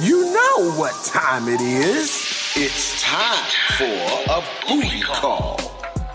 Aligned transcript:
You 0.00 0.32
know 0.32 0.70
what 0.78 0.92
time 1.04 1.48
it 1.48 1.60
is. 1.60 2.10
It's 2.54 3.02
time 3.02 3.44
for 3.78 4.32
a 4.32 4.42
booty 4.66 5.00
call. 5.00 5.56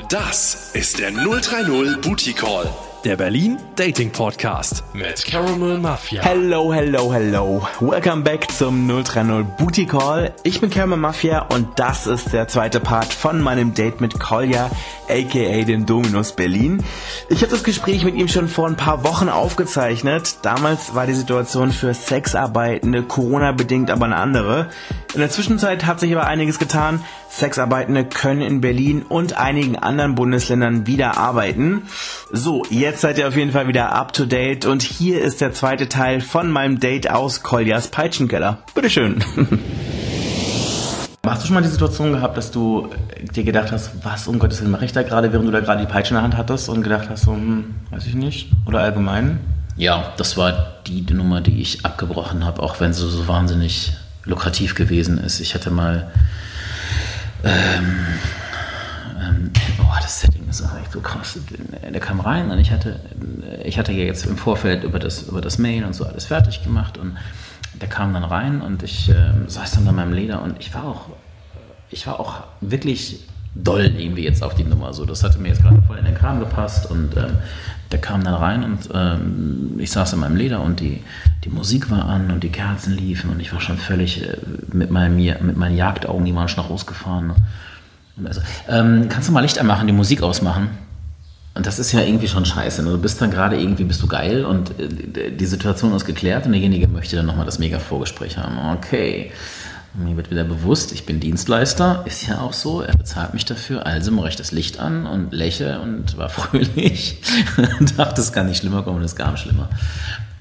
Das 0.09 0.71
ist 0.73 0.99
der 0.99 1.11
030 1.11 2.01
Booty 2.01 2.33
Call, 2.33 2.67
der 3.03 3.15
Berlin 3.15 3.57
Dating 3.75 4.11
Podcast 4.11 4.83
mit 4.93 5.25
Caramel 5.25 5.79
Mafia. 5.79 6.21
Hello, 6.23 6.71
hello, 6.71 7.11
hello. 7.11 7.67
Welcome 7.79 8.23
back 8.23 8.51
zum 8.51 8.87
030 8.87 9.45
Booty 9.57 9.85
Call. 9.85 10.33
Ich 10.43 10.61
bin 10.61 10.69
Caramel 10.69 10.97
Mafia 10.97 11.47
und 11.47 11.79
das 11.79 12.05
ist 12.05 12.31
der 12.31 12.47
zweite 12.47 12.79
Part 12.79 13.11
von 13.11 13.41
meinem 13.41 13.73
Date 13.73 14.01
mit 14.01 14.19
Kolja, 14.19 14.69
aka 15.09 15.63
dem 15.63 15.85
Dominus 15.85 16.33
Berlin. 16.33 16.83
Ich 17.29 17.41
habe 17.41 17.51
das 17.51 17.63
Gespräch 17.63 18.03
mit 18.03 18.15
ihm 18.15 18.27
schon 18.27 18.47
vor 18.47 18.67
ein 18.67 18.77
paar 18.77 19.03
Wochen 19.03 19.29
aufgezeichnet. 19.29 20.37
Damals 20.43 20.93
war 20.93 21.07
die 21.07 21.13
Situation 21.13 21.71
für 21.71 21.93
Sexarbeitende 21.93 23.03
Corona-bedingt 23.03 23.89
aber 23.89 24.05
eine 24.05 24.17
andere. 24.17 24.69
In 25.13 25.21
der 25.21 25.29
Zwischenzeit 25.29 25.85
hat 25.85 25.99
sich 25.99 26.11
aber 26.15 26.27
einiges 26.27 26.59
getan. 26.59 27.03
Sexarbeitende 27.31 28.03
können 28.03 28.41
in 28.41 28.59
Berlin 28.59 29.03
und 29.03 29.37
einigen 29.37 29.77
anderen 29.77 30.15
Bundesländern 30.15 30.85
wieder 30.85 31.17
arbeiten. 31.17 31.83
So, 32.31 32.63
jetzt 32.69 33.01
seid 33.01 33.17
ihr 33.17 33.27
auf 33.27 33.37
jeden 33.37 33.51
Fall 33.51 33.69
wieder 33.69 33.93
up 33.93 34.11
to 34.11 34.25
date 34.25 34.65
und 34.65 34.83
hier 34.83 35.21
ist 35.21 35.39
der 35.39 35.53
zweite 35.53 35.87
Teil 35.87 36.19
von 36.19 36.51
meinem 36.51 36.81
Date 36.81 37.09
aus 37.09 37.41
Koljas 37.41 37.87
Peitschenkeller. 37.87 38.57
Bitteschön. 38.75 39.23
Hast 41.25 41.43
du 41.43 41.47
schon 41.47 41.53
mal 41.53 41.61
die 41.61 41.69
Situation 41.69 42.11
gehabt, 42.11 42.35
dass 42.35 42.51
du 42.51 42.89
dir 43.33 43.43
gedacht 43.43 43.71
hast, 43.71 44.03
was 44.03 44.27
um 44.27 44.37
Gottes 44.37 44.59
Willen 44.59 44.71
mache 44.71 44.85
ich 44.85 44.91
da 44.91 45.03
gerade, 45.03 45.31
während 45.31 45.47
du 45.47 45.51
da 45.51 45.61
gerade 45.61 45.79
die 45.79 45.89
Peitsche 45.89 46.09
in 46.09 46.15
der 46.15 46.23
Hand 46.23 46.35
hattest 46.35 46.67
und 46.67 46.81
gedacht 46.81 47.09
hast, 47.09 47.23
so, 47.23 47.33
hm, 47.33 47.75
weiß 47.91 48.07
ich 48.07 48.15
nicht? 48.15 48.49
Oder 48.65 48.81
allgemein? 48.81 49.39
Ja, 49.77 50.11
das 50.17 50.35
war 50.35 50.79
die 50.87 51.05
Nummer, 51.13 51.39
die 51.39 51.61
ich 51.61 51.85
abgebrochen 51.85 52.43
habe, 52.43 52.61
auch 52.61 52.81
wenn 52.81 52.91
sie 52.91 53.07
so 53.07 53.27
wahnsinnig 53.27 53.93
lukrativ 54.25 54.75
gewesen 54.75 55.17
ist. 55.17 55.39
Ich 55.39 55.53
hatte 55.55 55.71
mal. 55.71 56.11
Ähm, 57.43 58.05
ähm, 59.19 59.51
oh, 59.79 59.95
das 60.01 60.21
Setting 60.21 60.47
ist 60.49 60.61
auch 60.63 60.77
echt 60.79 60.91
so 60.91 60.99
krass. 61.01 61.37
Der 61.91 61.99
kam 61.99 62.19
rein 62.19 62.49
und 62.51 62.59
ich 62.59 62.71
hatte, 62.71 62.99
ich 63.63 63.77
hatte 63.77 63.91
ja 63.91 64.03
jetzt 64.03 64.25
im 64.25 64.37
Vorfeld 64.37 64.83
über 64.83 64.99
das, 64.99 65.23
über 65.23 65.41
das 65.41 65.57
Mail 65.57 65.83
und 65.83 65.93
so 65.93 66.05
alles 66.05 66.25
fertig 66.25 66.63
gemacht 66.63 66.97
und 66.97 67.17
der 67.79 67.89
kam 67.89 68.13
dann 68.13 68.23
rein 68.23 68.61
und 68.61 68.83
ich 68.83 69.09
äh, 69.09 69.15
saß 69.47 69.71
dann 69.71 69.85
bei 69.85 69.91
meinem 69.91 70.13
Leder 70.13 70.41
und 70.41 70.59
ich 70.59 70.73
war 70.73 70.83
auch, 70.83 71.07
ich 71.89 72.05
war 72.05 72.19
auch 72.19 72.43
wirklich 72.61 73.27
doll 73.55 73.93
irgendwie 73.97 74.23
jetzt 74.23 74.43
auf 74.43 74.55
die 74.55 74.63
Nummer. 74.63 74.93
So, 74.93 75.05
das 75.05 75.23
hatte 75.23 75.39
mir 75.39 75.49
jetzt 75.49 75.61
gerade 75.61 75.81
voll 75.81 75.97
in 75.97 76.05
den 76.05 76.15
Kram 76.15 76.39
gepasst 76.39 76.89
und 76.89 77.17
ähm, 77.17 77.37
der 77.91 77.99
kam 77.99 78.23
dann 78.23 78.33
rein 78.33 78.63
und 78.63 78.89
ähm, 78.93 79.75
ich 79.77 79.91
saß 79.91 80.13
in 80.13 80.19
meinem 80.19 80.35
Leder 80.35 80.61
und 80.61 80.79
die, 80.79 81.01
die 81.43 81.49
Musik 81.49 81.91
war 81.91 82.05
an 82.05 82.31
und 82.31 82.43
die 82.43 82.49
Kerzen 82.49 82.95
liefen 82.95 83.29
und 83.29 83.39
ich 83.39 83.53
war 83.53 83.61
schon 83.61 83.77
völlig 83.77 84.23
äh, 84.23 84.37
mit, 84.71 84.91
meinem, 84.91 85.15
mit 85.15 85.57
meinen 85.57 85.75
Jagdaugen, 85.75 86.25
die 86.25 86.35
waren 86.35 86.47
schon 86.47 86.65
rausgefahren. 86.65 87.33
Also, 88.23 88.41
ähm, 88.69 89.07
kannst 89.09 89.29
du 89.29 89.33
mal 89.33 89.41
Licht 89.41 89.59
anmachen, 89.59 89.87
die 89.87 89.93
Musik 89.93 90.21
ausmachen? 90.21 90.69
Und 91.53 91.65
das 91.65 91.79
ist 91.79 91.91
ja 91.91 92.01
irgendwie 92.01 92.27
schon 92.27 92.45
scheiße. 92.45 92.81
Ne? 92.83 92.91
Du 92.91 92.97
bist 92.97 93.21
dann 93.21 93.31
gerade 93.31 93.59
irgendwie, 93.59 93.83
bist 93.83 94.01
du 94.01 94.07
geil 94.07 94.45
und 94.45 94.71
äh, 94.79 95.31
die 95.31 95.45
Situation 95.45 95.93
ist 95.93 96.05
geklärt 96.05 96.45
und 96.45 96.53
derjenige 96.53 96.87
möchte 96.87 97.15
dann 97.15 97.25
nochmal 97.25 97.45
das 97.45 97.59
Mega-Vorgespräch 97.59 98.37
haben. 98.37 98.57
Okay. 98.77 99.31
Mir 99.93 100.15
wird 100.15 100.31
wieder 100.31 100.45
bewusst, 100.45 100.93
ich 100.93 101.05
bin 101.05 101.19
Dienstleister, 101.19 102.05
ist 102.07 102.25
ja 102.25 102.39
auch 102.39 102.53
so, 102.53 102.81
er 102.81 102.95
bezahlt 102.95 103.33
mich 103.33 103.43
dafür, 103.43 103.85
also 103.85 104.11
mache 104.11 104.29
ich 104.29 104.37
das 104.37 104.53
Licht 104.53 104.79
an 104.79 105.05
und 105.05 105.33
lächle 105.33 105.81
und 105.81 106.17
war 106.17 106.29
fröhlich. 106.29 107.21
Dachte, 107.97 108.21
es 108.21 108.31
kann 108.31 108.47
nicht 108.47 108.59
schlimmer 108.59 108.83
kommen, 108.83 109.03
es 109.03 109.17
kam 109.17 109.35
schlimmer. 109.35 109.69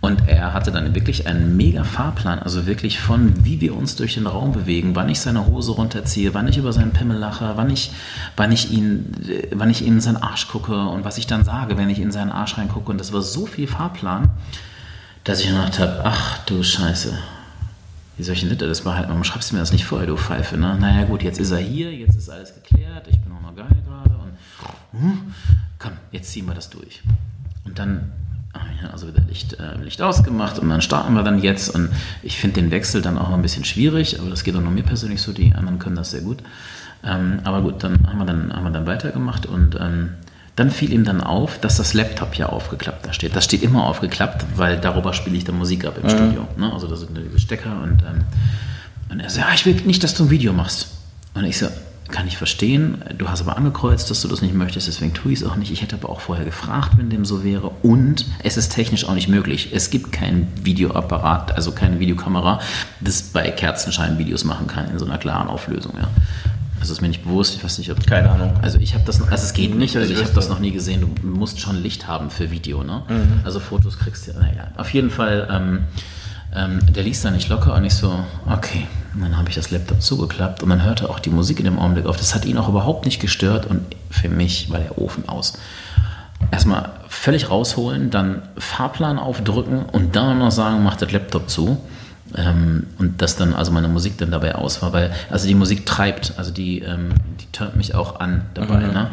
Und 0.01 0.29
er 0.29 0.55
hatte 0.55 0.71
dann 0.71 0.95
wirklich 0.95 1.27
einen 1.27 1.57
mega 1.57 1.83
Fahrplan, 1.83 2.39
also 2.39 2.67
wirklich 2.67 3.01
von, 3.01 3.45
wie 3.45 3.61
wir 3.61 3.77
uns 3.77 3.97
durch 3.97 4.15
den 4.15 4.27
Raum 4.27 4.53
bewegen, 4.53 4.95
wann 4.95 5.09
ich 5.11 5.21
seine 5.21 5.47
Hose 5.47 5.73
runterziehe, 5.73 6.33
wann 6.33 6.49
ich 6.49 6.57
über 6.57 6.73
seinen 6.73 6.93
Pimmel 6.93 7.19
lache, 7.19 7.53
wann 7.57 7.69
ich, 7.69 7.91
wann 8.37 8.53
ich 8.53 8.71
ihn, 8.71 9.13
wann 9.53 9.69
ich 9.69 9.85
in 9.85 10.01
seinen 10.01 10.17
Arsch 10.17 10.49
gucke 10.49 10.75
und 10.75 11.05
was 11.05 11.19
ich 11.19 11.27
dann 11.27 11.45
sage, 11.45 11.77
wenn 11.77 11.91
ich 11.91 11.99
in 11.99 12.13
seinen 12.13 12.31
Arsch 12.31 12.57
reingucke. 12.57 12.91
Und 12.91 12.99
das 12.99 13.13
war 13.13 13.21
so 13.21 13.45
viel 13.47 13.67
Fahrplan, 13.67 14.31
dass 15.25 15.41
ich 15.41 15.49
gedacht 15.49 15.79
habe, 15.81 16.01
ach 16.05 16.39
du 16.47 16.63
Scheiße, 16.63 17.19
wie 18.21 18.25
soll 18.25 18.35
ich 18.35 18.47
denn 18.47 18.59
das 18.59 18.83
behalten? 18.83 19.09
Warum 19.09 19.25
schreibst 19.25 19.51
du 19.51 19.55
mir 19.55 19.61
das 19.61 19.73
nicht 19.73 19.87
vorher, 19.87 20.07
du 20.07 20.15
Pfeife? 20.15 20.59
Ne? 20.59 20.77
Naja 20.79 21.07
gut, 21.07 21.23
jetzt 21.23 21.41
ist 21.41 21.53
er 21.53 21.59
hier, 21.59 21.91
jetzt 21.91 22.17
ist 22.17 22.29
alles 22.29 22.53
geklärt, 22.53 23.09
ich 23.09 23.19
bin 23.19 23.33
auch 23.33 23.41
noch 23.41 23.57
geil 23.57 23.83
gerade 23.87 24.11
und 24.11 25.01
hm, 25.01 25.33
komm, 25.79 25.93
jetzt 26.13 26.31
ziehen 26.31 26.45
wir 26.45 26.53
das 26.53 26.69
durch. 26.69 27.03
Und 27.65 27.79
dann 27.79 28.13
also 28.93 29.09
wieder 29.09 29.23
Licht, 29.23 29.55
äh, 29.55 29.77
Licht 29.83 30.03
ausgemacht 30.03 30.59
und 30.59 30.69
dann 30.69 30.83
starten 30.83 31.15
wir 31.15 31.23
dann 31.23 31.41
jetzt 31.41 31.75
und 31.75 31.89
ich 32.23 32.37
finde 32.37 32.61
den 32.61 32.71
Wechsel 32.71 33.01
dann 33.01 33.17
auch 33.17 33.31
ein 33.31 33.41
bisschen 33.41 33.65
schwierig, 33.65 34.21
aber 34.21 34.29
das 34.29 34.45
geht 34.45 34.55
auch 34.55 34.61
nur 34.61 34.71
mir 34.71 34.83
persönlich 34.83 35.23
so, 35.23 35.33
die 35.33 35.55
anderen 35.55 35.79
können 35.79 35.97
das 35.97 36.11
sehr 36.11 36.21
gut. 36.21 36.43
Ähm, 37.03 37.41
aber 37.45 37.63
gut, 37.63 37.83
dann 37.83 38.07
haben 38.07 38.19
wir 38.19 38.27
dann, 38.27 38.53
haben 38.53 38.65
wir 38.65 38.71
dann 38.71 38.87
weitergemacht 38.87 39.47
und 39.47 39.79
ähm, 39.81 40.11
dann 40.61 40.71
fiel 40.71 40.93
ihm 40.93 41.05
dann 41.05 41.23
auf, 41.23 41.59
dass 41.59 41.79
das 41.79 41.95
Laptop 41.95 42.35
ja 42.35 42.47
aufgeklappt 42.51 43.07
da 43.07 43.15
steht. 43.15 43.35
Das 43.35 43.47
steht 43.47 43.63
immer 43.63 43.87
aufgeklappt, 43.87 44.45
weil 44.57 44.79
darüber 44.79 45.15
spiele 45.15 45.37
ich 45.39 45.45
dann 45.45 45.57
Musik 45.57 45.87
ab 45.87 45.97
im 45.97 46.05
mhm. 46.05 46.11
Studio. 46.11 46.49
Ne? 46.59 46.71
Also 46.71 46.87
da 46.87 46.97
sind 46.97 47.17
diese 47.17 47.39
Stecker 47.39 47.81
und, 47.83 48.03
ähm, 48.03 48.25
und 49.09 49.21
er 49.21 49.31
so, 49.31 49.41
ja, 49.41 49.47
ich 49.55 49.65
will 49.65 49.75
nicht, 49.87 50.05
dass 50.05 50.13
du 50.13 50.25
ein 50.25 50.31
Video 50.31 50.53
machst. 50.53 50.89
Und 51.33 51.45
ich 51.45 51.57
so, 51.57 51.69
kann 52.11 52.27
ich 52.27 52.37
verstehen. 52.37 53.03
Du 53.17 53.31
hast 53.31 53.41
aber 53.41 53.57
angekreuzt, 53.57 54.11
dass 54.11 54.21
du 54.21 54.29
das 54.29 54.43
nicht 54.43 54.53
möchtest, 54.53 54.87
deswegen 54.87 55.15
tue 55.15 55.33
ich 55.33 55.41
es 55.41 55.47
auch 55.47 55.57
nicht. 55.57 55.73
Ich 55.73 55.81
hätte 55.81 55.97
aber 55.97 56.11
auch 56.11 56.21
vorher 56.21 56.45
gefragt, 56.45 56.99
wenn 56.99 57.09
dem 57.09 57.25
so 57.25 57.43
wäre. 57.43 57.71
Und 57.83 58.27
es 58.43 58.59
ist 58.59 58.71
technisch 58.71 59.07
auch 59.07 59.15
nicht 59.15 59.29
möglich. 59.29 59.71
Es 59.73 59.89
gibt 59.89 60.13
kein 60.13 60.49
Videoapparat, 60.63 61.53
also 61.53 61.73
keine 61.73 62.01
Videokamera, 62.01 62.61
das 63.01 63.23
bei 63.23 63.51
Kerzenschein 63.51 64.19
Videos 64.19 64.45
machen 64.45 64.67
kann 64.67 64.91
in 64.91 64.99
so 64.99 65.07
einer 65.07 65.17
klaren 65.17 65.49
Auflösung. 65.49 65.95
Ja. 65.97 66.09
Das 66.81 66.89
ist 66.89 67.03
mir 67.03 67.09
nicht 67.09 67.23
bewusst, 67.23 67.55
ich 67.57 67.63
weiß 67.63 67.79
nicht, 67.79 67.91
ob. 67.93 68.05
Keine 68.07 68.31
Ahnung. 68.31 68.55
Also 68.63 68.79
ich 68.79 68.95
habe 68.95 69.05
das, 69.05 69.21
also 69.21 69.45
es 69.45 69.53
geht 69.53 69.75
nicht, 69.75 69.97
also 69.97 70.13
ich 70.13 70.19
habe 70.19 70.33
das 70.35 70.49
noch 70.49 70.59
nie 70.59 70.73
gesehen. 70.73 71.01
Du 71.01 71.27
musst 71.27 71.61
schon 71.61 71.81
Licht 71.83 72.09
haben 72.09 72.31
für 72.31 72.51
Video, 72.51 72.83
ne? 72.83 73.03
Mhm. 73.09 73.41
Also 73.45 73.61
Fotos 73.61 73.99
kriegst 73.99 74.27
du, 74.27 74.33
naja. 74.33 74.69
Auf 74.77 74.93
jeden 74.93 75.11
Fall, 75.11 75.47
ähm, 75.51 75.85
ähm, 76.55 76.81
der 76.93 77.05
ließ 77.05 77.21
da 77.23 77.31
nicht 77.31 77.49
locker 77.51 77.75
und 77.75 77.85
ich 77.85 77.95
so, 77.95 78.25
okay. 78.47 78.87
Und 79.15 79.21
dann 79.23 79.37
habe 79.37 79.51
ich 79.51 79.57
das 79.57 79.71
Laptop 79.71 80.01
zugeklappt 80.01 80.63
und 80.63 80.71
dann 80.71 80.83
hörte 80.83 81.11
auch 81.11 81.19
die 81.19 81.31
Musik 81.31 81.59
in 81.59 81.67
dem 81.67 81.79
Augenblick 81.79 82.07
auf. 82.07 82.17
Das 82.17 82.35
hat 82.35 82.45
ihn 82.47 82.57
auch 82.57 82.69
überhaupt 82.69 83.05
nicht 83.05 83.21
gestört 83.21 83.67
und 83.67 83.83
für 84.11 84.29
mich 84.29 84.71
war 84.71 84.79
der 84.79 84.99
Ofen 84.99 85.29
aus. 85.29 85.59
Erstmal 86.51 86.91
völlig 87.09 87.51
rausholen, 87.51 88.11
dann 88.11 88.43
Fahrplan 88.57 89.19
aufdrücken 89.19 89.85
und 89.85 90.17
dann 90.17 90.39
noch 90.39 90.51
sagen, 90.51 90.83
mach 90.83 90.97
das 90.97 91.13
Laptop 91.13 91.51
zu. 91.51 91.79
Ähm, 92.37 92.87
und 92.99 93.21
dass 93.23 93.37
dann 93.37 93.55
also 93.55 93.73
meine 93.73 93.89
Musik 93.89 94.19
dann 94.19 94.31
dabei 94.31 94.55
aus 94.55 94.83
war, 94.83 94.93
weil 94.93 95.13
also 95.31 95.47
die 95.47 95.55
Musik 95.55 95.87
treibt, 95.87 96.35
also 96.37 96.51
die, 96.51 96.81
ähm, 96.81 97.11
die 97.41 97.47
turnt 97.53 97.77
mich 97.77 97.95
auch 97.95 98.21
an 98.21 98.43
dabei. 98.55 98.87
Mhm. 98.87 98.93
Ne? 98.93 99.11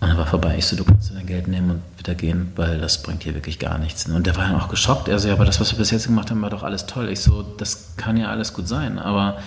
Und 0.00 0.08
dann 0.08 0.18
war 0.18 0.26
vorbei. 0.26 0.56
Ich 0.58 0.66
so, 0.66 0.74
du 0.76 0.82
kannst 0.84 1.14
dein 1.14 1.26
Geld 1.26 1.46
nehmen 1.46 1.70
und 1.70 1.82
wieder 1.96 2.16
gehen, 2.16 2.52
weil 2.56 2.80
das 2.80 3.02
bringt 3.02 3.22
hier 3.22 3.34
wirklich 3.34 3.60
gar 3.60 3.78
nichts. 3.78 4.06
Und 4.06 4.26
der 4.26 4.36
war 4.36 4.48
dann 4.48 4.60
auch 4.60 4.68
geschockt. 4.68 5.06
Er 5.06 5.18
so, 5.20 5.28
ja, 5.28 5.34
aber 5.34 5.44
das, 5.44 5.60
was 5.60 5.72
wir 5.72 5.78
bis 5.78 5.92
jetzt 5.92 6.06
gemacht 6.06 6.30
haben, 6.30 6.42
war 6.42 6.50
doch 6.50 6.64
alles 6.64 6.86
toll. 6.86 7.08
Ich 7.08 7.20
so, 7.20 7.42
das 7.42 7.94
kann 7.96 8.16
ja 8.16 8.28
alles 8.28 8.52
gut 8.52 8.66
sein, 8.66 8.98
aber 8.98 9.38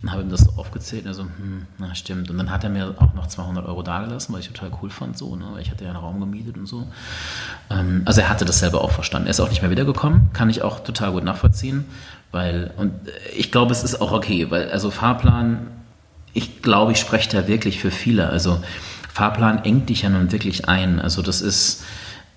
dann 0.00 0.12
habe 0.12 0.22
ihm 0.22 0.30
das 0.30 0.42
so 0.42 0.52
aufgezählt 0.56 1.02
und 1.04 1.10
er 1.10 1.14
so, 1.14 1.24
hm, 1.24 1.66
na 1.78 1.94
stimmt. 1.94 2.30
Und 2.30 2.38
dann 2.38 2.50
hat 2.50 2.62
er 2.62 2.70
mir 2.70 2.94
auch 2.98 3.14
noch 3.14 3.26
200 3.26 3.66
Euro 3.66 3.82
dagelassen, 3.82 4.32
weil 4.32 4.40
ich 4.40 4.48
total 4.48 4.70
cool 4.80 4.90
fand, 4.90 5.18
so, 5.18 5.34
ne? 5.34 5.46
ich 5.60 5.70
hatte 5.70 5.84
ja 5.84 5.90
einen 5.90 5.98
Raum 5.98 6.20
gemietet 6.20 6.56
und 6.56 6.66
so. 6.66 6.86
Ähm, 7.68 8.02
also 8.04 8.20
er 8.20 8.28
hatte 8.28 8.44
das 8.44 8.60
selber 8.60 8.82
auch 8.82 8.92
verstanden. 8.92 9.26
Er 9.26 9.32
ist 9.32 9.40
auch 9.40 9.48
nicht 9.48 9.60
mehr 9.60 9.72
wiedergekommen, 9.72 10.32
kann 10.32 10.50
ich 10.50 10.62
auch 10.62 10.80
total 10.80 11.10
gut 11.10 11.24
nachvollziehen, 11.24 11.84
weil, 12.30 12.72
und 12.76 12.92
ich 13.36 13.50
glaube, 13.50 13.72
es 13.72 13.82
ist 13.82 14.00
auch 14.00 14.12
okay, 14.12 14.50
weil, 14.50 14.70
also 14.70 14.92
Fahrplan, 14.92 15.66
ich 16.32 16.62
glaube, 16.62 16.92
ich 16.92 17.00
spreche 17.00 17.30
da 17.30 17.48
wirklich 17.48 17.80
für 17.80 17.90
viele. 17.90 18.28
Also 18.28 18.60
Fahrplan 19.12 19.64
engt 19.64 19.88
dich 19.88 20.02
ja 20.02 20.10
nun 20.10 20.30
wirklich 20.30 20.68
ein. 20.68 21.00
Also 21.00 21.22
das 21.22 21.40
ist, 21.40 21.82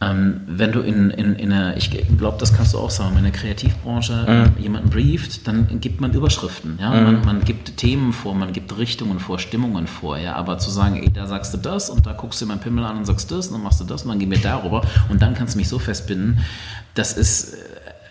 ähm, 0.01 0.41
wenn 0.47 0.72
du 0.72 0.79
in, 0.79 1.12
in, 1.12 1.35
in 1.35 1.53
einer, 1.53 1.78
ich 1.78 1.91
glaube, 2.17 2.38
das 2.39 2.53
kannst 2.53 2.73
du 2.73 2.79
auch 2.79 2.89
sagen, 2.89 3.16
in 3.17 3.23
der 3.23 3.31
Kreativbranche 3.31 4.51
mhm. 4.57 4.62
jemanden 4.62 4.89
brieft, 4.89 5.47
dann 5.47 5.79
gibt 5.79 6.01
man 6.01 6.12
Überschriften. 6.12 6.80
Ja? 6.81 6.89
Mhm. 6.89 7.03
Man, 7.03 7.25
man, 7.25 7.42
gibt 7.42 7.77
Themen 7.77 8.12
vor, 8.12 8.33
man 8.33 8.51
gibt 8.51 8.75
Richtungen 8.77 9.19
vor, 9.19 9.38
Stimmungen 9.38 9.86
vor. 9.86 10.18
Ja? 10.18 10.36
Aber 10.36 10.57
zu 10.57 10.71
sagen, 10.71 10.98
ey, 10.98 11.12
da 11.12 11.27
sagst 11.27 11.53
du 11.53 11.57
das 11.57 11.92
und 11.92 12.07
da 12.07 12.13
guckst 12.13 12.42
du 12.42 12.48
mein 12.48 12.59
Pimmel 12.59 12.83
an 12.83 12.98
und 12.98 13.06
sagst 13.06 13.30
das 13.31 13.48
und 13.48 13.53
dann 13.53 13.63
machst 13.63 13.80
du 13.80 13.83
das 13.83 14.01
und 14.01 14.09
dann 14.09 14.18
gehen 14.18 14.31
wir 14.31 14.39
darüber 14.39 14.81
und 15.09 15.21
dann 15.21 15.36
kannst 15.36 15.53
du 15.53 15.59
mich 15.59 15.69
so 15.69 15.77
festbinden, 15.77 16.39
das 16.95 17.13
ist 17.13 17.56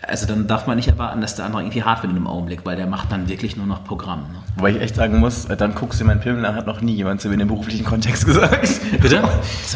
also 0.07 0.25
dann 0.25 0.47
darf 0.47 0.65
man 0.65 0.77
nicht 0.77 0.87
erwarten, 0.87 1.21
dass 1.21 1.35
der 1.35 1.45
andere 1.45 1.61
irgendwie 1.61 1.83
hart 1.83 2.01
wird 2.01 2.11
in 2.11 2.17
dem 2.17 2.27
Augenblick, 2.27 2.65
weil 2.65 2.75
der 2.75 2.87
macht 2.87 3.11
dann 3.11 3.29
wirklich 3.29 3.55
nur 3.55 3.67
noch 3.67 3.83
Programm. 3.83 4.21
Ne? 4.21 4.39
Wobei 4.55 4.71
ich 4.71 4.81
echt 4.81 4.95
sagen 4.95 5.19
muss, 5.19 5.45
äh, 5.45 5.55
dann 5.55 5.75
guckst 5.75 5.99
du 5.99 6.03
dir 6.03 6.07
meinen 6.07 6.21
Pimmel 6.21 6.43
an, 6.45 6.55
hat 6.55 6.65
noch 6.65 6.81
nie 6.81 6.95
jemand 6.95 7.21
zu 7.21 7.27
mir 7.27 7.35
in 7.35 7.39
dem 7.39 7.47
beruflichen 7.47 7.85
Kontext 7.85 8.25
gesagt. 8.27 8.67
Bitte? 8.99 9.21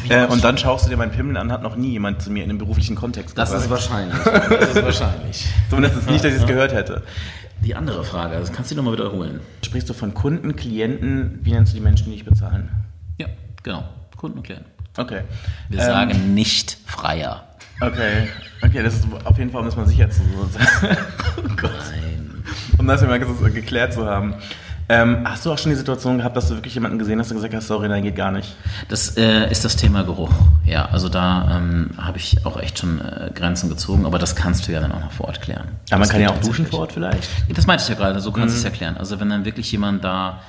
äh, 0.10 0.25
und 0.25 0.44
dann 0.44 0.57
schaust 0.57 0.86
du 0.86 0.89
dir 0.89 0.98
meinen 0.98 1.12
Pimmel 1.12 1.38
an, 1.38 1.51
hat 1.51 1.62
noch 1.62 1.75
nie 1.75 1.92
jemand 1.92 2.22
zu 2.22 2.31
mir 2.31 2.44
in 2.44 2.50
dem 2.50 2.57
beruflichen 2.57 2.95
Kontext 2.95 3.36
gesagt. 3.36 3.54
Das 3.54 3.63
ist 3.63 3.69
wahrscheinlich. 3.69 4.18
Das 4.24 4.75
ist 4.75 4.83
wahrscheinlich. 4.83 5.45
Zumindest 5.69 6.10
nicht, 6.10 6.24
dass 6.24 6.33
ich 6.33 6.42
es 6.42 6.48
gehört 6.48 6.74
hätte. 6.74 7.04
Die 7.63 7.75
andere 7.75 8.04
Frage, 8.04 8.38
das 8.38 8.51
kannst 8.51 8.72
du 8.72 8.75
nochmal 8.75 8.94
wiederholen. 8.94 9.39
Sprichst 9.63 9.89
du 9.89 9.94
von 9.94 10.13
Kunden, 10.13 10.56
Klienten, 10.56 11.39
wie 11.44 11.51
nennst 11.51 11.74
du 11.74 11.77
die 11.77 11.83
Menschen, 11.83 12.06
die 12.06 12.18
dich 12.18 12.25
bezahlen? 12.25 12.69
Ja, 13.18 13.27
genau. 13.63 13.83
Kunden 14.18 14.39
und 14.39 14.44
Klienten. 14.44 14.68
Okay. 14.98 15.22
Wir 15.69 15.80
ähm, 15.80 15.86
sagen 15.86 16.33
nicht 16.33 16.77
Freier. 16.86 17.44
Okay, 17.81 18.30
okay, 18.62 18.83
das 18.83 18.95
ist 18.95 19.07
auf 19.24 19.38
jeden 19.38 19.51
Fall, 19.51 19.62
um 19.62 19.66
das 19.66 19.75
mal 19.75 19.88
sicher 19.88 20.10
zu 20.10 20.22
sagen. 20.51 20.98
oh 21.38 21.56
Gott. 21.57 21.72
Nein. 21.92 22.44
um 22.77 22.88
das 22.88 23.01
mal 23.01 23.19
geklärt 23.19 23.94
zu 23.94 24.06
haben. 24.06 24.36
Ähm, 24.88 25.22
hast 25.25 25.45
du 25.45 25.51
auch 25.51 25.57
schon 25.57 25.72
die 25.72 25.77
Situation 25.77 26.19
gehabt, 26.19 26.38
dass 26.38 26.48
du 26.48 26.56
wirklich 26.56 26.75
jemanden 26.75 27.00
gesehen 27.00 27.19
hast 27.19 27.31
und 27.31 27.38
gesagt 27.38 27.56
hast, 27.56 27.68
sorry, 27.68 27.89
nein, 27.89 28.04
geht 28.04 28.16
gar 28.16 28.31
nicht? 28.31 28.56
Das 28.88 29.18
äh, 29.18 29.50
ist 29.50 29.66
das 29.66 29.75
Thema 29.77 30.04
Geruch. 30.04 30.31
Ja, 30.63 30.86
also 30.86 31.10
da 31.10 31.57
ähm, 31.57 31.89
habe 31.98 32.19
ich 32.19 32.45
auch 32.45 32.60
echt 32.62 32.80
schon 32.80 33.01
äh, 33.01 33.31
Grenzen 33.33 33.68
gezogen, 33.68 34.06
aber 34.06 34.19
das 34.19 34.36
kannst 34.36 34.68
du 34.68 34.72
ja 34.72 34.80
dann 34.80 34.92
auch 34.92 35.00
noch 35.00 35.12
vor 35.12 35.27
Ort 35.27 35.42
klären. 35.42 35.69
Aber 35.89 36.00
das 36.00 36.00
man 36.00 36.10
kann 36.10 36.22
ja 36.22 36.30
auch 36.30 36.39
duschen 36.39 36.68
vor 36.68 36.81
Ort 36.81 36.92
vielleicht? 36.92 37.27
Das 37.50 37.66
meinte 37.66 37.81
ich 37.83 37.89
ja 37.89 37.95
gerade, 37.95 38.19
so 38.19 38.31
kannst 38.31 38.56
du 38.56 38.60
mhm. 38.60 38.60
es 38.60 38.63
erklären. 38.63 38.98
Also 38.98 39.19
wenn 39.19 39.30
dann 39.30 39.44
wirklich 39.44 39.72
jemand 39.72 40.04
da 40.04 40.42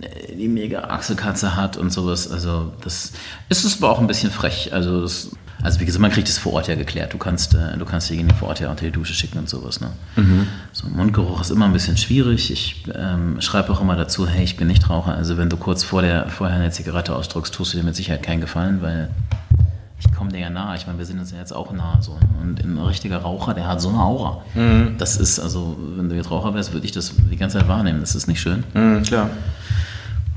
äh, 0.00 0.34
die 0.34 0.48
mega 0.48 0.80
Achselkatze 0.80 1.54
hat 1.54 1.76
und 1.76 1.92
sowas, 1.92 2.28
also 2.28 2.72
das 2.82 3.12
ist 3.48 3.64
es 3.64 3.80
aber 3.80 3.92
auch 3.92 4.00
ein 4.00 4.08
bisschen 4.08 4.32
frech. 4.32 4.72
Also 4.72 5.02
das 5.02 5.30
also 5.62 5.80
wie 5.80 5.84
gesagt, 5.84 6.00
man 6.00 6.10
kriegt 6.10 6.28
es 6.28 6.38
vor 6.38 6.52
Ort 6.52 6.68
ja 6.68 6.76
geklärt. 6.76 7.12
Du 7.12 7.18
kannst, 7.18 7.54
äh, 7.54 7.76
du 7.76 7.84
kannst 7.84 8.10
diejenigen 8.10 8.36
vor 8.36 8.48
Ort 8.48 8.60
ja 8.60 8.70
unter 8.70 8.84
die 8.84 8.92
Dusche 8.92 9.12
schicken 9.12 9.38
und 9.38 9.48
sowas. 9.48 9.80
Ne? 9.80 9.90
Mhm. 10.16 10.46
So, 10.72 10.88
Mundgeruch 10.88 11.40
ist 11.40 11.50
immer 11.50 11.64
ein 11.64 11.72
bisschen 11.72 11.96
schwierig. 11.96 12.50
Ich 12.52 12.84
ähm, 12.94 13.40
schreibe 13.40 13.72
auch 13.72 13.80
immer 13.80 13.96
dazu, 13.96 14.28
hey, 14.28 14.44
ich 14.44 14.56
bin 14.56 14.68
nicht 14.68 14.88
Raucher. 14.88 15.14
Also 15.14 15.36
wenn 15.36 15.50
du 15.50 15.56
kurz 15.56 15.82
vor 15.82 16.02
der, 16.02 16.28
vorher 16.28 16.56
eine 16.56 16.70
Zigarette 16.70 17.14
ausdrückst, 17.14 17.54
tust 17.54 17.74
du 17.74 17.78
dir 17.78 17.84
mit 17.84 17.96
Sicherheit 17.96 18.22
keinen 18.22 18.40
Gefallen, 18.40 18.82
weil 18.82 19.10
ich 19.98 20.14
komme 20.14 20.30
dir 20.30 20.38
ja 20.38 20.50
nahe. 20.50 20.76
Ich 20.76 20.86
meine, 20.86 20.98
wir 20.98 21.06
sind 21.06 21.18
uns 21.18 21.32
ja 21.32 21.38
jetzt 21.38 21.52
auch 21.52 21.72
nahe. 21.72 22.00
So. 22.02 22.16
Und 22.40 22.62
ein 22.62 22.78
richtiger 22.78 23.18
Raucher, 23.18 23.52
der 23.54 23.66
hat 23.66 23.80
so 23.80 23.88
eine 23.88 23.98
Aura. 23.98 24.42
Mhm. 24.54 24.94
Das 24.98 25.16
ist, 25.16 25.40
also, 25.40 25.76
wenn 25.96 26.08
du 26.08 26.14
jetzt 26.14 26.30
Raucher 26.30 26.54
wärst, 26.54 26.72
würde 26.72 26.86
ich 26.86 26.92
das 26.92 27.14
die 27.16 27.36
ganze 27.36 27.58
Zeit 27.58 27.68
wahrnehmen. 27.68 28.00
Das 28.00 28.14
ist 28.14 28.28
nicht 28.28 28.40
schön. 28.40 28.62
Mhm, 28.74 29.02
klar. 29.02 29.30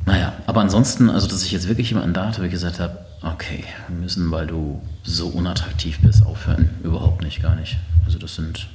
Naja, 0.06 0.34
aber 0.48 0.62
ansonsten, 0.62 1.12
also 1.12 1.28
dass 1.28 1.44
ich 1.44 1.52
jetzt 1.52 1.68
wirklich 1.68 1.90
jemanden 1.90 2.14
da 2.14 2.28
hatte, 2.28 2.44
ich 2.44 2.52
gesagt 2.52 2.80
habe, 2.80 2.98
okay, 3.22 3.64
wir 3.88 3.98
müssen, 3.98 4.32
weil 4.32 4.48
du 4.48 4.82
so 5.04 5.28
unattraktiv 5.28 6.00
bist, 6.02 6.26
aufhören. 6.26 6.70
Überhaupt 6.84 7.24
nicht, 7.24 7.42
gar 7.42 7.56
nicht. 7.56 7.78
Also 8.06 8.20
das 8.20 8.36
sind, 8.36 8.68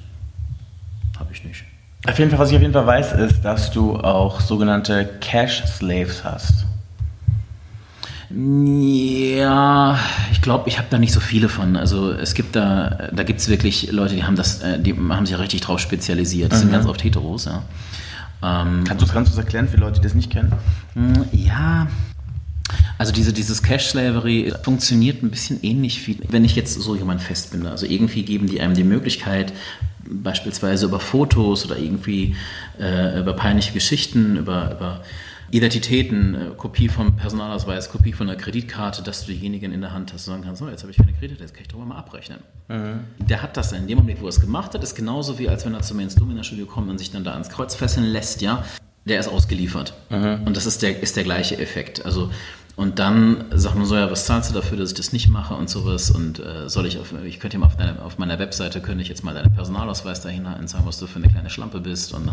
habe 1.18 1.32
ich 1.32 1.44
nicht. 1.44 1.64
Auf 2.06 2.18
jeden 2.18 2.30
Fall, 2.30 2.38
was 2.38 2.50
ich 2.50 2.56
auf 2.56 2.62
jeden 2.62 2.72
Fall 2.72 2.86
weiß, 2.86 3.12
ist, 3.14 3.42
dass 3.42 3.72
du 3.72 3.96
auch 3.98 4.40
sogenannte 4.40 5.08
Cash 5.20 5.64
Slaves 5.66 6.24
hast. 6.24 6.66
Ja, 8.30 9.98
ich 10.32 10.42
glaube, 10.42 10.68
ich 10.68 10.78
habe 10.78 10.88
da 10.90 10.98
nicht 10.98 11.12
so 11.12 11.20
viele 11.20 11.48
von. 11.48 11.76
Also 11.76 12.12
es 12.12 12.34
gibt 12.34 12.56
da, 12.56 13.08
da 13.12 13.22
gibt 13.22 13.40
es 13.40 13.48
wirklich 13.48 13.92
Leute, 13.92 14.14
die 14.14 14.24
haben 14.24 14.36
das, 14.36 14.62
äh, 14.62 14.80
die 14.80 14.94
haben 14.94 15.26
sich 15.26 15.32
ja 15.32 15.38
richtig 15.38 15.60
drauf 15.60 15.78
spezialisiert. 15.78 16.52
Das 16.52 16.58
mhm. 16.58 16.62
sind 16.64 16.72
ganz 16.72 16.86
oft 16.86 17.02
Heteros, 17.02 17.44
ja. 17.44 17.62
Ähm, 18.42 18.84
kannst 18.86 19.02
du 19.02 19.18
es 19.20 19.38
erklären 19.38 19.68
für 19.68 19.78
Leute, 19.78 20.00
die 20.00 20.04
das 20.04 20.14
nicht 20.14 20.30
kennen? 20.30 20.52
Hm, 20.94 21.24
ja, 21.32 21.86
also 22.98 23.12
diese, 23.12 23.32
dieses 23.32 23.62
Cash-Slavery 23.62 24.52
funktioniert 24.62 25.22
ein 25.22 25.30
bisschen 25.30 25.62
ähnlich 25.62 26.06
wie, 26.06 26.18
wenn 26.28 26.44
ich 26.44 26.56
jetzt 26.56 26.74
so 26.74 26.96
jemand 26.96 27.20
festbinde. 27.20 27.70
Also 27.70 27.86
irgendwie 27.86 28.22
geben 28.22 28.46
die 28.48 28.60
einem 28.60 28.74
die 28.74 28.84
Möglichkeit, 28.84 29.52
beispielsweise 30.08 30.86
über 30.86 31.00
Fotos 31.00 31.66
oder 31.66 31.78
irgendwie 31.78 32.36
äh, 32.80 33.20
über 33.20 33.34
peinliche 33.34 33.72
Geschichten, 33.72 34.36
über, 34.36 34.72
über 34.72 35.02
Identitäten, 35.50 36.34
äh, 36.34 36.38
Kopie 36.56 36.88
vom 36.88 37.16
Personalausweis, 37.16 37.90
Kopie 37.90 38.12
von 38.12 38.26
der 38.26 38.36
Kreditkarte, 38.36 39.02
dass 39.02 39.26
du 39.26 39.32
diejenigen 39.32 39.72
in 39.72 39.80
der 39.80 39.92
Hand 39.92 40.12
hast 40.12 40.26
und 40.26 40.34
sagen 40.34 40.44
kannst, 40.44 40.60
so, 40.60 40.68
jetzt 40.68 40.82
habe 40.82 40.90
ich 40.90 40.96
keine 40.96 41.12
Kredit, 41.12 41.40
jetzt 41.40 41.54
kann 41.54 41.62
ich 41.62 41.68
darüber 41.68 41.86
mal 41.86 41.98
abrechnen. 41.98 42.38
Mhm. 42.68 43.00
Der 43.26 43.42
hat 43.42 43.56
das 43.56 43.70
dann 43.70 43.82
in 43.82 43.88
dem 43.88 43.98
Moment, 43.98 44.20
wo 44.20 44.26
er 44.26 44.30
es 44.30 44.40
gemacht 44.40 44.74
hat, 44.74 44.82
ist 44.82 44.94
genauso 44.94 45.38
wie 45.38 45.48
als 45.48 45.64
wenn 45.64 45.74
er 45.74 45.82
zu 45.82 45.94
mir 45.94 46.02
ins 46.02 46.14
Domina-Studio 46.14 46.66
kommt 46.66 46.90
und 46.90 46.98
sich 46.98 47.10
dann 47.10 47.24
da 47.24 47.32
ans 47.32 47.48
Kreuz 47.48 47.74
fesseln 47.74 48.06
lässt, 48.06 48.42
ja, 48.42 48.64
der 49.06 49.20
ist 49.20 49.28
ausgeliefert. 49.28 49.94
Mhm. 50.10 50.42
Und 50.44 50.56
das 50.56 50.66
ist 50.66 50.82
der, 50.82 51.02
ist 51.02 51.16
der 51.16 51.24
gleiche 51.24 51.58
Effekt. 51.58 52.04
Also 52.04 52.30
und 52.76 52.98
dann 52.98 53.46
sagt 53.54 53.74
man 53.74 53.86
so, 53.86 53.96
ja, 53.96 54.10
was 54.10 54.26
zahlst 54.26 54.50
du 54.50 54.54
dafür, 54.54 54.76
dass 54.76 54.90
ich 54.90 54.96
das 54.96 55.14
nicht 55.14 55.30
mache 55.30 55.54
und 55.54 55.70
sowas? 55.70 56.10
Und 56.10 56.40
äh, 56.40 56.68
soll 56.68 56.84
ich 56.84 56.98
auf, 56.98 57.14
ich 57.24 57.40
könnte 57.40 57.54
ja 57.56 57.60
mal 57.60 57.66
auf, 57.68 57.76
deine, 57.76 58.02
auf, 58.02 58.18
meiner 58.18 58.38
Webseite, 58.38 58.82
könnte 58.82 59.00
ich 59.00 59.08
jetzt 59.08 59.24
mal 59.24 59.34
deinen 59.34 59.54
Personalausweis 59.54 60.20
dahin 60.20 60.46
halten, 60.46 60.68
sagen, 60.68 60.84
was 60.84 60.98
du 60.98 61.06
für 61.06 61.16
eine 61.16 61.28
kleine 61.28 61.48
Schlampe 61.48 61.80
bist 61.80 62.12
und 62.12 62.30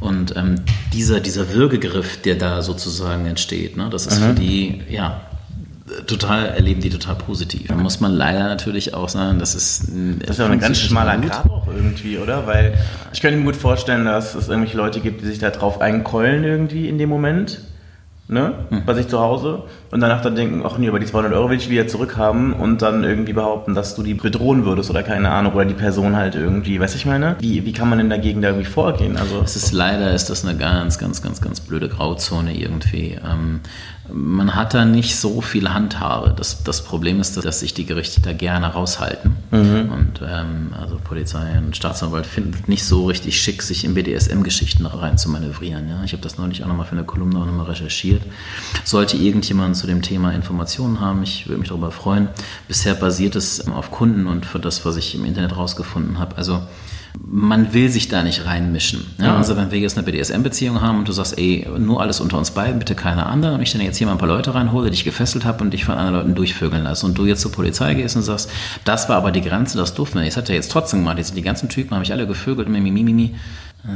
und 0.00 0.36
ähm, 0.36 0.56
dieser, 0.92 1.20
dieser 1.20 1.50
Würgegriff, 1.54 2.20
der 2.20 2.34
da 2.34 2.60
sozusagen 2.60 3.24
entsteht, 3.24 3.78
ne, 3.78 3.88
das 3.90 4.06
ist 4.06 4.20
mhm. 4.20 4.24
für 4.24 4.34
die, 4.34 4.82
ja, 4.90 5.22
total, 6.06 6.46
erleben 6.46 6.80
die 6.80 6.90
total 6.90 7.16
positiv. 7.16 7.68
Da 7.68 7.74
muss 7.74 8.00
man 8.00 8.12
leider 8.12 8.44
natürlich 8.44 8.94
auch 8.94 9.08
sagen, 9.08 9.38
das 9.38 9.54
ist 9.54 9.88
Das 10.20 10.30
ist 10.30 10.38
ja 10.38 10.46
ein 10.46 10.60
ganz 10.60 10.78
schmaler 10.78 11.18
Grad 11.18 11.48
auch 11.50 11.66
irgendwie, 11.68 12.18
oder? 12.18 12.46
Weil 12.46 12.74
ich 13.12 13.20
könnte 13.20 13.38
mir 13.38 13.44
gut 13.44 13.56
vorstellen, 13.56 14.04
dass 14.04 14.34
es 14.34 14.48
irgendwelche 14.48 14.76
Leute 14.76 15.00
gibt, 15.00 15.22
die 15.22 15.26
sich 15.26 15.38
da 15.38 15.50
drauf 15.50 15.80
einkeulen 15.80 16.44
irgendwie 16.44 16.88
in 16.88 16.98
dem 16.98 17.08
Moment 17.08 17.60
ne, 18.28 18.52
hm. 18.68 18.84
bei 18.84 18.94
sich 18.94 19.08
zu 19.08 19.18
Hause 19.18 19.62
und 19.90 20.00
danach 20.00 20.20
dann 20.20 20.36
denken, 20.36 20.62
ach 20.64 20.76
nee, 20.78 20.88
aber 20.88 20.98
die 20.98 21.06
200 21.06 21.32
Euro 21.32 21.50
will 21.50 21.56
ich 21.56 21.70
wieder 21.70 21.88
zurückhaben 21.88 22.52
und 22.52 22.82
dann 22.82 23.02
irgendwie 23.02 23.32
behaupten, 23.32 23.74
dass 23.74 23.94
du 23.94 24.02
die 24.02 24.14
bedrohen 24.14 24.64
würdest 24.64 24.90
oder 24.90 25.02
keine 25.02 25.30
Ahnung 25.30 25.54
oder 25.54 25.64
die 25.64 25.74
Person 25.74 26.14
halt 26.14 26.34
irgendwie, 26.34 26.78
weißt 26.78 26.94
du, 26.94 26.98
ich 26.98 27.06
meine? 27.06 27.36
Wie, 27.40 27.64
wie 27.64 27.72
kann 27.72 27.88
man 27.88 27.98
denn 27.98 28.10
dagegen 28.10 28.42
da 28.42 28.48
irgendwie 28.48 28.68
vorgehen? 28.68 29.16
Also 29.16 29.40
es 29.42 29.56
ist 29.56 29.72
leider 29.72 30.12
ist 30.12 30.28
das 30.28 30.44
eine 30.44 30.56
ganz, 30.58 30.98
ganz, 30.98 31.22
ganz, 31.22 31.40
ganz 31.40 31.60
blöde 31.60 31.88
Grauzone 31.88 32.54
irgendwie. 32.54 33.18
Ähm, 33.24 33.60
man 34.12 34.54
hat 34.54 34.74
da 34.74 34.84
nicht 34.84 35.16
so 35.16 35.40
viel 35.40 35.72
Handhabe. 35.72 36.34
Das, 36.36 36.62
das 36.64 36.82
Problem 36.82 37.20
ist, 37.20 37.36
dass 37.44 37.60
sich 37.60 37.74
die 37.74 37.84
Gerichte 37.84 38.20
da 38.20 38.32
gerne 38.32 38.66
raushalten. 38.68 39.36
Mhm. 39.50 39.92
Und 39.92 40.20
ähm, 40.26 40.74
also 40.78 40.98
Polizei 41.02 41.58
und 41.58 41.76
Staatsanwalt 41.76 42.26
finden 42.26 42.62
nicht 42.66 42.84
so 42.84 43.06
richtig 43.06 43.40
schick, 43.40 43.62
sich 43.62 43.84
in 43.84 43.94
BDSM-Geschichten 43.94 44.86
rein 44.86 45.18
zu 45.18 45.28
manövrieren. 45.28 45.88
Ja? 45.88 46.02
Ich 46.04 46.12
habe 46.12 46.22
das 46.22 46.38
neulich 46.38 46.62
auch 46.62 46.68
nochmal 46.68 46.86
für 46.86 46.92
eine 46.92 47.04
Kolumne 47.04 47.38
auch 47.40 47.46
nochmal 47.46 47.66
recherchiert. 47.66 48.22
Sollte 48.84 49.16
irgendjemand 49.16 49.76
zu 49.76 49.86
dem 49.86 50.02
Thema 50.02 50.32
Informationen 50.32 51.00
haben, 51.00 51.22
ich 51.22 51.46
würde 51.46 51.60
mich 51.60 51.68
darüber 51.68 51.90
freuen. 51.90 52.28
Bisher 52.66 52.94
basiert 52.94 53.36
es 53.36 53.68
auf 53.68 53.90
Kunden 53.90 54.26
und 54.26 54.46
für 54.46 54.58
das, 54.58 54.84
was 54.84 54.96
ich 54.96 55.14
im 55.14 55.24
Internet 55.24 55.56
rausgefunden 55.56 56.18
habe. 56.18 56.36
Also 56.36 56.62
man 57.26 57.74
will 57.74 57.88
sich 57.90 58.08
da 58.08 58.22
nicht 58.22 58.46
reinmischen. 58.46 59.06
Ja? 59.18 59.36
Also 59.36 59.56
wenn 59.56 59.70
wir 59.70 59.78
jetzt 59.78 59.96
eine 59.98 60.04
BDSM-Beziehung 60.04 60.80
haben 60.80 60.98
und 60.98 61.08
du 61.08 61.12
sagst, 61.12 61.38
ey, 61.38 61.66
nur 61.78 62.00
alles 62.00 62.20
unter 62.20 62.38
uns 62.38 62.52
beiden, 62.52 62.78
bitte 62.78 62.94
keine 62.94 63.26
anderen, 63.26 63.56
und 63.56 63.62
ich 63.62 63.72
dann 63.72 63.80
jetzt 63.80 63.98
hier 63.98 64.06
mal 64.06 64.14
ein 64.14 64.18
paar 64.18 64.28
Leute 64.28 64.54
reinhole, 64.54 64.90
die 64.90 64.94
ich 64.94 65.04
gefesselt 65.04 65.44
habe 65.44 65.62
und 65.62 65.72
dich 65.72 65.84
von 65.84 65.94
anderen 65.94 66.14
Leuten 66.14 66.34
durchvögeln 66.34 66.84
lasse 66.84 67.06
und 67.06 67.16
du 67.18 67.26
jetzt 67.26 67.40
zur 67.40 67.52
Polizei 67.52 67.94
gehst 67.94 68.16
und 68.16 68.22
sagst, 68.22 68.50
das 68.84 69.08
war 69.08 69.16
aber 69.16 69.30
die 69.30 69.42
Grenze, 69.42 69.78
das 69.78 69.94
durften 69.94 70.16
wir 70.16 70.22
nicht. 70.22 70.36
Das 70.36 70.42
hat 70.42 70.48
er 70.48 70.54
jetzt 70.54 70.70
trotzdem 70.70 71.00
gemacht. 71.00 71.18
Jetzt 71.18 71.36
die 71.36 71.42
ganzen 71.42 71.68
Typen 71.68 71.92
haben 71.92 72.00
mich 72.00 72.12
alle 72.12 72.26
gevögelt, 72.26 72.68
mimimi, 72.68 73.02
mimi. 73.02 73.34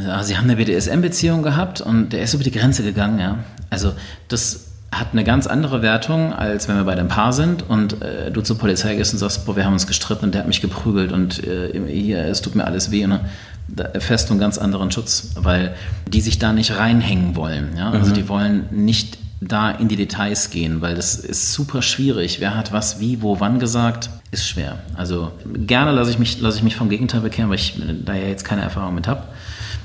Also, 0.09 0.29
sie 0.29 0.37
haben 0.37 0.45
eine 0.45 0.57
BDSM-Beziehung 0.57 1.43
gehabt 1.43 1.81
und 1.81 2.13
der 2.13 2.23
ist 2.23 2.35
über 2.35 2.45
die 2.45 2.53
Grenze 2.53 2.83
gegangen, 2.83 3.19
ja. 3.19 3.39
Also 3.71 3.93
das 4.29 4.72
hat 4.93 5.09
eine 5.13 5.25
ganz 5.25 5.47
andere 5.47 5.81
Wertung, 5.81 6.35
als 6.35 6.69
wenn 6.69 6.77
wir 6.77 6.85
bei 6.85 6.95
dem 6.95 7.09
Paar 7.09 7.33
sind 7.33 7.69
und 7.69 8.03
äh, 8.03 8.31
du 8.31 8.43
zur 8.43 8.59
Polizei 8.59 8.95
gehst 8.95 9.15
und 9.15 9.19
sagst, 9.19 9.47
boah, 9.47 9.57
wir 9.57 9.65
haben 9.65 9.73
uns 9.73 9.87
gestritten 9.87 10.27
und 10.27 10.35
der 10.35 10.43
hat 10.43 10.49
mich 10.49 10.61
geprügelt 10.61 11.13
und 11.13 11.43
äh, 11.45 11.73
hier, 11.89 12.25
es 12.27 12.43
tut 12.43 12.55
mir 12.55 12.65
alles 12.67 12.91
weh. 12.91 13.07
Ne? 13.07 13.21
Da 13.69 13.85
erfährst 13.85 14.29
du 14.29 14.35
einen 14.35 14.41
ganz 14.41 14.59
anderen 14.59 14.91
Schutz, 14.93 15.31
weil 15.37 15.75
die 16.07 16.21
sich 16.21 16.39
da 16.39 16.53
nicht 16.53 16.77
reinhängen 16.77 17.37
wollen. 17.37 17.71
Ja? 17.77 17.91
Also 17.91 18.11
mhm. 18.11 18.15
die 18.15 18.29
wollen 18.29 18.67
nicht 18.71 19.17
da 19.41 19.71
in 19.71 19.89
die 19.89 19.97
Details 19.97 20.51
gehen, 20.51 20.83
weil 20.83 20.95
das 20.95 21.15
ist 21.15 21.55
super 21.55 21.81
schwierig. 21.81 22.41
Wer 22.41 22.55
hat 22.55 22.71
was, 22.71 23.01
wie, 23.01 23.23
wo, 23.23 23.41
wann 23.41 23.59
gesagt, 23.59 24.11
ist 24.31 24.47
schwer. 24.47 24.79
Also 24.95 25.33
gerne 25.67 25.91
lasse 25.93 26.11
ich 26.11 26.19
mich, 26.19 26.41
lasse 26.41 26.59
ich 26.59 26.63
mich 26.63 26.77
vom 26.77 26.91
Gegenteil 26.91 27.23
bekehren, 27.23 27.49
weil 27.49 27.57
ich 27.57 27.81
da 28.05 28.15
ja 28.15 28.27
jetzt 28.27 28.45
keine 28.45 28.61
Erfahrung 28.61 28.95
mit 28.95 29.09
habe. 29.09 29.23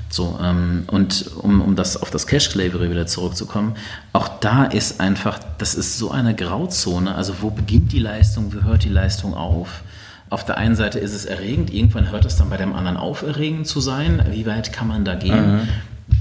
So, 0.10 0.40
ähm, 0.42 0.86
und 0.88 1.32
um, 1.38 1.62
um 1.62 1.76
das 1.76 2.02
auf 2.02 2.12
das 2.12 2.28
Cash 2.28 2.50
Slavery 2.50 2.90
wieder 2.90 3.08
zurückzukommen, 3.08 3.76
auch 4.14 4.28
da 4.40 4.64
ist 4.64 5.00
einfach, 5.00 5.40
das 5.58 5.76
ist 5.76 5.98
so 5.98 6.12
eine 6.12 6.34
Grauzone. 6.36 7.16
Also 7.16 7.36
wo 7.42 7.50
beginnt 7.50 7.92
die 7.92 8.00
Leistung, 8.00 8.54
wo 8.54 8.64
hört 8.64 8.84
die 8.84 8.90
Leistung 8.90 9.34
auf? 9.34 9.82
Auf 10.30 10.46
der 10.46 10.58
einen 10.58 10.76
Seite 10.76 11.00
ist 11.00 11.14
es 11.14 11.26
erregend, 11.26 11.74
irgendwann 11.74 12.12
hört 12.12 12.26
es 12.26 12.36
dann 12.36 12.50
bei 12.50 12.58
dem 12.58 12.74
anderen 12.74 12.98
auf, 12.98 13.22
erregend 13.22 13.68
zu 13.68 13.80
sein. 13.80 14.26
Wie 14.32 14.46
weit 14.46 14.74
kann 14.74 14.88
man 14.88 15.06
da 15.06 15.16
gehen? 15.16 15.58
Mhm. 15.58 15.68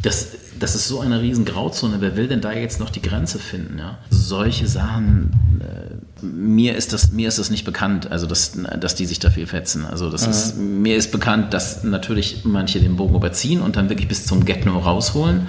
Das, 0.02 0.28
das 0.59 0.75
ist 0.75 0.88
so 0.88 1.00
eine 1.00 1.21
riesen 1.21 1.45
Grauzone. 1.45 1.97
Wer 2.00 2.16
will 2.16 2.28
denn 2.28 2.40
da 2.40 2.52
jetzt 2.52 2.78
noch 2.78 2.90
die 2.90 3.02
Grenze 3.02 3.38
finden? 3.38 3.78
Ja? 3.78 3.99
Solche 4.11 4.69
Sachen, 4.69 5.61
äh, 5.61 5.96
mir, 6.23 6.76
ist 6.76 6.92
das, 6.92 7.12
mir 7.12 7.28
ist 7.28 7.38
das 7.38 7.50
nicht 7.50 7.64
bekannt, 7.64 8.11
also 8.11 8.26
dass, 8.26 8.52
dass 8.80 8.94
die 8.94 9.06
sich 9.06 9.18
da 9.18 9.30
viel 9.30 9.46
fetzen. 9.46 9.85
Also 9.85 10.11
das 10.11 10.25
mhm. 10.25 10.30
ist, 10.30 10.56
mir 10.56 10.96
ist 10.96 11.12
bekannt, 11.12 11.52
dass 11.52 11.85
natürlich 11.85 12.42
manche 12.44 12.80
den 12.80 12.96
Bogen 12.96 13.14
überziehen 13.14 13.61
und 13.61 13.76
dann 13.76 13.88
wirklich 13.88 14.08
bis 14.08 14.26
zum 14.26 14.44
Get-No 14.44 14.78
rausholen. 14.78 15.46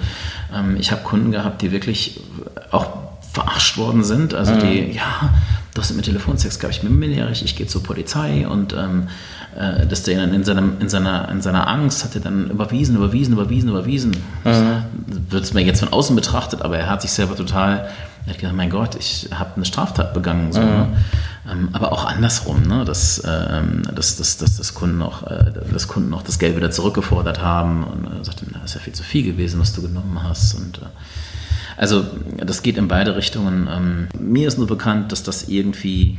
Ähm, 0.54 0.76
ich 0.78 0.92
habe 0.92 1.02
Kunden 1.02 1.30
gehabt, 1.30 1.62
die 1.62 1.72
wirklich 1.72 2.20
auch 2.70 2.86
verarscht 3.32 3.78
worden 3.78 4.04
sind. 4.04 4.34
Also 4.34 4.52
mhm. 4.52 4.60
die, 4.60 4.92
ja, 4.92 5.32
du 5.72 5.80
hast 5.80 5.94
mit 5.94 6.04
Telefonsex, 6.04 6.58
glaube 6.58 6.74
ich, 6.74 6.80
bin 6.80 6.98
minderjährig, 6.98 7.44
ich 7.44 7.56
gehe 7.56 7.66
zur 7.66 7.82
Polizei 7.82 8.46
und 8.46 8.74
ähm, 8.74 9.08
äh, 9.56 9.86
dass 9.86 10.02
der 10.02 10.18
dann 10.18 10.34
in, 10.34 10.44
seinem, 10.44 10.76
in, 10.80 10.88
seiner, 10.88 11.30
in 11.30 11.40
seiner 11.40 11.66
Angst 11.68 12.04
hat 12.04 12.14
er 12.14 12.20
dann 12.20 12.50
überwiesen, 12.50 12.96
überwiesen, 12.96 13.34
überwiesen, 13.34 13.70
überwiesen. 13.70 14.10
Mhm. 14.44 15.30
Wird 15.30 15.44
es 15.44 15.54
mir 15.54 15.62
jetzt 15.62 15.80
von 15.80 15.92
außen 15.92 16.14
betrachtet, 16.14 16.62
aber 16.62 16.78
er 16.78 16.90
hat 16.90 17.02
sich 17.02 17.10
selber 17.10 17.36
total, 17.36 17.88
er 18.28 18.34
hat 18.34 18.40
gedacht, 18.40 18.56
mein 18.56 18.70
Gott, 18.70 18.94
ich 18.94 19.28
habe 19.32 19.56
eine 19.56 19.64
Straftat 19.64 20.14
begangen. 20.14 20.52
So, 20.52 20.60
mhm. 20.60 20.66
ne? 20.66 20.88
ähm, 21.50 21.68
aber 21.72 21.92
auch 21.92 22.04
andersrum, 22.04 22.62
ne? 22.62 22.84
dass, 22.84 23.22
ähm, 23.26 23.82
dass, 23.94 24.16
dass, 24.16 24.36
dass, 24.36 24.56
dass, 24.56 24.74
Kunden 24.74 25.02
auch, 25.02 25.22
äh, 25.24 25.52
dass 25.72 25.88
Kunden 25.88 26.12
auch 26.14 26.22
das 26.22 26.38
Geld 26.38 26.56
wieder 26.56 26.70
zurückgefordert 26.70 27.40
haben 27.40 27.84
und 27.84 28.04
äh, 28.06 28.24
sagten, 28.24 28.50
das 28.52 28.70
ist 28.70 28.74
ja 28.74 28.80
viel 28.80 28.92
zu 28.92 29.02
viel 29.02 29.24
gewesen, 29.24 29.60
was 29.60 29.72
du 29.74 29.82
genommen 29.82 30.22
hast. 30.22 30.54
Und, 30.54 30.78
äh, 30.78 30.86
Also 31.76 32.04
das 32.36 32.62
geht 32.62 32.76
in 32.76 32.88
beide 32.88 33.16
Richtungen. 33.16 33.68
Ähm, 33.70 34.08
mir 34.18 34.48
ist 34.48 34.58
nur 34.58 34.66
bekannt, 34.66 35.12
dass 35.12 35.22
das 35.22 35.48
irgendwie 35.48 36.18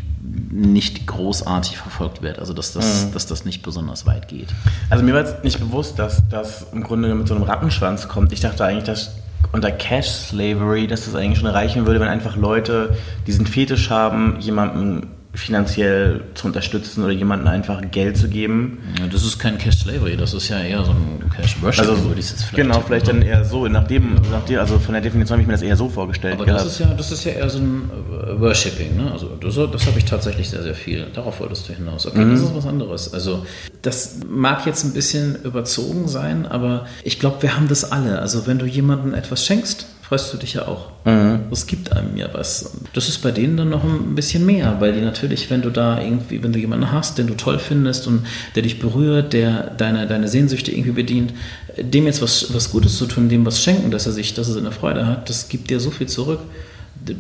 nicht 0.52 1.06
großartig 1.08 1.78
verfolgt 1.78 2.22
wird, 2.22 2.40
also 2.40 2.54
dass 2.54 2.74
das, 2.74 3.06
mhm. 3.06 3.14
dass 3.14 3.28
das 3.28 3.46
nicht 3.46 3.62
besonders 3.62 4.06
weit 4.06 4.28
geht. 4.28 4.50
Also 4.90 5.04
mir 5.04 5.14
war 5.14 5.22
jetzt 5.22 5.44
nicht 5.44 5.60
bewusst, 5.60 5.98
dass 6.00 6.24
das 6.30 6.66
im 6.72 6.84
Grunde 6.84 7.14
mit 7.14 7.28
so 7.28 7.36
einem 7.36 7.44
Rattenschwanz 7.44 8.08
kommt. 8.08 8.34
Ich 8.34 8.40
dachte 8.40 8.66
eigentlich, 8.66 8.86
dass 8.86 9.12
unter 9.52 9.72
Cash 9.72 10.10
Slavery, 10.10 10.88
dass 10.88 11.06
das 11.06 11.16
eigentlich 11.16 11.40
schon 11.40 11.48
reichen 11.48 11.86
würde, 11.86 12.00
wenn 12.00 12.08
einfach 12.08 12.36
Leute 12.36 12.98
diesen 13.26 13.48
Fetisch 13.48 13.90
haben, 13.90 14.38
jemandem 14.40 15.08
finanziell 15.40 16.22
zu 16.36 16.48
unterstützen 16.48 17.04
oder 17.04 17.14
jemandem 17.14 17.48
einfach 17.48 17.82
Geld 17.92 18.18
zu 18.18 18.28
geben. 18.28 18.80
Ja, 19.00 19.08
das 19.08 19.24
ist 19.24 19.40
kein 19.40 19.58
Cash 19.58 19.80
Slavery, 19.80 20.18
das 20.18 20.34
ist 20.34 20.50
ja 20.50 20.60
eher 20.60 20.84
so 20.84 20.92
ein 20.92 21.30
Cash 21.36 21.62
Worship, 21.62 21.88
also, 21.88 22.04
würde 22.06 22.20
ich 22.20 22.30
jetzt 22.30 22.44
vielleicht 22.44 22.56
Genau, 22.56 22.82
vielleicht 22.82 23.08
dann 23.08 23.22
eher 23.22 23.44
so, 23.46 23.68
nachdem, 23.68 24.16
ja. 24.16 24.22
nachdem, 24.32 24.60
also 24.60 24.80
von 24.80 24.94
der 24.94 25.02
Definition 25.02 25.36
habe 25.36 25.42
ich 25.42 25.48
mir 25.48 25.54
das 25.54 25.62
eher 25.62 25.76
so 25.76 25.90
vorgestellt. 25.90 26.36
Aber 26.36 26.46
das 26.46 26.66
ist 26.66 26.80
ja, 26.80 26.88
das 26.94 27.12
ist 27.12 27.24
ja 27.24 27.32
eher 27.32 27.50
so 27.50 27.60
ein 27.60 27.90
äh, 28.28 28.40
Worshipping, 28.40 28.98
ne? 28.98 29.12
Also 29.12 29.38
das, 29.40 29.56
das 29.56 29.88
habe 29.88 29.98
ich 29.98 30.06
tatsächlich 30.06 30.50
sehr, 30.50 30.64
sehr 30.64 30.76
viel. 30.76 31.08
Darauf 31.14 31.40
wolltest 31.40 31.70
du 31.70 31.74
hinaus. 31.74 32.06
Okay, 32.06 32.26
mhm. 32.26 32.32
das 32.32 32.42
ist 32.42 32.56
was 32.56 32.66
anderes. 32.66 33.14
Also 33.14 33.46
das 33.82 34.18
mag 34.28 34.66
jetzt 34.66 34.84
ein 34.84 34.94
bisschen 34.94 35.38
überzogen 35.44 36.08
sein, 36.08 36.46
aber 36.46 36.86
ich 37.04 37.20
glaube, 37.20 37.42
wir 37.42 37.56
haben 37.56 37.68
das 37.68 37.92
alle. 37.92 38.20
Also 38.20 38.46
wenn 38.48 38.60
du 38.60 38.66
jemandem 38.66 39.14
etwas 39.14 39.46
schenkst, 39.46 39.86
freust 40.10 40.34
du 40.34 40.38
dich 40.38 40.56
ja 40.56 40.68
auch. 40.68 40.90
Mhm. 41.06 41.42
Es 41.52 41.68
gibt 41.68 41.96
einem 41.96 42.18
ja 42.18 42.28
was. 42.34 42.72
Das 42.94 43.08
ist 43.08 43.20
bei 43.20 43.30
denen 43.30 43.58
dann 43.58 43.70
noch 43.70 43.84
ein 43.84 44.16
bisschen 44.16 44.44
mehr, 44.44 44.78
weil 44.80 44.92
die 44.92 45.02
natürlich, 45.02 45.52
wenn 45.52 45.62
du 45.62 45.70
da 45.70 46.02
irgendwie, 46.02 46.42
wenn 46.42 46.52
du 46.52 46.58
jemanden 46.58 46.92
hast, 46.92 47.20
den 47.20 47.28
du 47.28 47.36
toll 47.36 47.60
findest 47.60 48.08
und 48.08 48.26
der 48.56 48.64
dich 48.64 48.80
berührt, 48.80 49.34
der 49.34 49.70
deine, 49.78 50.08
deine 50.08 50.28
Sehnsüchte 50.28 50.72
irgendwie 50.72 50.92
bedient, 50.92 51.34
dem 51.78 52.08
jetzt 52.08 52.24
was, 52.24 52.52
was 52.54 52.72
Gutes 52.72 52.98
zu 52.98 53.06
tun, 53.06 53.30
dem 53.30 53.46
was 53.46 53.64
schenken, 53.64 53.92
dass 53.92 54.08
er 54.08 54.12
sich, 54.12 54.34
dass 54.34 54.48
er 54.48 54.56
seine 54.56 54.72
Freude 54.72 55.06
hat, 55.06 55.30
das 55.30 55.48
gibt 55.48 55.70
dir 55.70 55.80
so 55.80 55.92
viel 55.92 56.08
zurück. 56.08 56.40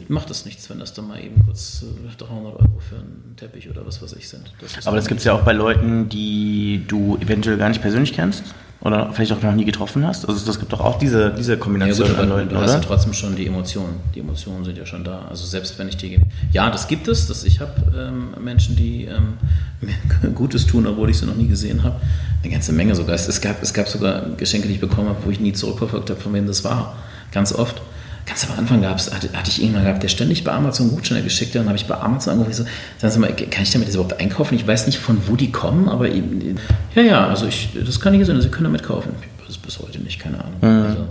Macht 0.07 0.29
es 0.29 0.45
nichts, 0.45 0.69
wenn 0.69 0.79
das 0.79 0.93
dann 0.93 1.07
mal 1.07 1.23
eben 1.23 1.45
kurz 1.45 1.85
300 2.17 2.53
Euro 2.53 2.79
für 2.79 2.95
einen 2.95 3.35
Teppich 3.37 3.69
oder 3.69 3.85
was 3.85 4.01
weiß 4.01 4.13
ich 4.13 4.27
sind. 4.27 4.51
Das 4.59 4.85
Aber 4.87 4.97
das 4.97 5.07
gibt 5.07 5.19
es 5.19 5.25
ja 5.25 5.33
auch 5.33 5.43
bei 5.43 5.53
Leuten, 5.53 6.09
die 6.09 6.83
du 6.87 7.17
eventuell 7.21 7.57
gar 7.57 7.69
nicht 7.69 7.81
persönlich 7.81 8.13
kennst 8.13 8.43
oder 8.81 9.11
vielleicht 9.11 9.33
auch 9.33 9.41
noch 9.41 9.53
nie 9.53 9.65
getroffen 9.65 10.07
hast. 10.07 10.27
Also 10.27 10.45
das 10.45 10.57
gibt 10.57 10.71
doch 10.71 10.79
auch 10.79 10.97
diese, 10.97 11.31
diese 11.31 11.57
Kombination 11.57 12.07
ja, 12.07 12.13
gut, 12.13 12.21
an 12.21 12.29
Leuten, 12.29 12.49
du 12.49 12.57
hast 12.57 12.73
ja 12.73 12.79
trotzdem 12.79 13.13
schon 13.13 13.35
die 13.35 13.45
Emotionen. 13.45 13.99
Die 14.15 14.21
Emotionen 14.21 14.63
sind 14.63 14.77
ja 14.77 14.85
schon 14.85 15.03
da. 15.03 15.25
Also 15.29 15.45
selbst 15.45 15.77
wenn 15.77 15.89
ich 15.89 15.97
die... 15.97 16.19
Ja, 16.53 16.69
das 16.69 16.87
gibt 16.87 17.09
es. 17.09 17.27
Das, 17.27 17.43
ich 17.43 17.59
habe 17.59 17.73
ähm, 17.97 18.41
Menschen, 18.41 18.77
die 18.77 19.05
ähm, 19.05 19.33
mir 20.21 20.31
Gutes 20.31 20.65
tun, 20.65 20.87
obwohl 20.87 21.09
ich 21.09 21.17
sie 21.17 21.25
noch 21.25 21.35
nie 21.35 21.47
gesehen 21.47 21.83
habe. 21.83 21.99
Eine 22.41 22.53
ganze 22.53 22.71
Menge 22.71 22.95
sogar. 22.95 23.15
Es, 23.15 23.41
gab, 23.41 23.61
es 23.61 23.73
gab 23.73 23.89
sogar 23.89 24.21
Geschenke, 24.37 24.69
die 24.69 24.75
ich 24.75 24.79
bekommen 24.79 25.09
habe, 25.09 25.19
wo 25.25 25.29
ich 25.29 25.41
nie 25.41 25.51
zurückverfolgt 25.51 26.09
habe, 26.09 26.19
von 26.21 26.33
wem 26.33 26.47
das 26.47 26.63
war. 26.63 26.95
Ganz 27.33 27.53
oft 27.53 27.81
ganz 28.29 28.47
am 28.47 28.57
Anfang 28.57 28.81
gab's, 28.81 29.11
hatte, 29.11 29.29
hatte 29.33 29.49
ich 29.49 29.61
irgendwann 29.61 29.83
gehabt, 29.83 30.03
der 30.03 30.07
ständig 30.07 30.43
bei 30.43 30.51
Amazon 30.51 30.89
Gutscheine 30.91 31.23
geschickt 31.23 31.55
hat. 31.55 31.61
Dann 31.61 31.67
habe 31.67 31.77
ich 31.77 31.87
bei 31.87 31.97
Amazon 31.97 32.33
angerufen, 32.33 32.53
so, 32.53 32.63
sagen 32.99 33.13
Sie 33.13 33.19
mal, 33.19 33.33
kann 33.33 33.63
ich 33.63 33.71
damit 33.71 33.87
das 33.87 33.95
überhaupt 33.95 34.19
einkaufen? 34.19 34.55
Ich 34.55 34.65
weiß 34.65 34.85
nicht, 34.85 34.99
von 34.99 35.17
wo 35.27 35.35
die 35.35 35.51
kommen, 35.51 35.89
aber 35.89 36.09
eben, 36.09 36.57
ja, 36.93 37.01
ja, 37.01 37.27
also 37.27 37.47
ich, 37.47 37.69
das 37.85 37.99
kann 37.99 38.13
ich 38.13 38.25
sehen, 38.25 38.39
Sie 38.39 38.49
können 38.49 38.65
damit 38.65 38.83
kaufen. 38.83 39.11
Das 39.39 39.49
ist 39.49 39.61
bis 39.63 39.79
heute 39.79 39.99
nicht, 39.99 40.19
keine 40.19 40.39
Ahnung. 40.43 40.59
Mhm. 40.61 40.85
Also, 40.85 41.07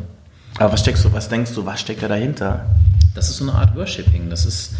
aber 0.58 0.72
was 0.72 0.80
steckst 0.80 1.04
du, 1.04 1.12
was 1.12 1.28
denkst 1.28 1.52
du, 1.54 1.66
was 1.66 1.80
steckt 1.80 2.02
da 2.02 2.08
dahinter? 2.08 2.66
Das 3.14 3.28
ist 3.28 3.38
so 3.38 3.44
eine 3.44 3.54
Art 3.54 3.74
Worshipping. 3.74 4.30
Das 4.30 4.46
ist, 4.46 4.72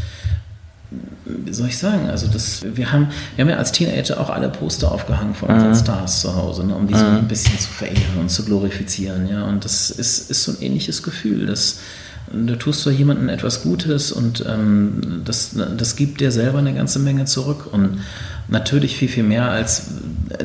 wie 1.25 1.53
soll 1.53 1.69
ich 1.69 1.79
sagen, 1.79 2.09
also 2.09 2.29
das, 2.29 2.65
wir 2.75 2.93
haben, 2.93 3.09
wir 3.35 3.45
haben 3.45 3.51
ja 3.51 3.57
als 3.57 3.73
Teenager 3.73 4.21
auch 4.21 4.31
alle 4.31 4.49
Poster 4.49 4.93
aufgehangen 4.93 5.35
von 5.35 5.49
unseren 5.49 5.71
mhm. 5.71 5.77
Stars 5.77 6.21
zu 6.21 6.35
Hause, 6.37 6.65
ne, 6.65 6.75
um 6.75 6.87
die 6.87 6.95
so 6.95 7.05
mhm. 7.05 7.17
ein 7.19 7.29
bisschen 7.29 7.59
zu 7.59 7.69
verehren 7.69 8.19
und 8.21 8.31
zu 8.31 8.45
glorifizieren, 8.45 9.29
ja, 9.29 9.45
und 9.45 9.65
das 9.65 9.91
ist, 9.91 10.31
ist 10.31 10.45
so 10.45 10.53
ein 10.53 10.63
ähnliches 10.63 11.03
Gefühl, 11.03 11.47
dass 11.47 11.81
du 12.33 12.57
tust 12.57 12.83
so 12.83 12.91
jemandem 12.91 13.29
etwas 13.29 13.63
Gutes 13.63 14.13
und 14.13 14.45
ähm, 14.47 15.23
das, 15.25 15.57
das 15.77 15.97
gibt 15.97 16.21
dir 16.21 16.31
selber 16.31 16.59
eine 16.59 16.75
ganze 16.75 16.99
Menge 16.99 17.25
zurück 17.25 17.69
und 17.73 18.01
natürlich 18.49 18.97
viel, 18.97 19.09
viel 19.09 19.23
mehr, 19.23 19.51
als 19.51 19.89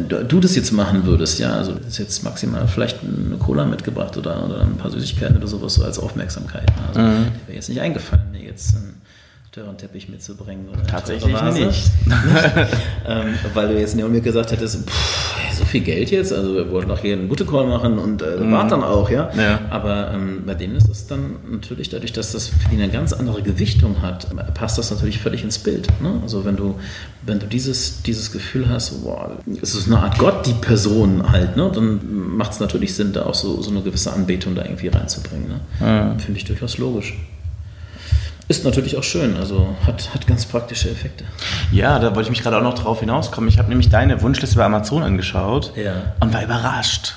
du 0.07 0.39
das 0.39 0.55
jetzt 0.55 0.71
machen 0.71 1.05
würdest. 1.05 1.39
Ja, 1.39 1.53
also 1.53 1.73
das 1.73 1.87
ist 1.87 1.97
jetzt 1.97 2.23
maximal 2.23 2.67
vielleicht 2.67 2.99
eine 3.01 3.37
Cola 3.37 3.65
mitgebracht 3.65 4.17
oder, 4.17 4.45
oder 4.45 4.61
ein 4.61 4.77
paar 4.77 4.91
Süßigkeiten 4.91 5.37
oder 5.37 5.47
sowas 5.47 5.75
so 5.75 5.83
als 5.83 5.99
Aufmerksamkeit. 5.99 6.67
Ne? 6.67 6.83
Also 6.87 6.99
mhm. 6.99 7.25
wäre 7.47 7.55
jetzt 7.55 7.69
nicht 7.69 7.81
eingefallen, 7.81 8.31
mir 8.31 8.43
jetzt 8.43 8.75
ein 8.75 8.95
teuren 9.53 9.77
Teppich 9.77 10.09
mitzubringen. 10.09 10.67
Oder 10.69 10.83
Tatsächlich 10.87 11.39
nicht. 11.53 11.91
ähm, 13.07 13.35
weil 13.53 13.67
du 13.67 13.79
jetzt 13.79 13.95
mir 13.95 14.09
gesagt 14.19 14.51
hättest, 14.51 14.89
pff, 14.89 15.53
so 15.53 15.63
viel 15.63 15.81
Geld 15.81 16.09
jetzt, 16.09 16.33
also 16.33 16.55
wir 16.55 16.71
wollten 16.71 16.89
doch 16.89 16.97
hier 16.97 17.13
einen 17.13 17.29
gute 17.29 17.45
Call 17.45 17.67
machen 17.67 17.99
und 17.99 18.23
äh, 18.23 18.37
mhm. 18.37 18.51
war 18.51 18.67
dann 18.67 18.83
auch, 18.83 19.11
ja. 19.11 19.29
ja. 19.37 19.59
Aber 19.69 20.11
ähm, 20.11 20.41
bei 20.47 20.55
denen 20.55 20.75
ist 20.75 20.89
es 20.89 21.05
dann 21.05 21.35
natürlich 21.51 21.89
dadurch, 21.89 22.11
dass 22.13 22.31
das 22.31 22.47
für 22.47 22.69
die 22.69 22.81
eine 22.81 22.89
ganz 22.89 23.13
andere 23.13 23.43
Gewichtung 23.43 24.01
hat, 24.01 24.27
passt 24.55 24.79
das 24.79 24.89
natürlich 24.89 25.19
völlig 25.19 25.43
ins 25.43 25.59
Bild. 25.59 25.87
Ne? 26.01 26.19
Also 26.23 26.45
wenn 26.45 26.55
du, 26.55 26.79
wenn 27.23 27.37
du 27.37 27.45
dieses, 27.45 28.01
dieses 28.01 28.31
Gefühl 28.31 28.67
hast, 28.69 29.03
boah, 29.03 29.37
es 29.61 29.75
ist 29.75 29.85
eine 29.85 29.99
Art 29.99 30.17
Gott, 30.17 30.47
die 30.47 30.53
Person 30.53 31.31
halt, 31.31 31.57
ne? 31.57 31.71
dann 31.71 31.99
macht 32.35 32.53
es 32.53 32.59
natürlich 32.59 32.95
Sinn, 32.95 33.13
da 33.13 33.27
auch 33.27 33.35
so, 33.35 33.61
so 33.61 33.69
eine 33.69 33.81
gewisse 33.81 34.11
Anbetung 34.13 34.55
da 34.55 34.63
irgendwie 34.63 34.87
reinzubringen. 34.87 35.47
Ne? 35.47 35.59
Mhm. 36.15 36.19
Finde 36.19 36.39
ich 36.39 36.45
durchaus 36.45 36.79
logisch. 36.79 37.15
Ist 38.49 38.65
natürlich 38.65 38.97
auch 38.97 39.03
schön, 39.03 39.37
also 39.37 39.67
hat, 39.87 40.13
hat 40.13 40.27
ganz 40.27 40.45
praktische 40.45 40.89
Effekte. 40.89 41.23
Ja, 41.71 41.97
da 41.99 42.13
wollte 42.13 42.23
ich 42.23 42.29
mich 42.29 42.43
gerade 42.43 42.57
auch 42.57 42.61
noch 42.61 42.73
drauf 42.73 42.99
hinauskommen. 42.99 43.49
Ich 43.49 43.57
habe 43.57 43.69
nämlich 43.69 43.89
deine 43.89 44.21
Wunschliste 44.21 44.57
bei 44.57 44.65
Amazon 44.65 45.01
angeschaut 45.01 45.71
ja. 45.77 46.13
und 46.19 46.33
war 46.33 46.43
überrascht, 46.43 47.15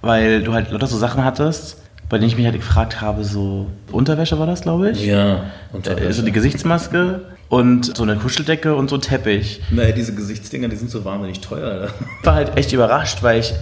weil 0.00 0.42
du 0.42 0.54
halt 0.54 0.70
lauter 0.70 0.86
so 0.86 0.96
Sachen 0.96 1.22
hattest, 1.22 1.76
bei 2.08 2.16
denen 2.16 2.28
ich 2.28 2.36
mich 2.36 2.46
halt 2.46 2.56
gefragt 2.56 3.02
habe, 3.02 3.24
so 3.24 3.66
Unterwäsche 3.92 4.38
war 4.38 4.46
das, 4.46 4.62
glaube 4.62 4.90
ich? 4.90 5.04
Ja, 5.04 5.44
Unterwäsche. 5.72 6.06
Also 6.06 6.22
die 6.22 6.32
Gesichtsmaske 6.32 7.20
und 7.48 7.96
so 7.96 8.02
eine 8.02 8.16
Kuscheldecke 8.16 8.74
und 8.74 8.88
so 8.88 8.96
ein 8.96 9.02
Teppich. 9.02 9.60
Naja, 9.70 9.92
diese 9.92 10.14
Gesichtsdinger, 10.14 10.68
die 10.68 10.76
sind 10.76 10.90
so 10.90 11.04
wahnsinnig 11.04 11.40
teuer. 11.40 11.88
Ich 12.20 12.26
war 12.26 12.34
halt 12.34 12.56
echt 12.56 12.72
überrascht, 12.72 13.22
weil 13.22 13.40
ich 13.40 13.52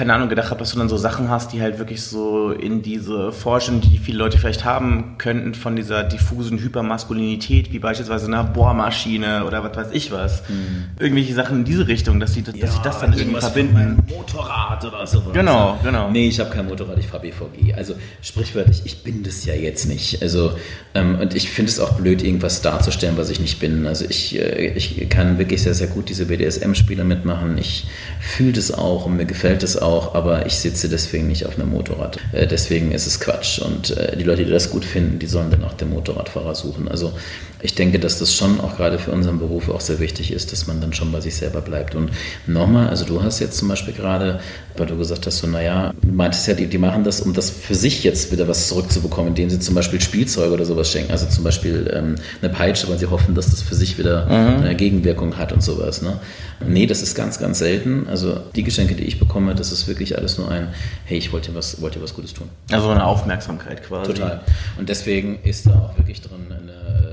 keine 0.00 0.14
Ahnung, 0.14 0.30
gedacht 0.30 0.48
habe, 0.48 0.60
dass 0.60 0.72
du 0.72 0.78
dann 0.78 0.88
so 0.88 0.96
Sachen 0.96 1.28
hast, 1.28 1.52
die 1.52 1.60
halt 1.60 1.78
wirklich 1.78 2.02
so 2.02 2.52
in 2.52 2.80
diese 2.80 3.32
Forschung, 3.32 3.82
die 3.82 3.98
viele 3.98 4.16
Leute 4.16 4.38
vielleicht 4.38 4.64
haben 4.64 5.16
könnten, 5.18 5.52
von 5.52 5.76
dieser 5.76 6.04
diffusen 6.04 6.58
Hypermaskulinität, 6.58 7.70
wie 7.70 7.78
beispielsweise 7.78 8.24
eine 8.24 8.42
Bohrmaschine 8.44 9.44
oder 9.44 9.62
was 9.62 9.76
weiß 9.76 9.88
ich 9.92 10.10
was. 10.10 10.40
Mhm. 10.48 10.84
Irgendwelche 10.98 11.34
Sachen 11.34 11.58
in 11.58 11.64
diese 11.66 11.86
Richtung, 11.86 12.18
dass 12.18 12.32
sie 12.32 12.40
dass 12.40 12.56
ja, 12.56 12.70
das 12.82 13.00
dann 13.00 13.12
irgendwie 13.12 13.40
verbinden. 13.40 14.02
Motorrad 14.08 14.82
oder 14.86 15.06
sowas. 15.06 15.34
Genau, 15.34 15.78
genau. 15.82 16.10
Nee, 16.10 16.28
ich 16.28 16.40
habe 16.40 16.48
kein 16.48 16.66
Motorrad, 16.66 16.96
ich 16.96 17.06
fahre 17.06 17.20
BVG. 17.20 17.74
Also 17.76 17.92
sprichwörtlich, 18.22 18.80
ich 18.86 19.02
bin 19.02 19.22
das 19.22 19.44
ja 19.44 19.52
jetzt 19.52 19.84
nicht. 19.84 20.22
Also 20.22 20.52
ähm, 20.94 21.18
und 21.20 21.34
ich 21.34 21.50
finde 21.50 21.72
es 21.72 21.78
auch 21.78 21.92
blöd, 21.92 22.22
irgendwas 22.22 22.62
darzustellen, 22.62 23.18
was 23.18 23.28
ich 23.28 23.38
nicht 23.38 23.60
bin. 23.60 23.86
Also 23.86 24.06
ich, 24.08 24.40
äh, 24.40 24.72
ich 24.74 25.10
kann 25.10 25.36
wirklich 25.36 25.62
sehr, 25.62 25.74
sehr 25.74 25.88
gut 25.88 26.08
diese 26.08 26.24
BDSM-Spiele 26.24 27.04
mitmachen. 27.04 27.58
Ich 27.58 27.86
fühle 28.18 28.52
das 28.52 28.72
auch 28.72 29.04
und 29.04 29.16
mir 29.16 29.26
gefällt 29.26 29.62
es 29.62 29.76
auch, 29.76 29.89
aber 30.14 30.46
ich 30.46 30.54
sitze 30.54 30.88
deswegen 30.88 31.28
nicht 31.28 31.46
auf 31.46 31.58
einem 31.58 31.70
Motorrad. 31.70 32.18
Äh, 32.32 32.46
deswegen 32.46 32.92
ist 32.92 33.06
es 33.06 33.20
Quatsch. 33.20 33.60
Und 33.60 33.96
äh, 33.96 34.16
die 34.16 34.24
Leute, 34.24 34.44
die 34.44 34.50
das 34.50 34.70
gut 34.70 34.84
finden, 34.84 35.18
die 35.18 35.26
sollen 35.26 35.50
dann 35.50 35.64
auch 35.64 35.74
den 35.74 35.90
Motorradfahrer 35.90 36.54
suchen. 36.54 36.88
Also 36.88 37.12
ich 37.62 37.74
denke, 37.74 37.98
dass 37.98 38.18
das 38.18 38.34
schon 38.34 38.60
auch 38.60 38.76
gerade 38.76 38.98
für 38.98 39.10
unseren 39.10 39.38
Beruf 39.38 39.68
auch 39.68 39.80
sehr 39.80 39.98
wichtig 39.98 40.32
ist, 40.32 40.52
dass 40.52 40.66
man 40.66 40.80
dann 40.80 40.92
schon 40.92 41.12
bei 41.12 41.20
sich 41.20 41.36
selber 41.36 41.60
bleibt. 41.60 41.94
Und 41.94 42.10
nochmal, 42.46 42.88
also 42.88 43.04
du 43.04 43.22
hast 43.22 43.40
jetzt 43.40 43.58
zum 43.58 43.68
Beispiel 43.68 43.92
gerade, 43.92 44.40
weil 44.76 44.86
du 44.86 44.96
gesagt 44.96 45.26
hast, 45.26 45.38
so, 45.38 45.46
naja, 45.46 45.92
du 46.00 46.12
meintest 46.12 46.46
ja, 46.48 46.54
die, 46.54 46.66
die 46.66 46.78
machen 46.78 47.04
das, 47.04 47.20
um 47.20 47.34
das 47.34 47.50
für 47.50 47.74
sich 47.74 48.02
jetzt 48.02 48.32
wieder 48.32 48.48
was 48.48 48.68
zurückzubekommen, 48.68 49.28
indem 49.28 49.50
sie 49.50 49.58
zum 49.58 49.74
Beispiel 49.74 50.00
Spielzeuge 50.00 50.54
oder 50.54 50.64
sowas 50.64 50.90
schenken. 50.90 51.12
Also 51.12 51.26
zum 51.26 51.44
Beispiel 51.44 51.92
ähm, 51.94 52.14
eine 52.40 52.50
Peitsche, 52.52 52.88
weil 52.88 52.98
sie 52.98 53.06
hoffen, 53.06 53.34
dass 53.34 53.50
das 53.50 53.62
für 53.62 53.74
sich 53.74 53.98
wieder 53.98 54.26
mhm. 54.26 54.62
eine 54.62 54.74
Gegenwirkung 54.74 55.36
hat 55.36 55.52
und 55.52 55.62
sowas. 55.62 56.00
Ne? 56.00 56.18
Nee, 56.66 56.86
das 56.86 57.02
ist 57.02 57.14
ganz, 57.14 57.38
ganz 57.38 57.58
selten. 57.58 58.06
Also 58.08 58.40
die 58.54 58.62
Geschenke, 58.62 58.94
die 58.94 59.04
ich 59.04 59.18
bekomme, 59.18 59.54
das 59.54 59.70
ist 59.72 59.86
wirklich 59.86 60.16
alles 60.16 60.38
nur 60.38 60.50
ein, 60.50 60.68
hey, 61.04 61.18
ich 61.18 61.32
wollte 61.32 61.50
dir 61.50 61.56
was, 61.56 61.80
wollte 61.82 61.98
dir 61.98 62.04
was 62.04 62.14
Gutes 62.14 62.32
tun. 62.32 62.48
Also 62.70 62.88
eine 62.88 63.04
Aufmerksamkeit 63.04 63.82
quasi. 63.82 64.12
Total. 64.12 64.40
Und 64.78 64.88
deswegen 64.88 65.40
ist 65.42 65.66
da 65.66 65.72
auch 65.72 65.98
wirklich 65.98 66.20
drin 66.22 66.46
eine 66.50 67.10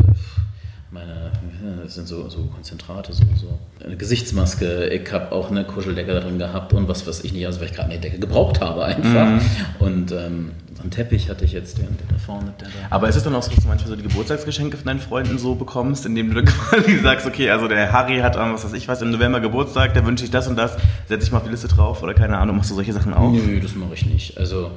das 1.84 1.96
sind 1.96 2.08
so, 2.08 2.30
so 2.30 2.44
Konzentrate, 2.54 3.14
so, 3.14 3.24
so 3.36 3.58
eine 3.84 3.98
Gesichtsmaske. 3.98 4.88
Ich 4.88 5.12
habe 5.12 5.32
auch 5.32 5.50
eine 5.50 5.64
Kuscheldecke 5.64 6.14
da 6.14 6.20
drin 6.20 6.38
gehabt 6.38 6.74
und 6.74 6.88
was 6.88 7.08
weiß 7.08 7.24
ich 7.24 7.34
nicht, 7.34 7.46
also 7.46 7.60
weil 7.60 7.68
ich 7.68 7.74
gerade 7.74 7.90
eine 7.90 8.00
Decke 8.00 8.20
gebraucht 8.20 8.62
habe 8.62 8.86
einfach. 8.86 9.28
Mhm. 9.28 9.42
Und 9.80 10.12
ähm, 10.12 10.52
so 10.76 10.84
einen 10.84 10.92
Teppich 10.92 11.30
hatte 11.30 11.46
ich 11.46 11.54
jetzt, 11.54 11.78
den, 11.80 11.86
den 11.86 12.08
da 12.10 12.18
vorne. 12.18 12.54
Der 12.60 12.68
da 12.68 12.74
Aber 12.92 13.10
ist 13.10 13.16
es 13.16 13.24
dann 13.24 13.34
auch 13.34 13.42
so, 13.42 13.52
dass 13.52 13.64
du 13.64 13.68
manchmal 13.68 13.90
so 13.90 13.96
die 13.96 14.04
Geburtstagsgeschenke 14.04 14.78
von 14.78 14.86
deinen 14.86 15.00
Freunden 15.00 15.40
so 15.40 15.56
bekommst, 15.56 16.06
indem 16.06 16.34
du 16.34 16.44
quasi 16.46 16.98
sagst, 17.00 17.26
okay, 17.26 17.50
also 17.50 17.68
der 17.68 17.92
Harry 17.92 18.20
hat, 18.20 18.36
was 18.36 18.64
weiß 18.64 18.74
ich 18.74 18.88
was, 18.88 19.02
im 19.02 19.12
November 19.12 19.40
Geburtstag, 19.40 19.94
der 19.94 20.06
wünsche 20.06 20.26
ich 20.26 20.32
das 20.32 20.48
und 20.48 20.56
das, 20.56 20.78
setze 21.08 21.26
ich 21.26 21.32
mal 21.32 21.40
auf 21.40 21.46
die 21.46 21.52
Liste 21.52 21.68
drauf 21.68 22.04
oder 22.04 22.14
keine 22.14 22.38
Ahnung, 22.38 22.58
machst 22.58 22.70
du 22.70 22.76
solche 22.76 22.94
Sachen 22.94 23.14
auch? 23.14 23.32
Nö, 23.32 23.60
das 23.60 23.76
mache 23.76 23.94
ich 23.94 24.06
nicht. 24.06 24.38
Also 24.38 24.72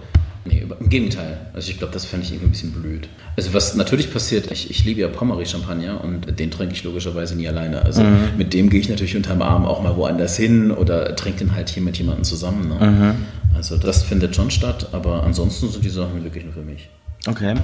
Nee, 0.44 0.64
im 0.78 0.88
Gegenteil. 0.88 1.38
Also 1.52 1.70
ich 1.70 1.78
glaube, 1.78 1.92
das 1.92 2.06
fände 2.06 2.24
ich 2.24 2.32
irgendwie 2.32 2.48
ein 2.48 2.52
bisschen 2.52 2.72
blöd. 2.72 3.08
Also 3.36 3.52
was 3.52 3.74
natürlich 3.74 4.10
passiert, 4.12 4.50
ich, 4.50 4.70
ich 4.70 4.84
liebe 4.84 5.00
ja 5.02 5.08
Pommery-Champagner 5.08 6.02
und 6.02 6.38
den 6.38 6.50
trinke 6.50 6.74
ich 6.74 6.82
logischerweise 6.82 7.36
nie 7.36 7.46
alleine. 7.46 7.84
Also 7.84 8.02
mhm. 8.02 8.38
mit 8.38 8.54
dem 8.54 8.70
gehe 8.70 8.80
ich 8.80 8.88
natürlich 8.88 9.16
unterm 9.16 9.42
Arm 9.42 9.66
auch 9.66 9.82
mal 9.82 9.96
woanders 9.96 10.36
hin 10.36 10.70
oder 10.70 11.14
trinke 11.14 11.40
den 11.40 11.54
halt 11.54 11.68
hier 11.68 11.82
mit 11.82 11.98
jemandem 11.98 12.24
zusammen. 12.24 12.68
Ne? 12.68 12.86
Mhm. 12.86 13.14
Also 13.54 13.76
das 13.76 14.02
findet 14.02 14.34
schon 14.34 14.50
statt, 14.50 14.88
aber 14.92 15.24
ansonsten 15.24 15.68
sind 15.68 15.84
die 15.84 15.90
Sachen 15.90 16.24
wirklich 16.24 16.44
nur 16.44 16.54
für 16.54 16.62
mich. 16.62 16.88
Okay. 17.26 17.54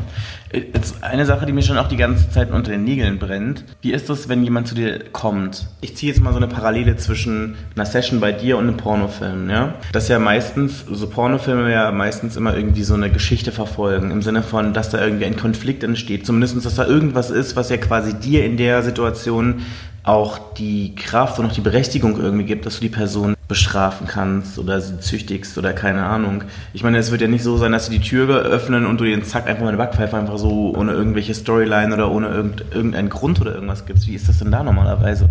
Jetzt 0.52 1.02
eine 1.02 1.24
Sache, 1.24 1.46
die 1.46 1.52
mir 1.52 1.62
schon 1.62 1.78
auch 1.78 1.88
die 1.88 1.96
ganze 1.96 2.30
Zeit 2.30 2.50
unter 2.50 2.70
den 2.70 2.84
Nägeln 2.84 3.18
brennt. 3.18 3.64
Wie 3.80 3.92
ist 3.92 4.10
das, 4.10 4.28
wenn 4.28 4.44
jemand 4.44 4.68
zu 4.68 4.74
dir 4.74 5.04
kommt? 5.12 5.66
Ich 5.80 5.96
ziehe 5.96 6.12
jetzt 6.12 6.20
mal 6.20 6.32
so 6.32 6.36
eine 6.36 6.46
Parallele 6.46 6.96
zwischen 6.96 7.56
einer 7.74 7.86
Session 7.86 8.20
bei 8.20 8.32
dir 8.32 8.58
und 8.58 8.68
einem 8.68 8.76
Pornofilm, 8.76 9.48
ja? 9.48 9.74
Das 9.92 10.04
ist 10.04 10.08
ja 10.10 10.18
meistens, 10.18 10.84
so 10.90 11.06
Pornofilme 11.08 11.72
ja 11.72 11.90
meistens 11.90 12.36
immer 12.36 12.54
irgendwie 12.54 12.82
so 12.82 12.94
eine 12.94 13.10
Geschichte 13.10 13.50
verfolgen, 13.50 14.10
im 14.10 14.20
Sinne 14.20 14.42
von, 14.42 14.74
dass 14.74 14.90
da 14.90 15.02
irgendwie 15.02 15.24
ein 15.24 15.36
Konflikt 15.36 15.82
entsteht. 15.82 16.26
Zumindest, 16.26 16.64
dass 16.64 16.74
da 16.74 16.86
irgendwas 16.86 17.30
ist, 17.30 17.56
was 17.56 17.70
ja 17.70 17.78
quasi 17.78 18.14
dir 18.14 18.44
in 18.44 18.58
der 18.58 18.82
Situation 18.82 19.62
auch 20.02 20.38
die 20.54 20.94
Kraft 20.94 21.38
und 21.38 21.46
auch 21.46 21.52
die 21.52 21.60
Berechtigung 21.60 22.20
irgendwie 22.20 22.44
gibt, 22.44 22.66
dass 22.66 22.76
du 22.76 22.82
die 22.82 22.88
Person 22.88 23.35
bestrafen 23.48 24.06
kannst 24.06 24.58
oder 24.58 24.80
sie 24.80 24.98
züchtigst 25.00 25.56
oder 25.56 25.72
keine 25.72 26.04
Ahnung. 26.04 26.44
Ich 26.72 26.82
meine, 26.82 26.98
es 26.98 27.10
wird 27.10 27.20
ja 27.20 27.28
nicht 27.28 27.44
so 27.44 27.56
sein, 27.56 27.72
dass 27.72 27.86
sie 27.86 27.98
die 27.98 28.04
Tür 28.04 28.28
öffnen 28.28 28.86
und 28.86 29.00
du 29.00 29.04
den 29.04 29.24
zack 29.24 29.46
einfach 29.46 29.62
mal 29.62 29.68
eine 29.68 29.76
Backpfeife 29.76 30.16
einfach 30.16 30.38
so 30.38 30.74
ohne 30.76 30.92
irgendwelche 30.92 31.34
Storyline 31.34 31.94
oder 31.94 32.10
ohne 32.10 32.28
irgendeinen 32.28 33.08
Grund 33.08 33.40
oder 33.40 33.54
irgendwas 33.54 33.86
gibst. 33.86 34.06
Wie 34.06 34.14
ist 34.14 34.28
das 34.28 34.38
denn 34.38 34.50
da 34.50 34.62
normalerweise? 34.62 35.30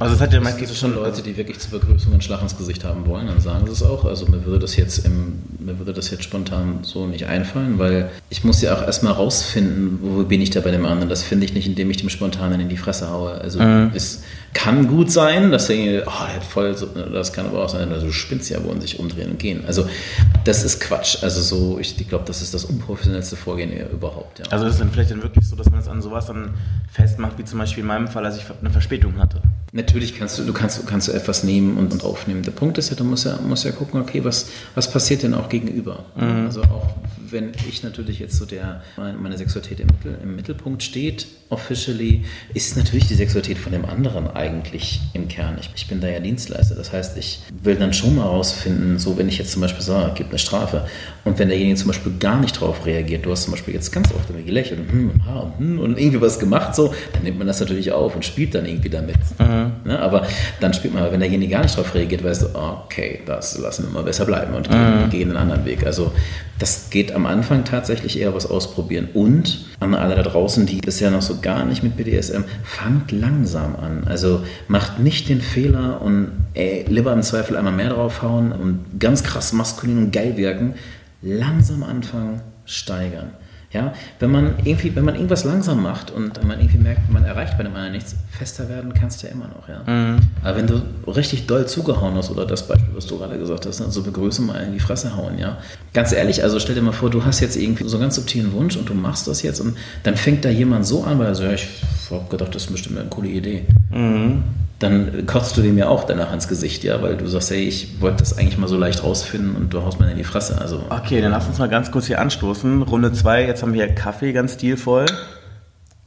Also 0.00 0.14
es 0.14 0.20
hat 0.20 0.32
ja 0.32 0.40
meistens 0.40 0.78
schon 0.78 0.94
Leute, 0.94 1.22
die 1.22 1.36
wirklich 1.36 1.58
zur 1.58 1.78
Begrüßung 1.78 2.12
einen 2.12 2.22
Schlag 2.22 2.40
ins 2.42 2.56
Gesicht 2.56 2.84
haben 2.84 3.06
wollen, 3.06 3.26
dann 3.26 3.40
sagen 3.40 3.66
sie 3.66 3.72
es 3.72 3.82
auch. 3.82 4.06
Also 4.06 4.26
mir 4.26 4.44
würde 4.46 4.60
das 4.60 4.76
jetzt 4.76 5.04
im, 5.04 5.40
mir 5.58 5.78
würde 5.78 5.92
das 5.92 6.10
jetzt 6.10 6.24
spontan 6.24 6.78
so 6.82 7.06
nicht 7.06 7.26
einfallen, 7.26 7.78
weil 7.78 8.10
ich 8.30 8.42
muss 8.42 8.62
ja 8.62 8.74
auch 8.74 8.82
erstmal 8.82 9.12
rausfinden, 9.12 9.98
wo 10.02 10.22
bin 10.24 10.40
ich 10.40 10.50
da 10.50 10.60
bei 10.60 10.70
dem 10.70 10.86
anderen. 10.86 11.10
Das 11.10 11.22
finde 11.22 11.44
ich 11.44 11.52
nicht, 11.52 11.66
indem 11.66 11.90
ich 11.90 11.98
dem 11.98 12.08
spontanen 12.08 12.60
in 12.60 12.70
die 12.70 12.78
Fresse 12.78 13.10
haue. 13.10 13.32
Also 13.32 13.60
mhm. 13.60 13.90
ist 13.94 14.22
kann 14.52 14.88
gut 14.88 15.12
sein, 15.12 15.52
dass 15.52 15.68
der, 15.68 16.02
oh, 16.06 16.26
der 16.26 16.36
hat 16.36 16.44
voll, 16.44 16.76
so, 16.76 16.86
das 16.86 17.32
kann 17.32 17.46
aber 17.46 17.64
auch 17.64 17.68
sein, 17.68 17.92
also 17.92 18.06
du 18.06 18.12
spinnst 18.12 18.50
ja, 18.50 18.62
wollen 18.64 18.80
sich 18.80 18.98
umdrehen 18.98 19.30
und 19.30 19.38
gehen. 19.38 19.64
Also 19.66 19.88
das 20.44 20.64
ist 20.64 20.80
Quatsch. 20.80 21.22
Also 21.22 21.40
so, 21.40 21.78
ich, 21.78 21.98
ich 22.00 22.08
glaube, 22.08 22.24
das 22.26 22.42
ist 22.42 22.52
das 22.52 22.64
unprofessionellste 22.64 23.36
Vorgehen 23.36 23.72
überhaupt. 23.90 24.40
Ja. 24.40 24.46
Also 24.50 24.66
ist 24.66 24.74
es 24.74 24.78
dann 24.80 24.90
vielleicht 24.90 25.12
dann 25.12 25.22
wirklich 25.22 25.46
so, 25.46 25.54
dass 25.54 25.70
man 25.70 25.78
es 25.78 25.88
an 25.88 26.02
sowas 26.02 26.26
dann 26.26 26.54
festmacht, 26.90 27.38
wie 27.38 27.44
zum 27.44 27.60
Beispiel 27.60 27.82
in 27.82 27.88
meinem 27.88 28.08
Fall, 28.08 28.24
als 28.26 28.38
ich 28.38 28.44
eine 28.60 28.70
Verspätung 28.70 29.18
hatte? 29.18 29.40
Natürlich 29.72 30.18
kannst 30.18 30.38
du, 30.38 30.42
du 30.42 30.52
kannst, 30.52 30.84
kannst 30.86 31.08
du 31.08 31.12
etwas 31.12 31.44
nehmen 31.44 31.76
und, 31.76 31.92
und 31.92 32.02
aufnehmen. 32.02 32.42
Der 32.42 32.50
Punkt 32.50 32.78
ist 32.78 32.90
ja, 32.90 32.96
du 32.96 33.04
musst 33.04 33.24
ja, 33.24 33.38
musst 33.40 33.64
ja 33.64 33.70
gucken, 33.70 34.00
okay, 34.00 34.24
was, 34.24 34.48
was 34.74 34.90
passiert 34.90 35.22
denn 35.22 35.32
auch 35.34 35.48
gegenüber? 35.48 36.04
Mhm. 36.16 36.46
Also 36.46 36.62
auch 36.62 36.88
wenn 37.32 37.52
ich 37.68 37.82
natürlich 37.82 38.18
jetzt 38.18 38.36
so 38.36 38.44
der, 38.44 38.82
meine 38.96 39.36
Sexualität 39.36 39.80
im, 39.80 39.86
Mittel, 39.86 40.18
im 40.22 40.36
Mittelpunkt 40.36 40.82
steht, 40.82 41.26
officially, 41.50 42.24
ist 42.54 42.76
natürlich 42.76 43.08
die 43.08 43.14
Sexualität 43.14 43.58
von 43.58 43.72
dem 43.72 43.84
anderen 43.84 44.28
eigentlich 44.28 45.00
im 45.12 45.28
Kern. 45.28 45.56
Ich, 45.60 45.70
ich 45.74 45.88
bin 45.88 46.00
da 46.00 46.08
ja 46.08 46.20
Dienstleister. 46.20 46.76
Das 46.76 46.92
heißt, 46.92 47.16
ich 47.18 47.40
will 47.62 47.74
dann 47.74 47.92
schon 47.92 48.14
mal 48.14 48.26
rausfinden, 48.26 48.98
so 48.98 49.18
wenn 49.18 49.28
ich 49.28 49.38
jetzt 49.38 49.52
zum 49.52 49.62
Beispiel 49.62 49.82
sage, 49.82 50.12
gibt 50.14 50.30
eine 50.30 50.38
Strafe 50.38 50.86
und 51.24 51.38
wenn 51.38 51.48
derjenige 51.48 51.76
zum 51.76 51.88
Beispiel 51.88 52.12
gar 52.18 52.40
nicht 52.40 52.56
darauf 52.56 52.86
reagiert, 52.86 53.26
du 53.26 53.32
hast 53.32 53.44
zum 53.44 53.52
Beispiel 53.52 53.74
jetzt 53.74 53.90
ganz 53.90 54.12
oft 54.14 54.30
immer 54.30 54.42
gelächelt 54.42 54.80
und, 54.80 54.92
hm, 54.92 55.10
und, 55.10 55.58
hm, 55.58 55.78
und 55.80 55.98
irgendwie 55.98 56.20
was 56.20 56.38
gemacht, 56.38 56.74
so, 56.74 56.94
dann 57.12 57.24
nimmt 57.24 57.38
man 57.38 57.46
das 57.46 57.60
natürlich 57.60 57.92
auf 57.92 58.14
und 58.14 58.24
spielt 58.24 58.54
dann 58.54 58.64
irgendwie 58.64 58.90
damit. 58.90 59.16
Mhm. 59.38 59.72
Ne? 59.84 59.98
Aber 59.98 60.26
dann 60.60 60.72
spielt 60.72 60.94
man, 60.94 61.10
wenn 61.10 61.20
derjenige 61.20 61.50
gar 61.50 61.62
nicht 61.62 61.76
darauf 61.76 61.94
reagiert, 61.94 62.22
weißt 62.22 62.42
du, 62.42 62.46
okay, 62.54 63.20
das 63.26 63.58
lassen 63.58 63.84
wir 63.84 63.90
mal 63.90 64.04
besser 64.04 64.24
bleiben 64.24 64.54
und 64.54 64.68
gehen, 64.68 65.04
mhm. 65.04 65.10
gehen 65.10 65.28
einen 65.30 65.36
anderen 65.36 65.64
Weg. 65.64 65.84
Also 65.84 66.12
das 66.60 66.90
geht 66.90 67.12
am 67.12 67.19
Anfang 67.26 67.64
tatsächlich 67.64 68.18
eher 68.18 68.34
was 68.34 68.46
ausprobieren. 68.46 69.08
Und 69.14 69.66
an 69.80 69.94
alle 69.94 70.14
da 70.14 70.22
draußen, 70.22 70.66
die 70.66 70.80
bisher 70.80 71.10
noch 71.10 71.22
so 71.22 71.40
gar 71.40 71.64
nicht 71.64 71.82
mit 71.82 71.96
BDSM, 71.96 72.42
fangt 72.64 73.12
langsam 73.12 73.76
an. 73.76 74.04
Also 74.06 74.42
macht 74.68 74.98
nicht 74.98 75.28
den 75.28 75.40
Fehler 75.40 76.02
und 76.02 76.32
ey, 76.54 76.84
lieber 76.88 77.12
im 77.12 77.22
Zweifel 77.22 77.56
einmal 77.56 77.72
mehr 77.72 77.90
draufhauen 77.90 78.52
und 78.52 78.98
ganz 78.98 79.22
krass 79.22 79.52
maskulin 79.52 79.98
und 79.98 80.12
geil 80.12 80.36
wirken. 80.36 80.74
Langsam 81.22 81.82
anfangen, 81.82 82.40
steigern. 82.64 83.30
Ja, 83.72 83.92
wenn 84.18 84.32
man 84.32 84.54
irgendwie, 84.64 84.96
wenn 84.96 85.04
man 85.04 85.14
irgendwas 85.14 85.44
langsam 85.44 85.80
macht 85.80 86.10
und 86.10 86.42
man 86.42 86.58
irgendwie 86.58 86.78
merkt, 86.78 87.08
man 87.08 87.24
erreicht 87.24 87.56
bei 87.56 87.62
dem 87.62 87.72
anderen 87.72 87.92
nichts, 87.92 88.16
fester 88.36 88.68
werden 88.68 88.92
kannst 88.94 89.22
du 89.22 89.28
ja 89.28 89.32
immer 89.32 89.46
noch, 89.46 89.68
ja. 89.68 89.82
Mhm. 89.86 90.18
Aber 90.42 90.56
wenn 90.56 90.66
du 90.66 90.82
richtig 91.08 91.46
doll 91.46 91.66
zugehauen 91.68 92.16
hast, 92.16 92.32
oder 92.32 92.46
das 92.46 92.66
Beispiel, 92.66 92.92
was 92.96 93.06
du 93.06 93.16
gerade 93.16 93.38
gesagt 93.38 93.66
hast, 93.66 93.80
also 93.80 94.02
begrüße 94.02 94.42
mal 94.42 94.56
in 94.56 94.72
die 94.72 94.80
Fresse 94.80 95.16
hauen, 95.16 95.38
ja. 95.38 95.58
Ganz 95.94 96.10
ehrlich, 96.10 96.42
also 96.42 96.58
stell 96.58 96.74
dir 96.74 96.82
mal 96.82 96.90
vor, 96.90 97.10
du 97.10 97.24
hast 97.24 97.38
jetzt 97.38 97.56
irgendwie 97.56 97.84
so 97.88 97.96
einen 97.96 98.02
ganz 98.02 98.16
subtilen 98.16 98.52
Wunsch 98.52 98.76
und 98.76 98.88
du 98.88 98.94
machst 98.94 99.28
das 99.28 99.42
jetzt 99.42 99.60
und 99.60 99.76
dann 100.02 100.16
fängt 100.16 100.44
da 100.44 100.48
jemand 100.48 100.84
so 100.84 101.04
an, 101.04 101.20
weil 101.20 101.26
er 101.26 101.34
so, 101.36 101.44
ja, 101.44 101.52
ich 101.52 101.68
habe 102.10 102.28
gedacht, 102.28 102.52
das 102.52 102.64
ist 102.64 102.72
bestimmt 102.72 102.98
eine 102.98 103.08
coole 103.08 103.28
Idee. 103.28 103.66
Mhm 103.92 104.42
dann 104.80 105.26
kotzt 105.26 105.56
du 105.58 105.62
dem 105.62 105.76
ja 105.76 105.88
auch 105.88 106.04
danach 106.04 106.32
ins 106.32 106.48
Gesicht, 106.48 106.84
ja, 106.84 107.02
weil 107.02 107.16
du 107.16 107.26
sagst, 107.26 107.50
hey, 107.50 107.68
ich 107.68 108.00
wollte 108.00 108.18
das 108.18 108.38
eigentlich 108.38 108.56
mal 108.56 108.66
so 108.66 108.78
leicht 108.78 109.04
rausfinden 109.04 109.54
und 109.54 109.72
du 109.74 109.82
haust 109.82 110.00
mir 110.00 110.10
in 110.10 110.16
die 110.16 110.24
Fresse. 110.24 110.58
Also. 110.58 110.82
Okay, 110.88 111.20
dann 111.20 111.32
lass 111.32 111.46
uns 111.46 111.58
mal 111.58 111.68
ganz 111.68 111.90
kurz 111.90 112.06
hier 112.06 112.18
anstoßen. 112.18 112.82
Runde 112.82 113.12
2, 113.12 113.46
jetzt 113.46 113.62
haben 113.62 113.74
wir 113.74 113.84
hier 113.84 113.94
Kaffee 113.94 114.32
ganz 114.32 114.54
stilvoll. 114.54 115.06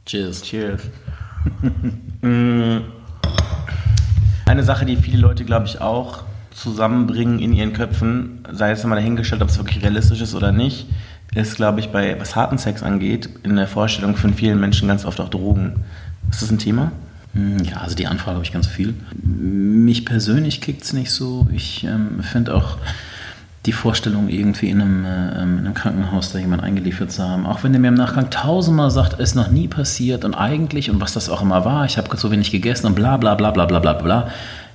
Cheers. 0.06 0.42
Cheers. 0.42 0.82
Mm. 2.22 2.80
Eine 4.46 4.62
Sache, 4.62 4.86
die 4.86 4.96
viele 4.96 5.18
Leute, 5.18 5.44
glaube 5.44 5.66
ich, 5.66 5.82
auch 5.82 6.24
zusammenbringen 6.52 7.38
in 7.38 7.52
ihren 7.52 7.74
Köpfen, 7.74 8.46
sei 8.50 8.70
es 8.70 8.82
mal 8.84 8.94
dahingestellt, 8.94 9.42
ob 9.42 9.50
es 9.50 9.58
wirklich 9.58 9.82
realistisch 9.82 10.22
ist 10.22 10.34
oder 10.34 10.52
nicht, 10.52 10.86
ist, 11.34 11.56
glaube 11.56 11.80
ich, 11.80 11.90
bei 11.90 12.18
was 12.18 12.34
harten 12.34 12.56
Sex 12.56 12.82
angeht, 12.82 13.28
in 13.42 13.56
der 13.56 13.66
Vorstellung 13.66 14.16
von 14.16 14.32
vielen 14.32 14.58
Menschen 14.58 14.88
ganz 14.88 15.04
oft 15.04 15.20
auch 15.20 15.28
Drogen. 15.28 15.84
Ist 16.30 16.40
das 16.40 16.50
ein 16.50 16.58
Thema? 16.58 16.92
Hm, 17.34 17.58
ja, 17.64 17.78
also 17.78 17.94
die 17.94 18.06
Anfrage 18.06 18.36
habe 18.36 18.44
ich 18.44 18.52
ganz 18.52 18.66
viel. 18.66 18.94
Mich 19.22 20.04
persönlich 20.04 20.60
kickt 20.60 20.82
es 20.82 20.92
nicht 20.92 21.10
so. 21.10 21.46
Ich 21.52 21.84
ähm, 21.84 22.22
finde 22.22 22.54
auch 22.54 22.78
die 23.66 23.72
Vorstellung, 23.72 24.28
irgendwie 24.28 24.68
in 24.68 24.80
einem, 24.80 25.04
äh, 25.04 25.42
in 25.42 25.58
einem, 25.58 25.74
Krankenhaus 25.74 26.32
da 26.32 26.38
jemand 26.38 26.62
eingeliefert 26.62 27.10
zu 27.10 27.22
haben, 27.22 27.46
auch 27.46 27.64
wenn 27.64 27.72
der 27.72 27.80
mir 27.80 27.88
im 27.88 27.94
Nachgang 27.94 28.28
tausendmal 28.30 28.90
sagt, 28.90 29.18
ist 29.20 29.34
noch 29.34 29.50
nie 29.50 29.68
passiert 29.68 30.24
und 30.24 30.34
eigentlich 30.34 30.90
und 30.90 31.00
was 31.00 31.14
das 31.14 31.30
auch 31.30 31.40
immer 31.40 31.64
war, 31.64 31.86
ich 31.86 31.96
habe 31.96 32.14
so 32.16 32.30
wenig 32.30 32.50
gegessen 32.50 32.86
und 32.86 32.94
bla 32.94 33.16
bla 33.16 33.34
bla 33.34 33.50
bla 33.50 33.64
bla 33.64 33.78
bla 33.78 33.94
bla. 33.94 34.28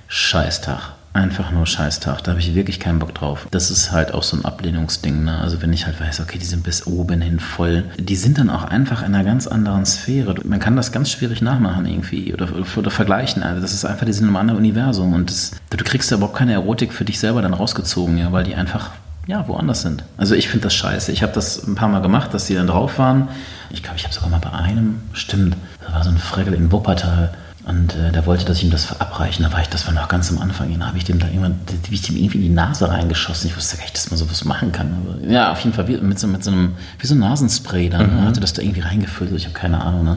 Scheißtag 0.08 0.99
einfach 1.12 1.50
nur 1.50 1.66
Scheißtag. 1.66 2.22
Da 2.22 2.32
habe 2.32 2.40
ich 2.40 2.54
wirklich 2.54 2.78
keinen 2.78 2.98
Bock 2.98 3.14
drauf. 3.14 3.46
Das 3.50 3.70
ist 3.70 3.92
halt 3.92 4.14
auch 4.14 4.22
so 4.22 4.36
ein 4.36 4.44
Ablehnungsding. 4.44 5.24
Ne? 5.24 5.38
Also 5.38 5.60
wenn 5.62 5.72
ich 5.72 5.86
halt 5.86 6.00
weiß, 6.00 6.20
okay, 6.20 6.38
die 6.38 6.44
sind 6.44 6.62
bis 6.62 6.86
oben 6.86 7.20
hin 7.20 7.40
voll, 7.40 7.84
die 7.98 8.16
sind 8.16 8.38
dann 8.38 8.50
auch 8.50 8.64
einfach 8.64 9.02
in 9.02 9.14
einer 9.14 9.24
ganz 9.24 9.46
anderen 9.46 9.84
Sphäre. 9.86 10.34
Man 10.44 10.60
kann 10.60 10.76
das 10.76 10.92
ganz 10.92 11.10
schwierig 11.10 11.42
nachmachen 11.42 11.86
irgendwie 11.86 12.32
oder, 12.32 12.48
oder 12.76 12.90
vergleichen. 12.90 13.42
Also 13.42 13.60
das 13.60 13.74
ist 13.74 13.84
einfach, 13.84 14.06
die 14.06 14.12
sind 14.12 14.24
in 14.24 14.28
einem 14.28 14.36
anderen 14.36 14.60
Universum 14.60 15.12
und 15.12 15.30
das, 15.30 15.52
du 15.70 15.84
kriegst 15.84 16.12
da 16.12 16.16
überhaupt 16.16 16.36
keine 16.36 16.52
Erotik 16.52 16.92
für 16.92 17.04
dich 17.04 17.18
selber 17.18 17.42
dann 17.42 17.54
rausgezogen, 17.54 18.18
ja, 18.18 18.30
weil 18.32 18.44
die 18.44 18.54
einfach 18.54 18.90
ja, 19.26 19.46
woanders 19.46 19.82
sind. 19.82 20.02
Also 20.16 20.34
ich 20.34 20.48
finde 20.48 20.64
das 20.64 20.74
scheiße. 20.74 21.12
Ich 21.12 21.22
habe 21.22 21.32
das 21.32 21.66
ein 21.66 21.74
paar 21.74 21.88
Mal 21.88 22.02
gemacht, 22.02 22.34
dass 22.34 22.46
die 22.46 22.54
dann 22.54 22.66
drauf 22.66 22.98
waren. 22.98 23.28
Ich 23.70 23.82
glaube, 23.82 23.96
ich 23.96 24.04
habe 24.04 24.14
sogar 24.14 24.28
mal 24.30 24.40
bei 24.40 24.52
einem, 24.52 25.00
stimmt, 25.12 25.56
da 25.86 25.94
war 25.94 26.02
so 26.02 26.10
ein 26.10 26.18
Fregel 26.18 26.54
in 26.54 26.72
Wuppertal, 26.72 27.32
und 27.70 27.94
äh, 27.94 28.10
der 28.10 28.26
wollte, 28.26 28.44
dass 28.44 28.58
ich 28.58 28.64
ihm 28.64 28.70
das 28.70 28.84
verabreichen. 28.84 29.44
Da 29.44 29.52
war 29.52 29.60
ich, 29.60 29.68
das 29.68 29.86
war 29.86 29.94
noch 29.94 30.08
ganz 30.08 30.28
am 30.30 30.38
Anfang. 30.38 30.76
Da 30.76 30.86
habe 30.86 30.98
ich 30.98 31.04
dem 31.04 31.20
da 31.20 31.28
irgendwann, 31.28 31.60
wie 31.88 31.94
ich 31.94 32.02
dem 32.02 32.16
irgendwie 32.16 32.38
in 32.38 32.42
die 32.42 32.48
Nase 32.48 32.88
reingeschossen. 32.88 33.48
Ich 33.48 33.56
wusste 33.56 33.76
gar 33.76 33.84
nicht, 33.84 33.94
dass 33.94 34.10
man 34.10 34.18
sowas 34.18 34.44
machen 34.44 34.72
kann. 34.72 34.92
Aber, 35.06 35.30
ja, 35.30 35.52
auf 35.52 35.60
jeden 35.60 35.72
Fall 35.72 35.84
mit 35.84 36.18
so, 36.18 36.26
mit 36.26 36.42
so 36.42 36.50
einem, 36.50 36.74
wie 36.98 37.06
so 37.06 37.14
ein 37.14 37.20
Nasenspray 37.20 37.88
dann. 37.88 38.16
Mhm. 38.16 38.24
hatte 38.26 38.40
das 38.40 38.54
da 38.54 38.62
irgendwie 38.62 38.80
reingefüllt. 38.80 39.30
Ich 39.36 39.44
habe 39.44 39.54
keine 39.54 39.80
Ahnung. 39.80 40.04
Ne? 40.04 40.16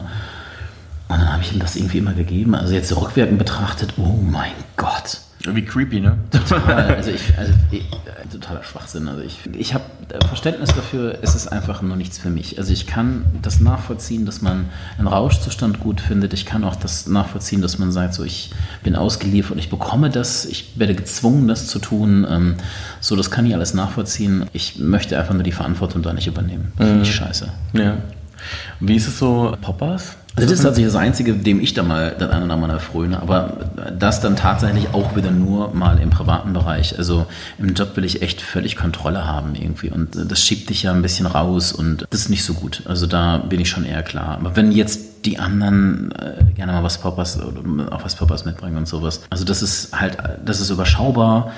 Und 1.08 1.18
dann 1.18 1.32
habe 1.32 1.42
ich 1.42 1.52
ihm 1.52 1.60
das 1.60 1.76
irgendwie 1.76 1.98
immer 1.98 2.12
gegeben. 2.12 2.56
Also 2.56 2.74
jetzt 2.74 2.94
rückwirkend 2.96 3.38
betrachtet, 3.38 3.94
oh 3.98 4.18
mein 4.20 4.52
Gott. 4.76 5.20
Irgendwie 5.44 5.64
creepy, 5.64 6.00
ne? 6.00 6.16
Total. 6.30 6.94
Also 6.94 7.10
ich, 7.10 7.36
also 7.36 7.52
ich, 7.70 7.82
äh, 7.82 8.26
totaler 8.32 8.62
Schwachsinn. 8.62 9.08
Also 9.08 9.20
ich, 9.20 9.40
ich 9.52 9.74
habe 9.74 9.84
Verständnis 10.26 10.70
dafür, 10.70 11.18
es 11.20 11.34
ist 11.34 11.48
einfach 11.48 11.82
nur 11.82 11.96
nichts 11.96 12.16
für 12.16 12.30
mich. 12.30 12.58
Also 12.58 12.72
ich 12.72 12.86
kann 12.86 13.26
das 13.42 13.60
nachvollziehen, 13.60 14.24
dass 14.24 14.40
man 14.40 14.70
einen 14.96 15.06
Rauschzustand 15.06 15.80
gut 15.80 16.00
findet. 16.00 16.32
Ich 16.32 16.46
kann 16.46 16.64
auch 16.64 16.76
das 16.76 17.06
nachvollziehen, 17.06 17.60
dass 17.60 17.78
man 17.78 17.92
sagt, 17.92 18.14
so 18.14 18.24
ich 18.24 18.52
bin 18.82 18.96
ausgeliefert 18.96 19.52
und 19.52 19.58
ich 19.58 19.68
bekomme 19.68 20.08
das, 20.08 20.46
ich 20.46 20.78
werde 20.78 20.94
gezwungen, 20.94 21.46
das 21.46 21.66
zu 21.66 21.78
tun. 21.78 22.26
Ähm, 22.28 22.54
so, 23.00 23.14
das 23.14 23.30
kann 23.30 23.44
ich 23.44 23.54
alles 23.54 23.74
nachvollziehen. 23.74 24.46
Ich 24.54 24.78
möchte 24.78 25.18
einfach 25.18 25.34
nur 25.34 25.42
die 25.42 25.52
Verantwortung 25.52 26.00
da 26.00 26.14
nicht 26.14 26.26
übernehmen. 26.26 26.72
Das 26.78 26.88
finde 26.88 27.02
ich 27.02 27.10
mhm. 27.10 27.12
scheiße. 27.12 27.48
Ja. 27.74 27.98
Wie 28.80 28.96
ist 28.96 29.08
es 29.08 29.18
so, 29.18 29.54
Poppers? 29.60 30.16
Also 30.36 30.48
das 30.48 30.58
ist 30.58 30.64
tatsächlich 30.64 30.92
das 30.92 31.00
Einzige, 31.00 31.34
dem 31.34 31.60
ich 31.60 31.74
da 31.74 31.84
mal 31.84 32.16
dann 32.18 32.30
einer 32.30 32.56
mal 32.56 32.80
fröne, 32.80 33.22
aber 33.22 33.70
das 33.96 34.20
dann 34.20 34.34
tatsächlich 34.34 34.92
auch 34.92 35.14
wieder 35.14 35.30
nur 35.30 35.72
mal 35.74 36.00
im 36.00 36.10
privaten 36.10 36.52
Bereich. 36.52 36.98
Also 36.98 37.26
im 37.58 37.74
Job 37.74 37.96
will 37.96 38.04
ich 38.04 38.20
echt 38.20 38.42
völlig 38.42 38.74
Kontrolle 38.74 39.26
haben 39.26 39.54
irgendwie 39.54 39.90
und 39.90 40.10
das 40.14 40.40
schiebt 40.40 40.70
dich 40.70 40.82
ja 40.82 40.92
ein 40.92 41.02
bisschen 41.02 41.26
raus 41.26 41.72
und 41.72 42.06
das 42.10 42.22
ist 42.22 42.30
nicht 42.30 42.44
so 42.44 42.54
gut. 42.54 42.82
Also 42.86 43.06
da 43.06 43.38
bin 43.38 43.60
ich 43.60 43.68
schon 43.68 43.84
eher 43.84 44.02
klar. 44.02 44.38
Aber 44.40 44.56
wenn 44.56 44.72
jetzt 44.72 45.14
die 45.24 45.38
anderen 45.38 46.12
äh, 46.12 46.52
gerne 46.54 46.72
mal 46.72 46.82
was 46.82 46.98
Poppers 46.98 47.40
oder 47.40 47.92
auch 47.92 48.04
was 48.04 48.16
Poppers 48.16 48.44
mitbringen 48.44 48.76
und 48.76 48.88
sowas. 48.88 49.22
Also 49.30 49.44
das 49.44 49.62
ist 49.62 49.98
halt, 49.98 50.18
das 50.44 50.60
ist 50.60 50.70
überschaubar. 50.70 51.52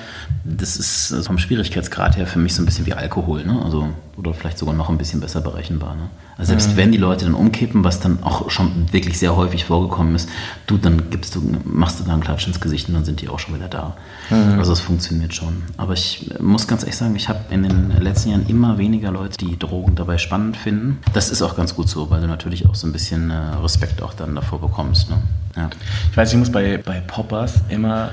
Das 0.45 0.77
ist 0.77 1.25
vom 1.25 1.37
Schwierigkeitsgrad 1.37 2.15
her 2.15 2.27
für 2.27 2.39
mich 2.39 2.55
so 2.55 2.61
ein 2.61 2.65
bisschen 2.65 2.85
wie 2.85 2.93
Alkohol, 2.93 3.43
ne? 3.43 3.61
Also, 3.63 3.89
oder 4.15 4.33
vielleicht 4.33 4.57
sogar 4.57 4.73
noch 4.73 4.89
ein 4.89 4.97
bisschen 4.97 5.19
besser 5.19 5.41
berechenbar. 5.41 5.95
Ne? 5.95 6.09
Also 6.37 6.49
selbst 6.49 6.71
mhm. 6.71 6.77
wenn 6.77 6.91
die 6.91 6.97
Leute 6.97 7.25
dann 7.25 7.33
umkippen, 7.33 7.83
was 7.83 7.99
dann 7.99 8.21
auch 8.21 8.49
schon 8.51 8.91
wirklich 8.91 9.17
sehr 9.17 9.35
häufig 9.35 9.65
vorgekommen 9.65 10.15
ist, 10.15 10.29
du, 10.67 10.77
dann 10.77 11.09
gibst 11.09 11.35
du, 11.35 11.41
machst 11.63 11.99
du 11.99 12.03
da 12.03 12.13
einen 12.13 12.21
Klatsch 12.21 12.47
ins 12.47 12.59
Gesicht 12.59 12.87
und 12.89 12.93
dann 12.93 13.05
sind 13.05 13.21
die 13.21 13.29
auch 13.29 13.39
schon 13.39 13.55
wieder 13.55 13.67
da. 13.67 13.97
Mhm. 14.29 14.59
Also 14.59 14.73
es 14.73 14.79
funktioniert 14.79 15.33
schon. 15.33 15.63
Aber 15.77 15.93
ich 15.93 16.29
muss 16.39 16.67
ganz 16.67 16.83
ehrlich 16.83 16.95
sagen, 16.95 17.15
ich 17.15 17.27
habe 17.27 17.39
in 17.49 17.63
den 17.63 17.91
letzten 17.99 18.29
Jahren 18.29 18.45
immer 18.47 18.77
weniger 18.77 19.11
Leute, 19.11 19.37
die 19.37 19.57
Drogen 19.57 19.95
dabei 19.95 20.17
spannend 20.19 20.57
finden. 20.57 20.99
Das 21.13 21.29
ist 21.29 21.41
auch 21.41 21.55
ganz 21.55 21.73
gut 21.73 21.89
so, 21.89 22.09
weil 22.11 22.21
du 22.21 22.27
natürlich 22.27 22.67
auch 22.67 22.75
so 22.75 22.85
ein 22.85 22.93
bisschen 22.93 23.31
äh, 23.31 23.35
Respekt 23.35 24.03
auch 24.03 24.13
dann 24.13 24.35
davor 24.35 24.61
bekommst. 24.61 25.09
Ne? 25.09 25.17
Ja. 25.55 25.69
Ich 26.11 26.17
weiß, 26.17 26.31
ich 26.31 26.37
muss 26.37 26.51
bei, 26.51 26.77
bei 26.77 26.99
Poppers 26.99 27.61
immer 27.69 28.11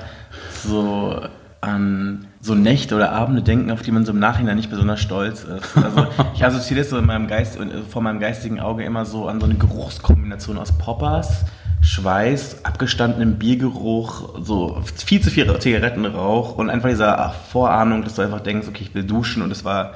so 0.67 1.21
an 1.61 2.27
so 2.45 2.55
Nächte 2.55 2.95
oder 2.95 3.13
Abende 3.13 3.41
denken, 3.41 3.71
auf 3.71 3.81
die 3.81 3.91
man 3.91 4.05
so 4.05 4.13
im 4.13 4.19
Nachhinein 4.19 4.57
nicht 4.57 4.69
besonders 4.69 5.01
stolz 5.01 5.45
ist. 5.45 5.83
Also 5.83 6.07
ich 6.35 6.45
assoziiere 6.45 6.83
das 6.83 6.91
so 6.91 6.99
in 6.99 7.07
meinem 7.07 7.27
Geist, 7.27 7.59
vor 7.89 8.03
meinem 8.03 8.21
geistigen 8.21 8.61
Auge 8.61 8.85
immer 8.85 9.07
so 9.07 9.29
an 9.29 9.41
so 9.41 9.47
eine 9.47 9.55
Geruchskombination 9.55 10.59
aus 10.59 10.73
Poppers, 10.73 11.47
Schweiß, 11.81 12.67
abgestandenem 12.67 13.37
Biergeruch, 13.37 14.45
so 14.45 14.79
viel 15.07 15.23
zu 15.23 15.31
viel 15.31 15.59
Zigarettenrauch 15.59 16.59
und 16.59 16.69
einfach 16.69 16.91
dieser 16.91 17.35
Vorahnung, 17.51 18.05
dass 18.05 18.17
du 18.17 18.23
einfach 18.23 18.41
denkst, 18.41 18.69
okay, 18.69 18.83
ich 18.83 18.95
will 18.95 19.05
duschen 19.05 19.41
und 19.41 19.51
es 19.51 19.65
war 19.65 19.95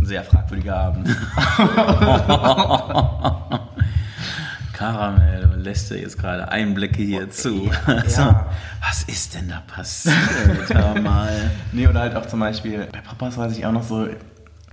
ein 0.00 0.06
sehr 0.06 0.22
fragwürdiger 0.22 0.76
Abend. 0.76 1.08
Karamell, 4.80 5.42
du 5.42 5.58
lässt 5.58 5.90
dir 5.90 5.98
jetzt 5.98 6.18
gerade 6.18 6.50
Einblicke 6.50 7.02
hier 7.02 7.24
okay. 7.24 7.28
zu. 7.28 7.70
Also, 7.84 8.22
ja. 8.22 8.46
Was 8.80 9.02
ist 9.02 9.34
denn 9.34 9.50
da 9.50 9.62
passiert? 9.66 10.14
mal. 11.02 11.50
Nee, 11.70 11.86
oder 11.86 12.00
halt 12.00 12.16
auch 12.16 12.24
zum 12.24 12.40
Beispiel, 12.40 12.88
bei 12.90 13.00
Papas 13.02 13.36
weiß 13.36 13.58
ich 13.58 13.66
auch 13.66 13.72
noch 13.72 13.82
so, 13.82 14.08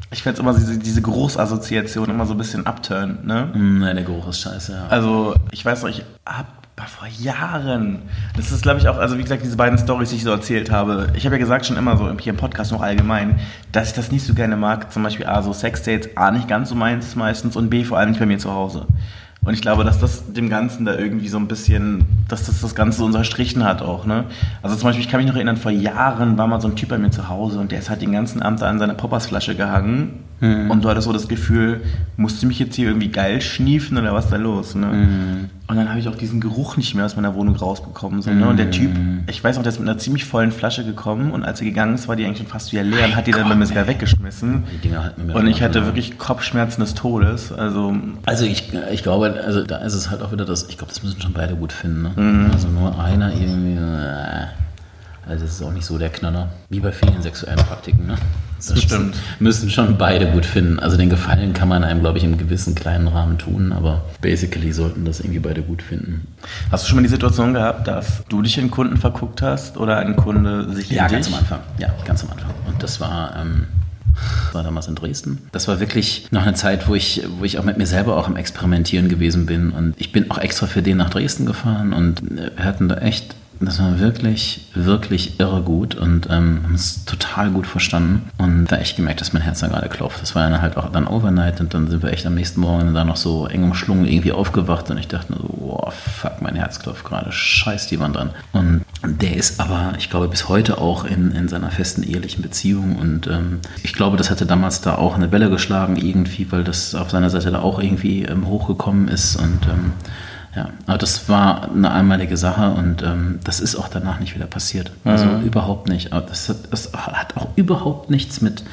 ich 0.09 0.23
finde 0.23 0.39
immer 0.39 0.53
diese, 0.53 0.77
diese 0.77 1.01
Geruchsassoziation 1.01 2.09
immer 2.09 2.25
so 2.25 2.35
ein 2.35 2.37
bisschen 2.37 2.65
upturn, 2.65 3.19
ne? 3.25 3.49
Mm, 3.53 3.79
nein, 3.79 3.97
der 3.97 4.05
Geruch 4.05 4.29
ist 4.29 4.39
scheiße, 4.39 4.71
ja. 4.71 4.87
Also, 4.87 5.35
ich 5.51 5.65
weiß 5.65 5.81
noch, 5.81 5.89
ich 5.89 6.05
hab 6.25 6.47
vor 6.85 7.09
Jahren. 7.09 8.03
Das 8.37 8.53
ist, 8.53 8.61
glaube 8.61 8.79
ich, 8.79 8.87
auch, 8.87 8.97
also 8.97 9.17
wie 9.17 9.23
gesagt, 9.23 9.43
diese 9.43 9.57
beiden 9.57 9.77
Stories, 9.77 10.11
die 10.11 10.15
ich 10.15 10.23
so 10.23 10.31
erzählt 10.31 10.71
habe. 10.71 11.07
Ich 11.15 11.25
habe 11.25 11.35
ja 11.35 11.39
gesagt 11.39 11.65
schon 11.65 11.75
immer 11.75 11.97
so 11.97 12.09
hier 12.17 12.31
im 12.31 12.37
Podcast 12.37 12.71
noch 12.71 12.81
allgemein, 12.81 13.39
dass 13.73 13.89
ich 13.89 13.93
das 13.93 14.09
nicht 14.09 14.25
so 14.25 14.33
gerne 14.33 14.55
mag. 14.55 14.93
Zum 14.93 15.03
Beispiel 15.03 15.25
A, 15.25 15.41
so 15.41 15.51
Sexdates, 15.51 16.15
A, 16.15 16.31
nicht 16.31 16.47
ganz 16.47 16.69
so 16.69 16.75
meins 16.75 17.15
meistens 17.17 17.57
und 17.57 17.69
B, 17.69 17.83
vor 17.83 17.97
allem 17.97 18.11
nicht 18.11 18.19
bei 18.19 18.25
mir 18.25 18.37
zu 18.37 18.53
Hause. 18.53 18.85
Und 19.47 19.53
ich 19.53 19.61
glaube, 19.61 19.85
dass 19.85 19.97
das 19.97 20.33
dem 20.33 20.49
Ganzen 20.49 20.83
da 20.83 20.95
irgendwie 20.95 21.29
so 21.29 21.37
ein 21.37 21.47
bisschen, 21.47 22.03
dass 22.27 22.47
das 22.47 22.59
das 22.59 22.75
Ganze 22.75 22.97
so 22.97 23.05
unterstrichen 23.05 23.63
hat 23.63 23.81
auch. 23.81 24.05
Ne? 24.05 24.25
Also 24.61 24.75
zum 24.75 24.89
Beispiel, 24.89 25.05
ich 25.05 25.09
kann 25.09 25.21
mich 25.21 25.27
noch 25.29 25.37
erinnern, 25.37 25.55
vor 25.55 25.71
Jahren 25.71 26.37
war 26.37 26.47
mal 26.47 26.59
so 26.59 26.67
ein 26.67 26.75
Typ 26.75 26.89
bei 26.89 26.97
mir 26.97 27.11
zu 27.11 27.29
Hause 27.29 27.57
und 27.59 27.71
der 27.71 27.79
ist 27.79 27.89
halt 27.89 28.01
den 28.01 28.11
ganzen 28.11 28.41
Abend 28.41 28.61
an 28.61 28.77
seiner 28.77 28.93
Poppersflasche 28.93 29.55
gehangen. 29.55 30.25
Mhm. 30.39 30.69
Und 30.69 30.83
du 30.83 30.89
hattest 30.89 31.05
so 31.05 31.13
das 31.13 31.27
Gefühl, 31.27 31.81
musst 32.15 32.41
du 32.41 32.47
mich 32.47 32.59
jetzt 32.59 32.75
hier 32.75 32.87
irgendwie 32.87 33.09
geil 33.09 33.41
schniefen 33.41 33.97
oder 33.97 34.13
was 34.13 34.25
ist 34.25 34.31
da 34.31 34.37
los? 34.37 34.75
Ne? 34.75 34.85
Mhm. 34.85 35.49
Und 35.67 35.75
dann 35.75 35.89
habe 35.89 35.99
ich 35.99 36.07
auch 36.07 36.15
diesen 36.15 36.39
Geruch 36.39 36.77
nicht 36.77 36.95
mehr 36.95 37.05
aus 37.05 37.15
meiner 37.15 37.35
Wohnung 37.35 37.55
rausbekommen. 37.55 38.21
So, 38.21 38.31
ne? 38.31 38.47
Und 38.47 38.57
der 38.57 38.71
Typ, 38.71 38.93
mm. 38.93 39.23
ich 39.27 39.43
weiß 39.43 39.57
noch, 39.57 39.63
der 39.63 39.73
ist 39.73 39.79
mit 39.79 39.89
einer 39.89 39.97
ziemlich 39.97 40.23
vollen 40.23 40.53
Flasche 40.53 40.85
gekommen 40.85 41.31
und 41.31 41.43
als 41.43 41.59
er 41.59 41.65
gegangen 41.65 41.93
ist, 41.93 42.07
war 42.07 42.15
die 42.15 42.23
eigentlich 42.23 42.37
schon 42.37 42.47
fast 42.47 42.71
wieder 42.71 42.83
leer 42.83 43.03
und 43.03 43.17
hat 43.17 43.27
die 43.27 43.31
dann 43.31 43.49
bei 43.49 43.55
mir 43.55 43.65
sogar 43.65 43.85
weggeschmissen. 43.85 44.63
Die 44.71 44.77
Dinger 44.77 45.03
halten 45.03 45.25
mir 45.25 45.35
Und 45.35 45.45
ich 45.47 45.61
hatte 45.61 45.83
wirklich 45.83 46.17
Kopfschmerzen 46.17 46.79
des 46.79 46.93
Todes. 46.93 47.51
Also, 47.51 47.97
also 48.25 48.45
ich, 48.45 48.71
ich 48.93 49.03
glaube, 49.03 49.41
also 49.45 49.65
da 49.65 49.79
ist 49.79 49.93
es 49.93 50.09
halt 50.09 50.21
auch 50.21 50.31
wieder 50.31 50.45
das, 50.45 50.69
ich 50.69 50.77
glaube, 50.77 50.93
das 50.93 51.03
müssen 51.03 51.19
schon 51.19 51.33
beide 51.33 51.55
gut 51.55 51.73
finden. 51.73 52.03
Ne? 52.03 52.11
Mhm. 52.15 52.51
Also 52.53 52.69
nur 52.69 52.97
einer 53.03 53.33
irgendwie. 53.33 53.75
Äh, 53.75 54.45
also 55.27 55.43
das 55.43 55.55
ist 55.55 55.61
auch 55.61 55.73
nicht 55.73 55.85
so 55.85 55.97
der 55.97 56.09
Knaller. 56.09 56.47
Wie 56.69 56.79
bei 56.79 56.93
vielen 56.93 57.21
sexuellen 57.21 57.59
Praktiken, 57.59 58.07
ne? 58.07 58.15
Das, 58.57 58.67
das 58.67 58.81
stimmt. 58.81 59.15
Müssen 59.39 59.69
schon 59.69 59.97
beide 59.97 60.27
gut 60.27 60.45
finden. 60.45 60.79
Also 60.79 60.97
den 60.97 61.09
Gefallen 61.09 61.53
kann 61.53 61.67
man 61.67 61.83
einem, 61.83 62.01
glaube 62.01 62.17
ich, 62.17 62.23
im 62.23 62.37
gewissen 62.37 62.75
kleinen 62.75 63.07
Rahmen 63.07 63.37
tun, 63.37 63.71
aber 63.71 64.03
basically 64.21 64.71
sollten 64.71 65.05
das 65.05 65.19
irgendwie 65.19 65.39
beide 65.39 65.61
gut 65.61 65.81
finden. 65.81 66.27
Hast 66.71 66.83
du 66.83 66.89
schon 66.89 66.97
mal 66.97 67.03
die 67.03 67.09
Situation 67.09 67.53
gehabt, 67.53 67.87
dass 67.87 68.23
du 68.29 68.41
dich 68.41 68.57
in 68.57 68.71
Kunden 68.71 68.97
verguckt 68.97 69.41
hast 69.41 69.77
oder 69.77 69.97
ein 69.97 70.15
Kunde 70.15 70.73
sich 70.73 70.89
ja, 70.89 71.05
in 71.05 71.11
Ja, 71.11 71.15
ganz 71.15 71.27
am 71.27 71.33
Anfang. 71.35 71.59
Ja, 71.77 71.89
ganz 72.05 72.23
am 72.23 72.31
Anfang. 72.31 72.51
Und 72.67 72.81
das 72.81 72.99
war... 72.99 73.35
Ähm, 73.39 73.67
war 74.51 74.63
damals 74.63 74.87
in 74.87 74.95
Dresden. 74.95 75.37
Das 75.51 75.67
war 75.67 75.79
wirklich 75.79 76.27
noch 76.31 76.41
eine 76.41 76.55
Zeit, 76.55 76.87
wo 76.87 76.95
ich, 76.95 77.23
wo 77.37 77.45
ich 77.45 77.59
auch 77.59 77.63
mit 77.63 77.77
mir 77.77 77.85
selber 77.85 78.17
auch 78.17 78.27
am 78.27 78.35
Experimentieren 78.35 79.09
gewesen 79.09 79.45
bin. 79.45 79.69
Und 79.71 79.93
ich 79.97 80.11
bin 80.11 80.31
auch 80.31 80.39
extra 80.39 80.65
für 80.65 80.81
den 80.81 80.97
nach 80.97 81.11
Dresden 81.11 81.45
gefahren 81.45 81.93
und 81.93 82.21
wir 82.23 82.65
hatten 82.65 82.89
da 82.89 82.97
echt 82.97 83.35
das 83.59 83.79
war 83.79 83.99
wirklich, 83.99 84.67
wirklich 84.73 85.39
irre 85.39 85.61
gut 85.61 85.95
und 85.95 86.27
ähm, 86.29 86.61
haben 86.63 86.75
es 86.75 87.05
total 87.05 87.49
gut 87.49 87.65
verstanden 87.65 88.29
und 88.37 88.65
da 88.65 88.77
echt 88.77 88.95
gemerkt, 88.95 89.21
dass 89.21 89.33
mein 89.33 89.41
Herz 89.41 89.59
da 89.59 89.67
gerade 89.67 89.89
klopft. 89.89 90.21
Das 90.21 90.35
war 90.35 90.49
dann 90.49 90.61
halt 90.61 90.77
auch 90.77 90.91
dann 90.91 91.07
Overnight 91.07 91.59
und 91.59 91.73
dann 91.73 91.87
sind 91.87 92.03
wir 92.03 92.11
echt 92.11 92.25
am 92.25 92.35
nächsten 92.35 92.61
Morgen 92.61 92.93
da 92.93 93.03
noch 93.03 93.15
so 93.15 93.47
eng 93.47 93.63
umschlungen 93.63 94.05
irgendwie 94.05 94.31
aufgewacht 94.31 94.89
und 94.91 94.97
ich 94.97 95.07
dachte 95.07 95.33
nur 95.33 95.41
so, 95.41 95.49
wow, 95.57 95.93
fuck, 95.93 96.41
mein 96.41 96.55
Herz 96.55 96.79
klopft 96.79 97.03
gerade, 97.05 97.31
scheiß 97.31 97.87
die 97.87 97.99
Wand 97.99 98.15
dran. 98.15 98.29
Und 98.53 98.85
der 99.03 99.35
ist 99.35 99.59
aber, 99.59 99.93
ich 99.97 100.09
glaube, 100.09 100.27
bis 100.27 100.49
heute 100.49 100.77
auch 100.79 101.05
in, 101.05 101.31
in 101.31 101.47
seiner 101.47 101.71
festen 101.71 102.03
ehelichen 102.03 102.41
Beziehung 102.41 102.95
und 102.97 103.27
ähm, 103.27 103.59
ich 103.83 103.93
glaube, 103.93 104.17
das 104.17 104.29
hatte 104.29 104.45
damals 104.45 104.81
da 104.81 104.95
auch 104.95 105.15
eine 105.15 105.31
Welle 105.31 105.49
geschlagen 105.49 105.95
irgendwie, 105.95 106.51
weil 106.51 106.63
das 106.63 106.95
auf 106.95 107.09
seiner 107.09 107.29
Seite 107.29 107.51
da 107.51 107.59
auch 107.59 107.79
irgendwie 107.79 108.23
ähm, 108.23 108.47
hochgekommen 108.47 109.07
ist 109.07 109.35
und 109.35 109.65
ähm, 109.67 109.93
ja, 110.55 110.69
aber 110.87 110.97
das 110.97 111.29
war 111.29 111.69
eine 111.71 111.91
einmalige 111.91 112.37
Sache 112.37 112.71
und 112.71 113.03
ähm, 113.03 113.39
das 113.43 113.59
ist 113.59 113.75
auch 113.75 113.87
danach 113.87 114.19
nicht 114.19 114.33
wieder 114.33 114.47
passiert. 114.47 114.91
Also 115.03 115.25
mhm. 115.25 115.43
überhaupt 115.43 115.87
nicht. 115.87 116.13
Aber 116.13 116.25
das 116.25 116.49
hat, 116.49 116.57
das 116.71 116.91
hat 116.93 117.37
auch 117.37 117.49
überhaupt 117.55 118.09
nichts 118.09 118.41
mit 118.41 118.63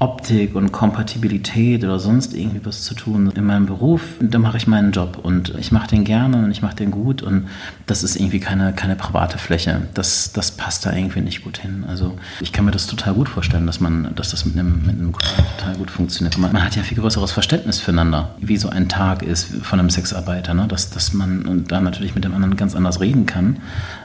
Optik 0.00 0.54
und 0.54 0.70
Kompatibilität 0.70 1.82
oder 1.82 1.98
sonst 1.98 2.32
irgendwie 2.32 2.64
was 2.64 2.84
zu 2.84 2.94
tun. 2.94 3.32
In 3.34 3.44
meinem 3.44 3.66
Beruf, 3.66 4.02
da 4.20 4.38
mache 4.38 4.56
ich 4.56 4.68
meinen 4.68 4.92
Job 4.92 5.18
und 5.20 5.54
ich 5.58 5.72
mache 5.72 5.88
den 5.88 6.04
gerne 6.04 6.36
und 6.36 6.52
ich 6.52 6.62
mache 6.62 6.76
den 6.76 6.92
gut 6.92 7.20
und 7.20 7.48
das 7.86 8.04
ist 8.04 8.14
irgendwie 8.14 8.38
keine, 8.38 8.72
keine 8.72 8.94
private 8.94 9.38
Fläche. 9.38 9.82
Das, 9.94 10.32
das 10.32 10.52
passt 10.52 10.86
da 10.86 10.92
irgendwie 10.92 11.20
nicht 11.20 11.42
gut 11.42 11.58
hin. 11.58 11.84
Also 11.88 12.16
ich 12.40 12.52
kann 12.52 12.64
mir 12.64 12.70
das 12.70 12.86
total 12.86 13.14
gut 13.14 13.28
vorstellen, 13.28 13.66
dass 13.66 13.80
man, 13.80 14.14
dass 14.14 14.30
das 14.30 14.44
mit 14.44 14.56
einem, 14.56 14.86
mit 14.86 14.94
einem 14.94 15.10
Kunden 15.10 15.42
total 15.56 15.74
gut 15.74 15.90
funktioniert. 15.90 16.38
Man, 16.38 16.52
man, 16.52 16.64
hat 16.64 16.76
ja 16.76 16.84
viel 16.84 16.98
größeres 16.98 17.32
Verständnis 17.32 17.80
füreinander, 17.80 18.36
wie 18.38 18.56
so 18.56 18.68
ein 18.68 18.88
Tag 18.88 19.24
ist 19.24 19.48
von 19.62 19.80
einem 19.80 19.90
Sexarbeiter, 19.90 20.54
ne? 20.54 20.68
dass, 20.68 20.90
dass 20.90 21.12
man 21.12 21.64
da 21.66 21.80
natürlich 21.80 22.14
mit 22.14 22.22
dem 22.22 22.34
anderen 22.34 22.56
ganz 22.56 22.76
anders 22.76 23.00
reden 23.00 23.26
kann, 23.26 23.56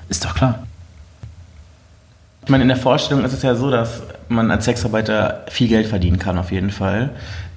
ist 0.10 0.25
doch 0.25 0.34
klar. 0.34 0.63
Ich 2.45 2.49
meine, 2.49 2.63
in 2.63 2.67
der 2.67 2.77
Vorstellung 2.77 3.23
ist 3.23 3.34
es 3.34 3.43
ja 3.43 3.56
so, 3.56 3.69
dass 3.69 4.01
man 4.30 4.52
als 4.52 4.66
Sexarbeiter 4.66 5.46
viel 5.50 5.68
Geld 5.68 5.88
verdienen 5.88 6.20
kann, 6.20 6.38
auf 6.38 6.52
jeden 6.52 6.72
Fall. 6.72 7.12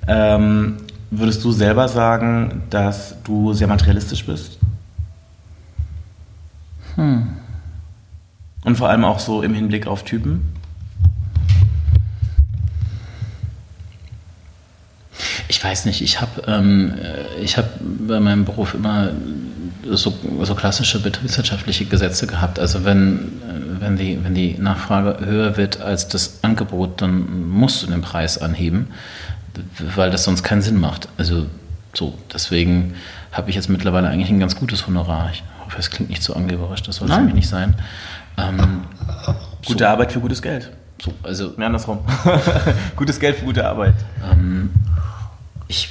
Ähm, 0.06 0.76
würdest 1.10 1.44
du 1.44 1.52
selber 1.52 1.88
sagen, 1.88 2.62
dass 2.70 3.16
du 3.22 3.52
sehr 3.52 3.66
materialistisch 3.66 4.24
bist? 4.24 4.58
Hm. 6.96 7.28
Und 8.64 8.76
vor 8.76 8.88
allem 8.88 9.04
auch 9.04 9.18
so 9.18 9.42
im 9.42 9.54
Hinblick 9.54 9.86
auf 9.86 10.02
Typen? 10.04 10.52
Ich 15.48 15.62
weiß 15.62 15.84
nicht, 15.84 16.02
ich 16.02 16.20
habe 16.20 16.42
ähm, 16.48 16.92
hab 17.56 17.68
bei 17.80 18.18
meinem 18.18 18.44
Beruf 18.44 18.74
immer 18.74 19.10
so, 19.88 20.12
so 20.42 20.54
klassische 20.54 21.00
betriebswirtschaftliche 21.00 21.84
Gesetze 21.84 22.26
gehabt. 22.26 22.58
Also 22.58 22.84
wenn 22.84 23.40
wenn 23.80 23.96
die, 23.96 24.22
wenn 24.22 24.34
die 24.34 24.56
Nachfrage 24.58 25.24
höher 25.24 25.56
wird 25.56 25.80
als 25.80 26.08
das 26.08 26.42
Angebot, 26.42 27.02
dann 27.02 27.48
musst 27.48 27.82
du 27.82 27.86
den 27.86 28.00
Preis 28.00 28.38
anheben, 28.38 28.88
weil 29.94 30.10
das 30.10 30.24
sonst 30.24 30.42
keinen 30.42 30.62
Sinn 30.62 30.78
macht. 30.78 31.08
Also 31.16 31.46
so, 31.94 32.14
deswegen 32.32 32.94
habe 33.32 33.50
ich 33.50 33.56
jetzt 33.56 33.68
mittlerweile 33.68 34.08
eigentlich 34.08 34.30
ein 34.30 34.40
ganz 34.40 34.56
gutes 34.56 34.86
Honorar. 34.86 35.30
Ich 35.32 35.42
hoffe, 35.64 35.78
es 35.78 35.90
klingt 35.90 36.10
nicht 36.10 36.22
so 36.22 36.34
angeberisch, 36.34 36.82
das 36.82 36.96
soll 36.96 37.10
es 37.10 37.16
nämlich 37.16 37.34
nicht 37.34 37.48
sein. 37.48 37.74
Ähm, 38.38 38.82
Gute 39.66 39.84
so. 39.84 39.90
Arbeit 39.90 40.12
für 40.12 40.20
gutes 40.20 40.40
Geld. 40.42 40.70
So, 41.02 41.12
also, 41.22 41.54
ja, 41.58 41.66
andersrum. 41.66 41.98
gutes 42.96 43.18
Geld 43.18 43.36
für 43.36 43.44
gute 43.44 43.66
Arbeit. 43.66 43.94
Ähm, 44.30 44.70
ich 45.68 45.90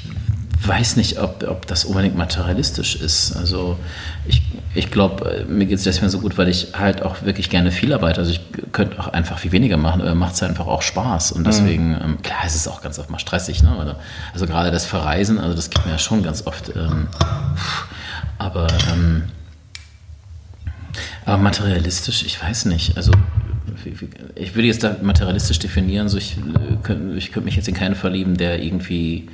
weiß 0.67 0.95
nicht, 0.95 1.19
ob, 1.19 1.43
ob 1.47 1.67
das 1.67 1.85
unbedingt 1.85 2.15
materialistisch 2.15 2.95
ist. 2.95 3.35
Also 3.35 3.77
ich, 4.25 4.41
ich 4.73 4.91
glaube, 4.91 5.45
mir 5.47 5.65
geht 5.65 5.77
es 5.77 5.83
deswegen 5.83 6.09
so 6.09 6.19
gut, 6.19 6.37
weil 6.37 6.47
ich 6.47 6.69
halt 6.73 7.01
auch 7.01 7.23
wirklich 7.23 7.49
gerne 7.49 7.71
viel 7.71 7.93
arbeite. 7.93 8.19
Also 8.19 8.31
ich 8.31 8.41
könnte 8.71 8.99
auch 8.99 9.07
einfach 9.07 9.39
viel 9.39 9.51
weniger 9.51 9.77
machen, 9.77 10.01
aber 10.01 10.15
macht 10.15 10.35
es 10.35 10.43
einfach 10.43 10.67
auch 10.67 10.81
Spaß. 10.81 11.31
Und 11.31 11.45
deswegen, 11.45 11.89
mhm. 11.89 12.01
ähm, 12.03 12.21
klar, 12.21 12.39
es 12.45 12.55
ist 12.55 12.67
auch 12.67 12.81
ganz 12.81 12.99
oft 12.99 13.09
mal 13.09 13.19
stressig. 13.19 13.63
Ne? 13.63 13.95
Also, 14.33 14.45
gerade 14.45 14.71
das 14.71 14.85
Verreisen, 14.85 15.39
also 15.39 15.55
das 15.55 15.69
gibt 15.69 15.85
mir 15.85 15.93
ja 15.93 15.99
schon 15.99 16.23
ganz 16.23 16.45
oft. 16.45 16.71
Ähm, 16.75 17.07
aber, 18.37 18.67
ähm, 18.91 19.23
aber 21.25 21.37
materialistisch, 21.37 22.23
ich 22.23 22.41
weiß 22.41 22.65
nicht. 22.65 22.97
Also 22.97 23.11
ich 24.35 24.55
würde 24.55 24.67
jetzt 24.67 24.83
da 24.83 24.95
materialistisch 25.01 25.59
definieren, 25.59 26.09
so 26.09 26.17
ich, 26.17 26.37
äh, 26.37 27.17
ich 27.17 27.31
könnte 27.31 27.45
mich 27.45 27.55
jetzt 27.55 27.67
in 27.67 27.73
keinen 27.73 27.95
verlieben, 27.95 28.37
der 28.37 28.61
irgendwie 28.61 29.27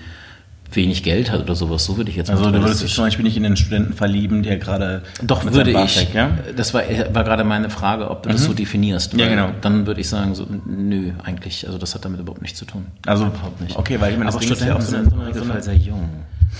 wenig 0.73 1.03
Geld 1.03 1.31
hat 1.31 1.41
oder 1.41 1.55
sowas. 1.55 1.85
So 1.85 1.97
würde 1.97 2.09
ich 2.09 2.15
jetzt 2.15 2.29
Also 2.29 2.49
du 2.49 2.61
würdest 2.61 2.81
dich 2.83 2.93
zum 2.93 3.05
Beispiel 3.05 3.23
nicht 3.23 3.37
in 3.37 3.43
den 3.43 3.57
Studenten 3.57 3.93
verlieben, 3.93 4.43
der 4.43 4.57
gerade 4.57 5.03
Doch, 5.23 5.43
würde 5.43 5.71
seinem 5.73 5.85
ich. 5.85 6.13
Ja? 6.13 6.31
Das 6.55 6.73
war, 6.73 6.83
war 7.13 7.23
gerade 7.23 7.43
meine 7.43 7.69
Frage, 7.69 8.09
ob 8.09 8.23
du 8.23 8.29
das 8.29 8.43
so 8.45 8.53
definierst. 8.53 9.13
Ja, 9.15 9.27
genau. 9.27 9.49
Dann 9.61 9.85
würde 9.85 10.01
ich 10.01 10.09
sagen, 10.09 10.33
so, 10.35 10.45
nö, 10.65 11.11
eigentlich. 11.23 11.65
Also 11.65 11.77
das 11.77 11.93
hat 11.95 12.05
damit 12.05 12.19
überhaupt 12.19 12.41
nichts 12.41 12.57
zu 12.59 12.65
tun. 12.65 12.85
Also, 13.05 13.25
überhaupt 13.25 13.61
nicht. 13.61 13.75
okay, 13.77 13.99
weil 13.99 14.11
ich 14.13 14.17
meine, 14.17 14.27
das 14.27 14.35
Aber 14.35 14.43
Ding 14.43 14.51
ist 14.53 14.61
ja 14.61 14.79
Studenten 14.79 15.13
auch 15.13 15.13
so 15.13 15.23
eine- 15.25 15.33
so 15.33 15.51
eine- 15.51 15.61
sehr 15.61 15.75
jung. 15.75 16.09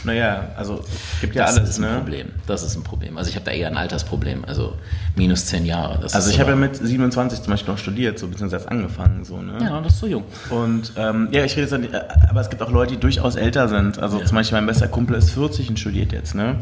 Naja, 0.04 0.48
also 0.58 0.84
es 1.16 1.22
gibt 1.22 1.36
ja 1.36 1.46
Das 1.46 1.58
alles, 1.58 1.70
ist 1.72 1.78
ein 1.80 1.82
ne? 1.92 1.98
Problem. 1.98 2.28
Das 2.48 2.64
ist 2.64 2.76
ein 2.76 2.84
Problem. 2.84 3.18
Also 3.18 3.30
ich 3.30 3.36
habe 3.36 3.46
da 3.46 3.52
eher 3.52 3.68
ein 3.68 3.78
Altersproblem. 3.78 4.46
Also 4.46 4.74
minus 5.16 5.46
zehn 5.46 5.66
Jahre. 5.66 6.00
Das 6.02 6.16
Also 6.16 6.32
ich 6.32 6.40
habe 6.40 6.50
ja 6.52 6.56
mit 6.56 6.76
27 6.76 7.42
zum 7.44 7.52
Beispiel 7.52 7.74
noch 7.74 7.78
studiert, 7.80 8.18
so 8.18 8.28
beziehungsweise 8.28 8.70
angefangen, 8.72 9.24
so, 9.26 9.38
ne? 9.42 9.54
Ja, 9.62 9.80
das 9.82 9.94
ist 9.94 10.00
so 10.00 10.08
jung. 10.08 10.24
Und 10.50 10.94
ähm, 10.98 11.28
ja, 11.32 11.44
ich 11.46 11.52
rede 11.56 11.62
jetzt, 11.70 11.78
nicht- 11.80 11.94
äh, 11.94 12.02
aber 12.30 12.42
es 12.42 12.50
gibt 12.50 12.62
auch 12.64 12.72
Leute, 12.72 12.94
die 12.96 13.00
durchaus 13.00 13.36
älter 13.36 13.68
sind. 13.68 14.00
Also 14.00 14.20
zum 14.20 14.36
Beispiel 14.36 14.58
mein 14.58 14.66
bester 14.66 14.88
Kumpel 14.88 15.16
ist 15.18 15.32
40 15.32 15.70
und 15.70 15.80
studiert 15.80 16.12
jetzt, 16.14 16.34
ne? 16.36 16.56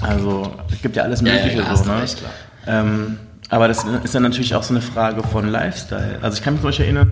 Also 0.00 0.54
es 0.70 0.80
gibt 0.82 0.96
ja 0.96 1.02
alles 1.02 1.20
Ja, 1.22 1.28
ja, 1.28 1.34
Mögliche 1.44 1.58
ja, 1.62 1.76
so, 1.76 1.84
ne? 1.90 2.02
recht, 2.02 2.18
klar. 2.18 2.32
Ähm, 2.66 3.18
aber 3.48 3.68
das 3.68 3.84
ist 4.04 4.14
dann 4.14 4.22
natürlich 4.22 4.54
auch 4.54 4.62
so 4.62 4.74
eine 4.74 4.80
Frage 4.82 5.22
von 5.22 5.48
Lifestyle. 5.48 6.18
Also 6.22 6.36
ich 6.38 6.42
kann 6.42 6.54
mich 6.54 6.60
zum 6.62 6.68
Beispiel 6.68 6.86
erinnern, 6.86 7.10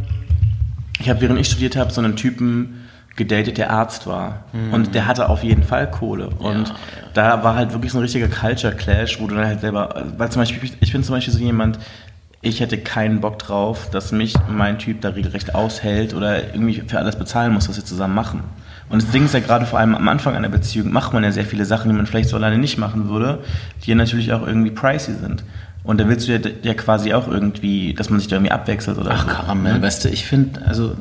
ich 1.01 1.09
habe 1.09 1.21
während 1.21 1.39
ich 1.41 1.47
studiert 1.49 1.77
habe 1.77 1.91
so 1.93 2.01
einen 2.01 2.17
Typen 2.17 2.81
gedatet, 3.17 3.59
der 3.59 3.71
Arzt 3.71 4.07
war. 4.07 4.45
Und 4.73 4.95
der 4.95 5.07
hatte 5.07 5.29
auf 5.29 5.43
jeden 5.45 5.63
Fall 5.65 5.91
Kohle. 5.91 6.29
Und 6.29 6.59
Mhm. 6.59 6.65
ja. 6.65 6.75
da 7.15 7.45
war 7.45 7.55
halt 7.57 7.73
wirklich 7.73 7.93
so 7.93 7.99
ein 7.99 8.03
richtiger 8.03 8.29
Culture 8.29 8.75
Clash, 8.75 9.21
wo 9.21 9.27
du 9.27 9.35
dann 9.35 9.47
halt 9.47 9.61
selber, 9.61 10.05
weil 10.17 10.31
zum 10.31 10.41
Beispiel, 10.43 10.71
ich 10.81 10.93
bin 10.93 11.03
zum 11.05 11.15
Beispiel 11.15 11.33
so 11.35 11.39
jemand, 11.41 11.79
ich 12.41 12.61
hätte 12.61 12.79
keinen 12.79 13.21
Bock 13.21 13.39
drauf, 13.39 13.89
dass 13.91 14.11
mich 14.13 14.35
mein 14.49 14.79
Typ 14.79 15.01
da 15.03 15.11
regelrecht 15.11 15.55
aushält 15.55 16.15
oder 16.15 16.55
irgendwie 16.55 16.83
für 16.87 16.99
alles 16.99 17.17
bezahlen 17.17 17.53
muss, 17.53 17.69
was 17.69 17.77
wir 17.77 17.85
zusammen 17.85 18.15
machen. 18.15 18.41
Und 18.89 19.01
das 19.03 19.11
Ding 19.11 19.25
ist 19.25 19.33
ja 19.35 19.41
gerade 19.41 19.65
vor 19.65 19.79
allem 19.79 19.95
am 19.95 20.09
Anfang 20.09 20.35
einer 20.35 20.49
Beziehung 20.49 20.93
macht 20.93 21.13
man 21.13 21.23
ja 21.23 21.31
sehr 21.33 21.45
viele 21.45 21.65
Sachen, 21.65 21.89
die 21.91 21.97
man 21.97 22.07
vielleicht 22.07 22.29
so 22.29 22.37
alleine 22.37 22.59
nicht 22.59 22.79
machen 22.79 23.09
würde, 23.09 23.39
die 23.85 23.91
ja 23.91 23.95
natürlich 23.97 24.33
auch 24.33 24.45
irgendwie 24.47 24.71
pricey 24.71 25.15
sind. 25.15 25.45
Und 25.85 25.99
da 25.99 26.09
willst 26.09 26.29
du 26.29 26.33
ja, 26.33 26.39
ja 26.63 26.75
quasi 26.75 27.13
auch 27.13 27.27
irgendwie, 27.27 27.93
dass 27.93 28.09
man 28.09 28.21
sich 28.21 28.29
da 28.29 28.37
irgendwie 28.37 28.53
abwechselt 28.53 28.99
oder 28.99 29.11
Ach. 29.13 29.27
Karamell, 29.27 29.83
weißt 29.83 30.05
du, 30.05 30.11
ich 30.11 30.27
finde, 30.27 30.65
also, 30.65 30.95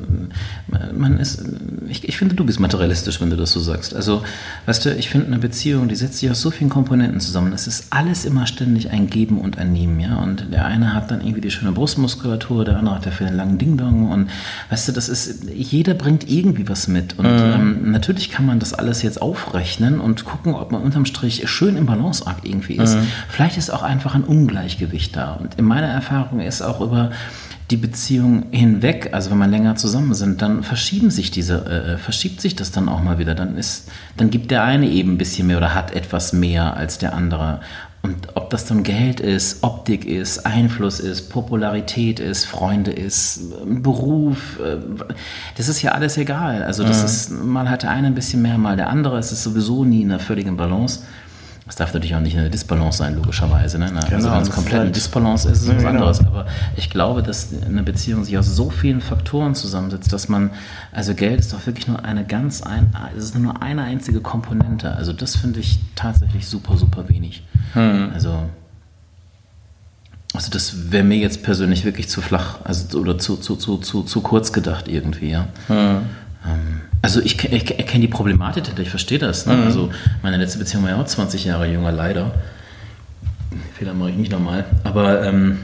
man 0.98 1.20
ist, 1.20 1.44
ich, 1.88 2.08
ich 2.08 2.18
finde, 2.18 2.34
du 2.34 2.44
bist 2.46 2.60
materialistisch, 2.60 3.22
wenn 3.22 3.30
du 3.30 3.36
das 3.36 3.52
so 3.52 3.60
sagst. 3.60 3.96
Also, 3.96 4.24
weißt 4.66 4.86
du, 4.86 4.96
ich 4.96 5.10
finde, 5.10 5.28
eine 5.28 5.38
Beziehung, 5.38 5.88
die 5.88 5.96
setzt 5.96 6.18
sich 6.18 6.32
aus 6.32 6.42
so 6.42 6.50
vielen 6.50 6.72
Komponenten 6.72 7.20
zusammen. 7.20 7.54
Es 7.54 7.68
ist 7.68 7.88
alles 7.92 8.26
immer 8.26 8.48
ständig 8.48 8.90
ein 8.90 9.08
Geben 9.08 9.40
und 9.40 9.60
ein 9.60 9.72
Nehmen, 9.72 10.00
ja. 10.00 10.16
Und 10.16 10.52
der 10.52 10.66
eine 10.66 10.96
hat 10.96 11.12
dann 11.12 11.22
irgendwie 11.22 11.42
die 11.42 11.52
schöne 11.52 11.74
Brustmuskulatur, 11.74 12.66
der 12.66 12.78
andere 12.78 12.96
hat 12.96 13.06
dafür 13.06 13.28
einen 13.28 13.38
langen 13.38 13.58
Ding-Dong. 13.60 14.10
Und, 14.10 14.32
weißt 14.72 14.88
du, 14.88 14.94
das 14.94 15.10
ist, 15.10 15.44
jeder 15.54 15.94
bringt 15.94 16.28
irgendwie 16.28 16.68
was 16.68 16.88
mit. 16.88 17.20
Und 17.20 17.28
ähm, 17.28 17.92
natürlich 17.92 18.32
kann 18.32 18.48
man 18.48 18.58
das 18.58 18.74
alles 18.74 19.04
jetzt 19.04 19.22
aufrechnen 19.22 20.00
und 20.00 20.26
gucken, 20.26 20.56
ob 20.56 20.72
man 20.72 20.82
unterm 20.82 21.06
Strich 21.06 21.48
schön 21.48 21.78
im 21.78 21.86
Balanceakt 21.86 22.46
irgendwie 22.46 22.78
ist. 22.78 22.98
Vielleicht 23.30 23.58
ist 23.58 23.70
auch 23.70 23.84
einfach 23.84 24.16
ein 24.16 24.24
Ungleichgewicht 24.72 25.16
da. 25.16 25.34
Und 25.34 25.56
in 25.58 25.66
meiner 25.66 25.88
Erfahrung 25.88 26.40
ist 26.40 26.62
auch 26.62 26.82
über 26.82 27.12
die 27.70 27.78
Beziehung 27.78 28.48
hinweg, 28.52 29.10
also 29.14 29.32
wenn 29.32 29.38
man 29.38 29.50
länger 29.50 29.76
zusammen 29.78 30.14
sind, 30.14 30.42
dann 30.42 30.62
verschieben 30.64 31.10
sich 31.10 31.32
diese, 31.32 31.66
äh, 31.66 31.98
verschiebt 31.98 32.42
sich 32.42 32.56
das 32.56 32.72
dann 32.72 32.90
auch 32.90 33.02
mal 33.02 33.18
wieder. 33.18 33.34
Dann 33.34 33.58
ist, 33.58 33.90
dann 34.18 34.30
gibt 34.30 34.52
der 34.52 34.64
eine 34.64 34.88
eben 34.88 35.14
ein 35.14 35.18
bisschen 35.18 35.48
mehr 35.48 35.58
oder 35.58 35.74
hat 35.74 35.96
etwas 35.96 36.34
mehr 36.34 36.76
als 36.76 36.98
der 36.98 37.14
andere. 37.14 37.62
Und 38.04 38.30
ob 38.34 38.50
das 38.50 38.66
dann 38.66 38.84
Geld 38.84 39.20
ist, 39.20 39.64
Optik 39.64 40.06
ist, 40.06 40.46
Einfluss 40.46 41.00
ist, 41.00 41.30
Popularität 41.30 42.20
ist, 42.20 42.46
Freunde 42.46 42.92
ist, 42.92 43.42
Beruf, 43.64 44.60
äh, 44.60 44.78
das 45.56 45.70
ist 45.70 45.82
ja 45.82 45.92
alles 45.92 46.18
egal. 46.18 46.64
Also 46.64 46.84
das 46.84 47.04
ist, 47.04 47.32
mal 47.32 47.70
hat 47.70 47.84
der 47.84 47.92
eine 47.92 48.08
ein 48.08 48.16
bisschen 48.16 48.42
mehr, 48.42 48.58
mal 48.58 48.76
der 48.76 48.90
andere. 48.90 49.18
Es 49.18 49.32
ist 49.32 49.44
sowieso 49.44 49.86
nie 49.86 50.02
in 50.02 50.12
einer 50.12 50.20
völligen 50.20 50.58
Balance. 50.58 51.02
Es 51.72 51.78
darf 51.78 51.94
natürlich 51.94 52.14
auch 52.16 52.20
nicht 52.20 52.38
eine 52.38 52.50
Disbalance 52.50 52.98
sein, 52.98 53.16
logischerweise. 53.16 53.80
Ne? 53.80 53.86
Also 53.96 54.08
Genau, 54.10 54.32
wenn 54.34 54.42
es 54.42 54.48
das 54.50 54.56
komplett 54.56 54.82
eine 54.82 54.92
Disbalance 54.92 55.50
ist, 55.50 55.60
ist 55.60 55.64
es 55.64 55.70
was 55.70 55.78
genau. 55.78 55.90
anderes. 55.92 56.20
Aber 56.20 56.46
ich 56.76 56.90
glaube, 56.90 57.24
dass 57.24 57.48
eine 57.66 57.82
Beziehung 57.82 58.26
sich 58.26 58.38
aus 58.38 58.48
so 58.54 58.70
vielen 58.70 59.00
Faktoren 59.00 59.56
zusammensetzt, 59.56 60.12
dass 60.12 60.28
man, 60.28 60.50
also 60.92 61.14
Geld 61.14 61.40
ist 61.40 61.54
doch 61.54 61.66
wirklich 61.66 61.88
nur 61.88 62.04
eine 62.04 62.26
ganz, 62.26 62.62
ein, 62.62 62.94
es 63.18 63.24
ist 63.24 63.40
nur 63.40 63.62
eine 63.62 63.84
einzige 63.84 64.20
Komponente. 64.20 64.94
Also 64.94 65.14
das 65.14 65.38
finde 65.38 65.62
ich 65.62 65.80
tatsächlich 65.96 66.46
super, 66.46 66.76
super 66.76 67.08
wenig. 67.08 67.42
Also, 67.74 68.50
also 70.34 70.52
das 70.52 70.92
wäre 70.92 71.06
mir 71.06 71.20
jetzt 71.20 71.42
persönlich 71.42 71.86
wirklich 71.86 72.10
zu 72.10 72.20
flach, 72.22 72.60
also 72.66 73.00
oder 73.00 73.18
zu, 73.18 73.38
zu, 73.38 73.56
zu, 73.56 73.78
zu, 73.78 74.04
zu 74.04 74.20
kurz 74.20 74.52
gedacht 74.52 74.90
irgendwie, 74.90 75.30
ja. 75.30 75.48
Ähm, 75.70 76.02
Also 77.02 77.20
ich, 77.22 77.44
ich 77.44 77.80
erkenne 77.80 78.02
die 78.02 78.08
Problematik 78.08 78.64
ich 78.80 78.90
verstehe 78.90 79.20
das. 79.20 79.46
Ne? 79.46 79.64
Also 79.64 79.92
meine 80.22 80.38
letzte 80.38 80.60
Beziehung 80.60 80.84
war 80.84 80.92
ja 80.92 81.02
auch 81.02 81.06
20 81.06 81.46
Jahre 81.46 81.68
jünger, 81.68 81.92
leider. 81.92 82.32
Fehler 83.74 83.94
mache 83.94 84.12
ich 84.12 84.18
nicht 84.18 84.32
nochmal. 84.32 84.66
Aber 84.84 85.24
ähm, 85.24 85.60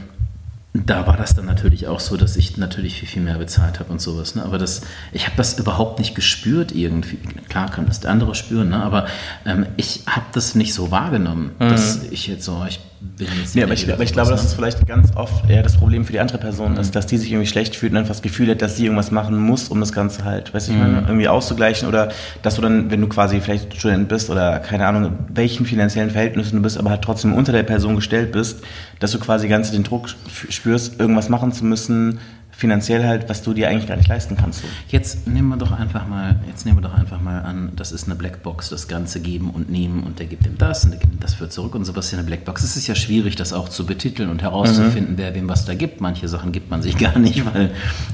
da 0.74 1.06
war 1.06 1.16
das 1.16 1.34
dann 1.34 1.46
natürlich 1.46 1.86
auch 1.86 2.00
so, 2.00 2.16
dass 2.16 2.36
ich 2.36 2.56
natürlich 2.56 2.98
viel, 2.98 3.08
viel 3.08 3.22
mehr 3.22 3.38
bezahlt 3.38 3.80
habe 3.80 3.90
und 3.90 4.00
sowas. 4.00 4.34
Ne? 4.34 4.44
Aber 4.44 4.58
das, 4.58 4.82
ich 5.12 5.26
habe 5.26 5.36
das 5.36 5.58
überhaupt 5.58 5.98
nicht 5.98 6.14
gespürt 6.14 6.72
irgendwie. 6.72 7.18
Klar 7.48 7.70
kann 7.70 7.86
das 7.86 8.00
der 8.00 8.10
andere 8.10 8.34
spüren, 8.34 8.70
ne? 8.70 8.82
aber 8.82 9.06
ähm, 9.46 9.66
ich 9.76 10.02
habe 10.06 10.26
das 10.32 10.54
nicht 10.54 10.74
so 10.74 10.90
wahrgenommen, 10.90 11.52
dass 11.58 12.04
ich 12.10 12.26
jetzt 12.26 12.44
so, 12.44 12.64
ich 12.68 12.80
bin 13.00 13.28
jetzt 13.40 13.54
Ja, 13.54 13.64
aber 13.64 13.74
ich, 13.74 13.90
aber 13.92 14.02
ich 14.02 14.12
glaube, 14.12 14.30
dass 14.30 14.44
es 14.44 14.54
vielleicht 14.54 14.86
ganz 14.86 15.14
oft 15.14 15.48
eher 15.48 15.62
das 15.62 15.76
Problem 15.76 16.04
für 16.04 16.12
die 16.12 16.20
andere 16.20 16.38
Person 16.38 16.76
ist, 16.76 16.96
dass 16.96 17.06
die 17.06 17.16
sich 17.16 17.30
irgendwie 17.30 17.46
schlecht 17.46 17.76
fühlt 17.76 17.92
und 17.92 17.98
einfach 17.98 18.14
das 18.14 18.22
Gefühl 18.22 18.50
hat, 18.50 18.62
dass 18.62 18.76
sie 18.76 18.84
irgendwas 18.84 19.10
machen 19.10 19.38
muss, 19.38 19.68
um 19.68 19.80
das 19.80 19.92
Ganze 19.92 20.24
halt, 20.24 20.52
weißt 20.52 20.68
du, 20.68 20.72
ich 20.72 20.78
meine, 20.78 21.02
irgendwie 21.06 21.28
auszugleichen 21.28 21.88
oder 21.88 22.10
dass 22.42 22.56
du 22.56 22.62
dann, 22.62 22.90
wenn 22.90 23.00
du 23.00 23.08
quasi 23.08 23.40
vielleicht 23.40 23.76
Student 23.76 24.08
bist 24.08 24.30
oder 24.30 24.58
keine 24.58 24.86
Ahnung, 24.86 25.04
in 25.04 25.36
welchen 25.36 25.66
finanziellen 25.66 26.10
Verhältnissen 26.10 26.56
du 26.56 26.62
bist, 26.62 26.78
aber 26.78 26.90
halt 26.90 27.02
trotzdem 27.02 27.34
unter 27.34 27.52
der 27.52 27.62
Person 27.62 27.96
gestellt 27.96 28.32
bist, 28.32 28.62
dass 28.98 29.12
du 29.12 29.18
quasi 29.18 29.48
ganz 29.48 29.70
den 29.70 29.84
Druck 29.84 30.08
spürst, 30.48 30.98
irgendwas 31.00 31.28
machen 31.28 31.52
zu 31.52 31.64
müssen, 31.64 32.18
finanziell 32.58 33.06
halt, 33.06 33.28
was 33.28 33.44
du 33.44 33.54
dir 33.54 33.68
eigentlich 33.68 33.86
gar 33.86 33.94
nicht 33.94 34.08
leisten 34.08 34.36
kannst. 34.36 34.64
Jetzt 34.88 35.28
nehmen 35.28 35.46
wir 35.46 35.56
doch 35.56 35.70
einfach 35.70 36.08
mal, 36.08 36.40
jetzt 36.48 36.66
nehmen 36.66 36.78
wir 36.78 36.82
doch 36.82 36.92
einfach 36.92 37.20
mal 37.20 37.42
an, 37.42 37.70
das 37.76 37.92
ist 37.92 38.06
eine 38.06 38.16
Blackbox, 38.16 38.68
das 38.68 38.88
Ganze 38.88 39.20
geben 39.20 39.50
und 39.50 39.70
nehmen 39.70 40.02
und 40.02 40.18
der 40.18 40.26
gibt 40.26 40.44
ihm 40.44 40.58
das 40.58 40.82
und 40.82 40.90
der 40.90 40.98
gibt 40.98 41.14
ihm 41.14 41.20
das 41.20 41.34
für 41.34 41.48
zurück 41.48 41.76
und 41.76 41.84
sowas 41.84 42.06
ist 42.06 42.12
ja 42.12 42.18
eine 42.18 42.26
Blackbox. 42.26 42.64
Es 42.64 42.76
ist 42.76 42.88
ja 42.88 42.96
schwierig, 42.96 43.36
das 43.36 43.52
auch 43.52 43.68
zu 43.68 43.86
betiteln 43.86 44.28
und 44.28 44.42
herauszufinden, 44.42 45.16
wer 45.18 45.36
wem 45.36 45.48
was 45.48 45.66
da 45.66 45.74
gibt. 45.74 46.00
Manche 46.00 46.26
Sachen 46.26 46.50
gibt 46.50 46.68
man 46.68 46.82
sich 46.82 46.98
gar 46.98 47.16
nicht, 47.20 47.46
weil 47.54 47.70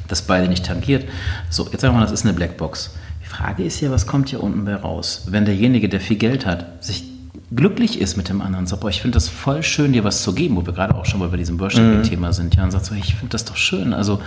das 0.09 0.21
beide 0.21 0.47
nicht 0.47 0.67
tangiert. 0.67 1.09
So, 1.49 1.67
jetzt 1.73 1.81
sagen 1.81 1.95
wir 1.95 2.01
mal, 2.01 2.05
das 2.05 2.13
ist 2.13 2.27
eine 2.27 2.35
Blackbox. 2.35 2.95
Die 3.23 3.29
Frage 3.29 3.65
ist 3.65 3.81
ja, 3.81 3.91
was 3.91 4.07
kommt 4.07 4.29
hier 4.29 4.43
unten 4.43 4.67
bei 4.67 4.75
raus? 4.75 5.23
Wenn 5.27 5.47
derjenige, 5.47 5.89
der 5.89 6.01
viel 6.01 6.19
Geld 6.19 6.45
hat, 6.45 6.85
sich 6.85 7.14
glücklich 7.55 8.01
ist 8.01 8.17
mit 8.17 8.29
dem 8.29 8.41
anderen, 8.41 8.67
sagt, 8.67 8.83
boah, 8.83 8.89
ich 8.89 9.01
finde 9.01 9.17
das 9.17 9.29
voll 9.29 9.63
schön, 9.63 9.93
dir 9.93 10.05
was 10.05 10.23
zu 10.23 10.33
geben, 10.35 10.57
wo 10.57 10.67
wir 10.67 10.73
gerade 10.73 10.95
auch 10.95 11.05
schon 11.05 11.21
mal 11.21 11.29
bei 11.29 11.37
diesem 11.37 11.59
Worshipping-Thema 11.59 12.33
sind, 12.33 12.57
ja, 12.57 12.65
und 12.65 12.71
sagt 12.71 12.87
so, 12.87 12.95
ich 12.95 13.15
finde 13.15 13.31
das 13.31 13.45
doch 13.45 13.57
schön, 13.57 13.93
also 13.93 14.21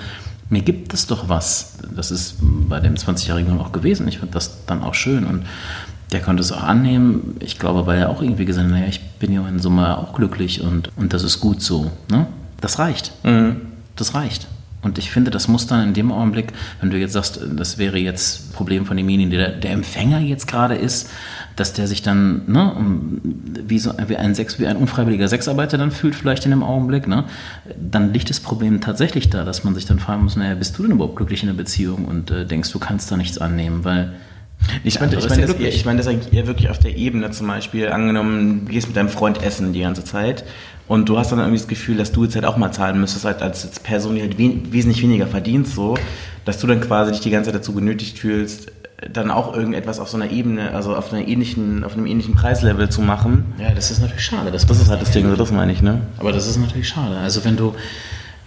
mir 0.49 0.61
gibt 0.61 0.93
es 0.93 1.07
doch 1.07 1.27
was. 1.27 1.77
Das 1.93 2.09
ist 2.09 2.37
bei 2.39 2.79
dem 2.79 2.95
20-Jährigen 2.95 3.59
auch 3.59 3.71
gewesen, 3.71 4.07
ich 4.07 4.19
finde 4.19 4.33
das 4.33 4.65
dann 4.65 4.81
auch 4.81 4.93
schön 4.93 5.25
und 5.25 5.45
der 6.11 6.21
konnte 6.21 6.41
es 6.41 6.51
auch 6.53 6.63
annehmen, 6.63 7.35
ich 7.41 7.59
glaube, 7.59 7.85
weil 7.85 7.99
er 7.99 8.09
auch 8.09 8.21
irgendwie 8.21 8.45
gesagt 8.45 8.65
hat, 8.65 8.71
naja, 8.71 8.87
ich 8.87 9.01
bin 9.19 9.33
ja 9.33 9.45
in 9.47 9.59
Summe 9.59 9.97
auch 9.97 10.13
glücklich 10.13 10.61
und, 10.61 10.91
und 10.95 11.11
das 11.13 11.23
ist 11.23 11.41
gut 11.41 11.61
so, 11.61 11.91
ne? 12.09 12.27
Das 12.61 12.79
reicht. 12.79 13.11
Das 13.95 14.15
reicht. 14.15 14.47
Und 14.83 14.99
ich 14.99 15.09
finde, 15.09 15.31
das 15.31 15.47
muss 15.47 15.65
dann 15.65 15.83
in 15.83 15.93
dem 15.93 16.11
Augenblick, 16.11 16.53
wenn 16.79 16.91
du 16.91 16.97
jetzt 16.97 17.13
sagst, 17.13 17.39
das 17.55 17.77
wäre 17.77 17.97
jetzt 17.97 18.53
Problem 18.53 18.85
von 18.85 18.95
demjenigen, 18.95 19.31
der 19.31 19.49
der 19.51 19.71
Empfänger 19.71 20.19
jetzt 20.19 20.47
gerade 20.47 20.75
ist, 20.75 21.09
dass 21.55 21.73
der 21.73 21.87
sich 21.87 22.03
dann 22.03 22.43
ne, 22.47 22.73
wie, 23.67 23.79
so, 23.79 23.91
wie, 24.07 24.15
ein 24.15 24.35
Sex, 24.35 24.59
wie 24.59 24.67
ein 24.67 24.77
unfreiwilliger 24.77 25.27
Sexarbeiter 25.27 25.79
dann 25.79 25.91
fühlt, 25.91 26.13
vielleicht 26.13 26.45
in 26.45 26.51
dem 26.51 26.63
Augenblick, 26.63 27.07
ne, 27.07 27.23
dann 27.75 28.13
liegt 28.13 28.29
das 28.29 28.39
Problem 28.39 28.79
tatsächlich 28.79 29.29
da, 29.31 29.43
dass 29.43 29.63
man 29.63 29.73
sich 29.73 29.85
dann 29.85 29.99
fragen 29.99 30.23
muss, 30.23 30.35
naja, 30.35 30.53
bist 30.53 30.77
du 30.77 30.83
denn 30.83 30.91
überhaupt 30.91 31.15
glücklich 31.15 31.41
in 31.41 31.47
der 31.47 31.55
Beziehung? 31.55 32.05
Und 32.05 32.29
äh, 32.29 32.45
denkst, 32.45 32.71
du 32.71 32.79
kannst 32.79 33.11
da 33.11 33.17
nichts 33.17 33.39
annehmen, 33.39 33.83
weil 33.83 34.13
Ich 34.83 34.99
meine 34.99 35.13
ich 35.13 35.19
ist 35.19 35.29
mein, 35.29 35.39
ja 35.39 35.47
das, 35.47 35.55
ich 35.59 35.85
mein 35.85 35.97
das 35.97 36.07
eher 36.07 36.47
wirklich 36.47 36.69
auf 36.69 36.79
der 36.79 36.95
Ebene 36.95 37.31
zum 37.31 37.47
Beispiel, 37.47 37.89
angenommen, 37.89 38.65
du 38.65 38.71
gehst 38.71 38.87
mit 38.87 38.97
deinem 38.97 39.09
Freund 39.09 39.41
essen 39.41 39.73
die 39.73 39.81
ganze 39.81 40.03
Zeit 40.03 40.43
und 40.87 41.09
du 41.09 41.17
hast 41.17 41.31
dann 41.31 41.39
irgendwie 41.39 41.57
das 41.57 41.67
Gefühl, 41.67 41.97
dass 41.97 42.11
du 42.11 42.23
jetzt 42.23 42.35
halt 42.35 42.45
auch 42.45 42.57
mal 42.57 42.71
zahlen 42.71 42.99
müsstest, 42.99 43.25
halt 43.25 43.41
als 43.41 43.67
Person, 43.79 44.15
die 44.15 44.21
halt 44.21 44.37
wesentlich 44.37 45.01
weniger 45.01 45.27
verdient, 45.27 45.67
so, 45.67 45.95
dass 46.45 46.59
du 46.59 46.67
dann 46.67 46.81
quasi 46.81 47.11
dich 47.11 47.21
die 47.21 47.29
ganze 47.29 47.51
Zeit 47.51 47.59
dazu 47.59 47.73
genötigt 47.73 48.19
fühlst, 48.19 48.71
dann 49.11 49.29
auch 49.29 49.55
irgendetwas 49.55 49.99
auf 49.99 50.09
so 50.09 50.17
einer 50.17 50.31
Ebene, 50.31 50.73
also 50.73 50.95
auf 50.95 51.13
einer 51.13 51.27
ähnlichen, 51.27 51.83
auf 51.83 51.93
einem 51.93 52.07
ähnlichen 52.07 52.33
Preislevel 52.33 52.89
zu 52.89 53.01
machen. 53.01 53.53
Ja, 53.59 53.69
das 53.71 53.91
ist 53.91 54.01
natürlich 54.01 54.25
schade. 54.25 54.51
Das 54.51 54.63
ist 54.63 54.89
halt 54.89 55.01
das 55.01 55.11
Ding, 55.11 55.29
so 55.29 55.35
das 55.35 55.51
meine 55.51 55.71
ich, 55.71 55.81
ne? 55.81 56.01
Aber 56.17 56.31
das 56.31 56.47
ist 56.47 56.57
natürlich 56.57 56.87
schade. 56.87 57.15
Also 57.17 57.45
wenn 57.45 57.57
du, 57.57 57.75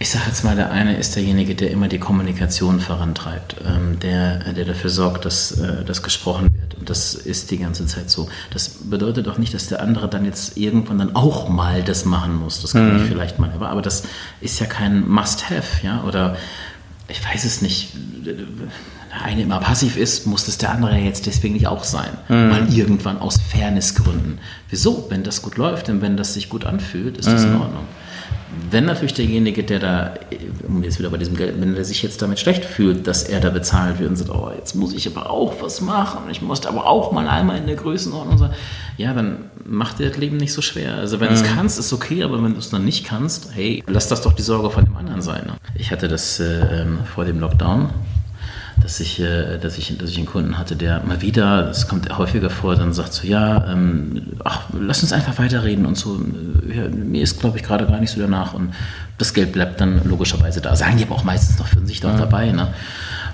ich 0.01 0.09
sage 0.09 0.25
jetzt 0.27 0.43
mal, 0.43 0.55
der 0.55 0.71
eine 0.71 0.97
ist 0.97 1.15
derjenige, 1.15 1.53
der 1.53 1.69
immer 1.69 1.87
die 1.87 1.99
Kommunikation 1.99 2.79
vorantreibt, 2.79 3.57
ähm, 3.63 3.99
der, 3.99 4.51
der 4.51 4.65
dafür 4.65 4.89
sorgt, 4.89 5.25
dass 5.25 5.51
äh, 5.51 5.85
das 5.85 6.01
gesprochen 6.01 6.49
wird. 6.59 6.73
Und 6.73 6.89
das 6.89 7.13
ist 7.13 7.51
die 7.51 7.59
ganze 7.59 7.85
Zeit 7.85 8.09
so. 8.09 8.27
Das 8.49 8.69
bedeutet 8.89 9.27
auch 9.27 9.37
nicht, 9.37 9.53
dass 9.53 9.67
der 9.67 9.79
andere 9.79 10.09
dann 10.09 10.25
jetzt 10.25 10.57
irgendwann 10.57 10.97
dann 10.97 11.15
auch 11.15 11.49
mal 11.49 11.83
das 11.83 12.05
machen 12.05 12.33
muss. 12.33 12.63
Das 12.63 12.73
kann 12.73 12.95
ich 12.99 13.03
vielleicht 13.03 13.37
mal, 13.37 13.51
aber, 13.51 13.69
aber 13.69 13.83
das 13.83 14.01
ist 14.41 14.59
ja 14.59 14.65
kein 14.65 15.07
Must-Have, 15.07 15.85
ja, 15.85 16.03
oder 16.03 16.35
ich 17.07 17.23
weiß 17.23 17.45
es 17.45 17.61
nicht. 17.61 17.89
der 18.25 18.33
eine 19.23 19.43
immer 19.43 19.59
passiv 19.59 19.97
ist, 19.97 20.25
muss 20.25 20.45
das 20.45 20.57
der 20.57 20.71
andere 20.71 20.97
ja 20.97 21.05
jetzt 21.05 21.27
deswegen 21.27 21.53
nicht 21.53 21.67
auch 21.67 21.83
sein. 21.83 22.09
Mal 22.27 22.73
irgendwann 22.73 23.19
aus 23.19 23.37
Fairnessgründen. 23.37 24.39
Wieso? 24.67 25.05
Wenn 25.09 25.23
das 25.23 25.43
gut 25.43 25.57
läuft 25.57 25.89
und 25.89 26.01
wenn 26.01 26.17
das 26.17 26.33
sich 26.33 26.49
gut 26.49 26.65
anfühlt, 26.65 27.19
ist 27.19 27.27
das 27.27 27.43
in 27.43 27.55
Ordnung. 27.55 27.85
Wenn 28.69 28.85
natürlich 28.85 29.13
derjenige, 29.13 29.63
der 29.63 29.79
da, 29.79 30.13
um 30.67 30.83
jetzt 30.83 30.99
wieder 30.99 31.09
bei 31.09 31.17
diesem 31.17 31.37
Geld, 31.37 31.59
wenn 31.59 31.73
der 31.73 31.85
sich 31.85 32.03
jetzt 32.03 32.21
damit 32.21 32.39
schlecht 32.39 32.65
fühlt, 32.65 33.07
dass 33.07 33.23
er 33.23 33.39
da 33.39 33.49
bezahlt 33.49 33.99
wird 33.99 34.09
und 34.09 34.15
sagt, 34.17 34.29
oh, 34.29 34.51
jetzt 34.57 34.75
muss 34.75 34.93
ich 34.93 35.07
aber 35.07 35.29
auch 35.29 35.61
was 35.61 35.79
machen, 35.79 36.23
ich 36.29 36.41
muss 36.41 36.65
aber 36.65 36.85
auch 36.85 37.11
mal 37.11 37.27
einmal 37.27 37.57
in 37.57 37.67
der 37.67 37.77
Größenordnung 37.77 38.37
sein, 38.37 38.51
ja, 38.97 39.13
dann 39.13 39.45
macht 39.65 39.99
dir 39.99 40.09
das 40.09 40.17
Leben 40.17 40.37
nicht 40.37 40.53
so 40.53 40.61
schwer. 40.61 40.95
Also 40.95 41.19
wenn 41.19 41.29
du 41.29 41.35
es 41.35 41.43
kannst, 41.43 41.79
ist 41.79 41.93
okay, 41.93 42.23
aber 42.23 42.43
wenn 42.43 42.53
du 42.53 42.59
es 42.59 42.69
dann 42.69 42.83
nicht 42.83 43.05
kannst, 43.05 43.49
hey, 43.53 43.83
lass 43.87 44.07
das 44.07 44.21
doch 44.21 44.33
die 44.33 44.41
Sorge 44.41 44.69
von 44.69 44.85
dem 44.85 44.95
anderen 44.97 45.21
sein. 45.21 45.45
Ne? 45.45 45.53
Ich 45.75 45.91
hatte 45.91 46.07
das 46.07 46.39
äh, 46.39 46.81
ähm, 46.81 46.99
vor 47.13 47.25
dem 47.25 47.39
Lockdown, 47.39 47.89
dass 48.81 48.99
ich, 48.99 49.19
äh, 49.19 49.57
dass, 49.57 49.77
ich, 49.77 49.97
dass 49.97 50.09
ich 50.09 50.17
einen 50.17 50.25
Kunden 50.25 50.57
hatte, 50.57 50.75
der 50.75 51.03
mal 51.03 51.21
wieder, 51.21 51.63
das 51.63 51.87
kommt 51.87 52.17
häufiger 52.17 52.49
vor, 52.49 52.75
dann 52.75 52.93
sagt 52.93 53.13
so, 53.13 53.27
ja, 53.27 53.71
ähm, 53.71 54.23
ach, 54.43 54.63
lass 54.79 55.03
uns 55.03 55.13
einfach 55.13 55.37
weiterreden 55.37 55.85
und 55.85 55.97
so. 55.97 56.19
Ja, 56.73 56.87
mir 56.89 57.21
ist, 57.21 57.39
glaube 57.39 57.57
ich, 57.57 57.63
gerade 57.63 57.85
gar 57.85 57.99
nicht 57.99 58.11
so 58.11 58.19
danach 58.19 58.53
und 58.53 58.73
das 59.17 59.33
Geld 59.33 59.51
bleibt 59.51 59.79
dann 59.79 60.01
logischerweise 60.03 60.61
da. 60.61 60.75
Sagen 60.75 60.97
die 60.97 61.03
aber 61.03 61.15
auch 61.15 61.23
meistens 61.23 61.59
noch 61.59 61.67
für 61.67 61.85
sich 61.85 61.99
doch 61.99 62.17
dabei, 62.17 62.51
ne? 62.51 62.73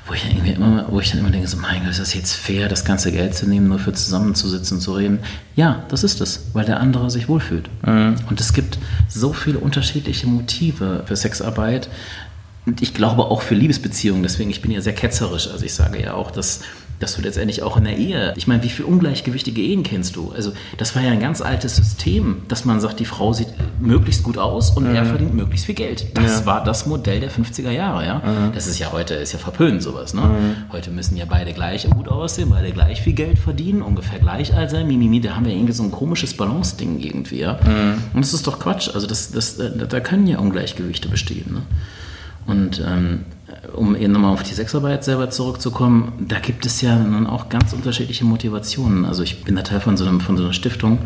Wo 0.05 0.13
ich, 0.13 0.21
dann 0.21 0.31
irgendwie 0.31 0.51
immer, 0.51 0.85
wo 0.89 1.01
ich 1.01 1.11
dann 1.11 1.19
immer 1.19 1.31
denke, 1.31 1.47
so, 1.49 1.57
mein 1.57 1.81
Gott, 1.81 1.91
ist 1.91 1.99
das 1.99 2.13
jetzt 2.13 2.33
fair, 2.33 2.69
das 2.69 2.85
ganze 2.85 3.11
Geld 3.11 3.35
zu 3.35 3.45
nehmen, 3.45 3.67
nur 3.67 3.77
für 3.77 3.91
zusammenzusitzen 3.91 4.77
und 4.77 4.81
zu 4.81 4.93
reden? 4.93 5.19
Ja, 5.57 5.83
das 5.89 6.05
ist 6.05 6.21
es, 6.21 6.45
weil 6.53 6.63
der 6.63 6.79
andere 6.79 7.09
sich 7.09 7.27
wohlfühlt. 7.27 7.69
Und 7.83 8.39
es 8.39 8.53
gibt 8.53 8.77
so 9.09 9.33
viele 9.33 9.59
unterschiedliche 9.59 10.25
Motive 10.27 11.03
für 11.05 11.15
Sexarbeit, 11.17 11.89
und 12.67 12.81
ich 12.81 12.93
glaube 12.93 13.23
auch 13.23 13.41
für 13.41 13.55
Liebesbeziehungen, 13.55 14.23
deswegen, 14.23 14.49
ich 14.49 14.61
bin 14.61 14.71
ja 14.71 14.81
sehr 14.81 14.93
ketzerisch. 14.93 15.47
Also 15.49 15.63
ich 15.63 15.73
sage 15.73 16.01
ja 16.01 16.15
auch, 16.15 16.31
dass, 16.31 16.59
dass 16.99 17.15
du 17.15 17.21
letztendlich 17.21 17.63
auch 17.63 17.77
in 17.77 17.85
der 17.85 17.97
Ehe, 17.97 18.33
ich 18.35 18.45
meine, 18.45 18.61
wie 18.61 18.67
viele 18.67 18.89
ungleichgewichtige 18.89 19.61
Ehen 19.61 19.83
kennst 19.83 20.17
du? 20.17 20.33
Also 20.35 20.51
das 20.75 20.93
war 20.93 21.01
ja 21.01 21.11
ein 21.11 21.21
ganz 21.21 21.39
altes 21.39 21.77
System, 21.77 22.41
dass 22.49 22.65
man 22.65 22.81
sagt, 22.81 22.99
die 22.99 23.05
Frau 23.05 23.31
sieht 23.31 23.47
möglichst 23.79 24.21
gut 24.23 24.37
aus 24.37 24.71
und 24.71 24.85
er 24.85 25.05
verdient 25.05 25.33
möglichst 25.33 25.65
viel 25.65 25.75
Geld. 25.75 26.07
Das 26.15 26.45
war 26.45 26.61
das 26.61 26.85
Modell 26.85 27.21
der 27.21 27.31
50er 27.31 27.71
Jahre, 27.71 28.05
ja. 28.05 28.51
Das 28.53 28.67
ist 28.67 28.79
ja 28.79 28.91
heute, 28.91 29.13
ist 29.13 29.31
ja 29.31 29.39
verpönt 29.39 29.81
sowas, 29.81 30.13
ne? 30.13 30.29
Heute 30.73 30.91
müssen 30.91 31.15
ja 31.15 31.23
beide 31.23 31.53
gleich 31.53 31.89
gut 31.89 32.09
aussehen, 32.09 32.49
beide 32.49 32.71
gleich 32.71 33.01
viel 33.01 33.13
Geld 33.13 33.39
verdienen, 33.39 33.81
ungefähr 33.81 34.19
gleich 34.19 34.53
alt 34.53 34.71
sein, 34.71 34.87
mimimi, 34.87 35.21
da 35.21 35.37
haben 35.37 35.45
wir 35.45 35.53
irgendwie 35.53 35.73
so 35.73 35.83
ein 35.83 35.91
komisches 35.91 36.35
Balance-Ding 36.35 36.99
irgendwie, 36.99 37.39
ja. 37.39 37.59
Und 38.13 38.25
das 38.25 38.33
ist 38.33 38.45
doch 38.45 38.59
Quatsch. 38.59 38.89
Also 38.93 39.07
das, 39.07 39.31
das, 39.31 39.55
da 39.55 39.99
können 40.01 40.27
ja 40.27 40.39
Ungleichgewichte 40.39 41.07
bestehen, 41.07 41.53
ne? 41.53 41.61
Und 42.47 42.81
ähm, 42.85 43.25
um 43.73 43.95
eben 43.95 44.13
nochmal 44.13 44.33
auf 44.33 44.43
die 44.43 44.53
Sexarbeit 44.53 45.03
selber 45.03 45.29
zurückzukommen, 45.29 46.13
da 46.27 46.39
gibt 46.39 46.65
es 46.65 46.81
ja 46.81 46.97
nun 46.97 47.27
auch 47.27 47.49
ganz 47.49 47.73
unterschiedliche 47.73 48.25
Motivationen. 48.25 49.05
Also 49.05 49.23
ich 49.23 49.43
bin 49.43 49.55
da 49.55 49.61
Teil 49.61 49.79
von 49.79 49.97
so, 49.97 50.05
einem, 50.05 50.19
von 50.19 50.37
so 50.37 50.43
einer 50.43 50.53
Stiftung, 50.53 50.99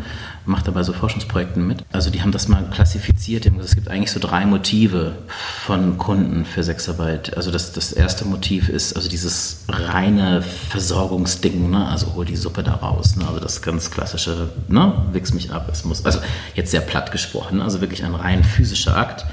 mache 0.46 0.64
dabei 0.64 0.82
so 0.82 0.92
Forschungsprojekten 0.92 1.66
mit. 1.66 1.84
Also 1.92 2.10
die 2.10 2.22
haben 2.22 2.32
das 2.32 2.48
mal 2.48 2.64
klassifiziert. 2.70 3.46
Es 3.60 3.74
gibt 3.74 3.88
eigentlich 3.88 4.10
so 4.10 4.20
drei 4.20 4.46
Motive 4.46 5.16
von 5.28 5.98
Kunden 5.98 6.44
für 6.44 6.62
Sexarbeit. 6.62 7.36
Also 7.36 7.50
das, 7.50 7.72
das 7.72 7.92
erste 7.92 8.24
Motiv 8.24 8.68
ist 8.68 8.94
also 8.96 9.08
dieses 9.08 9.64
reine 9.68 10.42
Versorgungsding, 10.42 11.70
ne? 11.70 11.86
also 11.88 12.14
hol 12.14 12.24
die 12.24 12.36
Suppe 12.36 12.62
da 12.62 12.74
raus. 12.74 13.16
Ne? 13.16 13.26
Also 13.26 13.40
das 13.40 13.62
ganz 13.62 13.90
klassische, 13.90 14.50
ne? 14.68 14.94
wichs 15.12 15.34
mich 15.34 15.52
ab. 15.52 15.68
Es 15.70 15.84
muss, 15.84 16.04
also 16.04 16.20
jetzt 16.54 16.70
sehr 16.70 16.80
platt 16.80 17.12
gesprochen, 17.12 17.60
also 17.60 17.80
wirklich 17.80 18.04
ein 18.04 18.14
rein 18.14 18.44
physischer 18.44 18.96
Akt. 18.96 19.26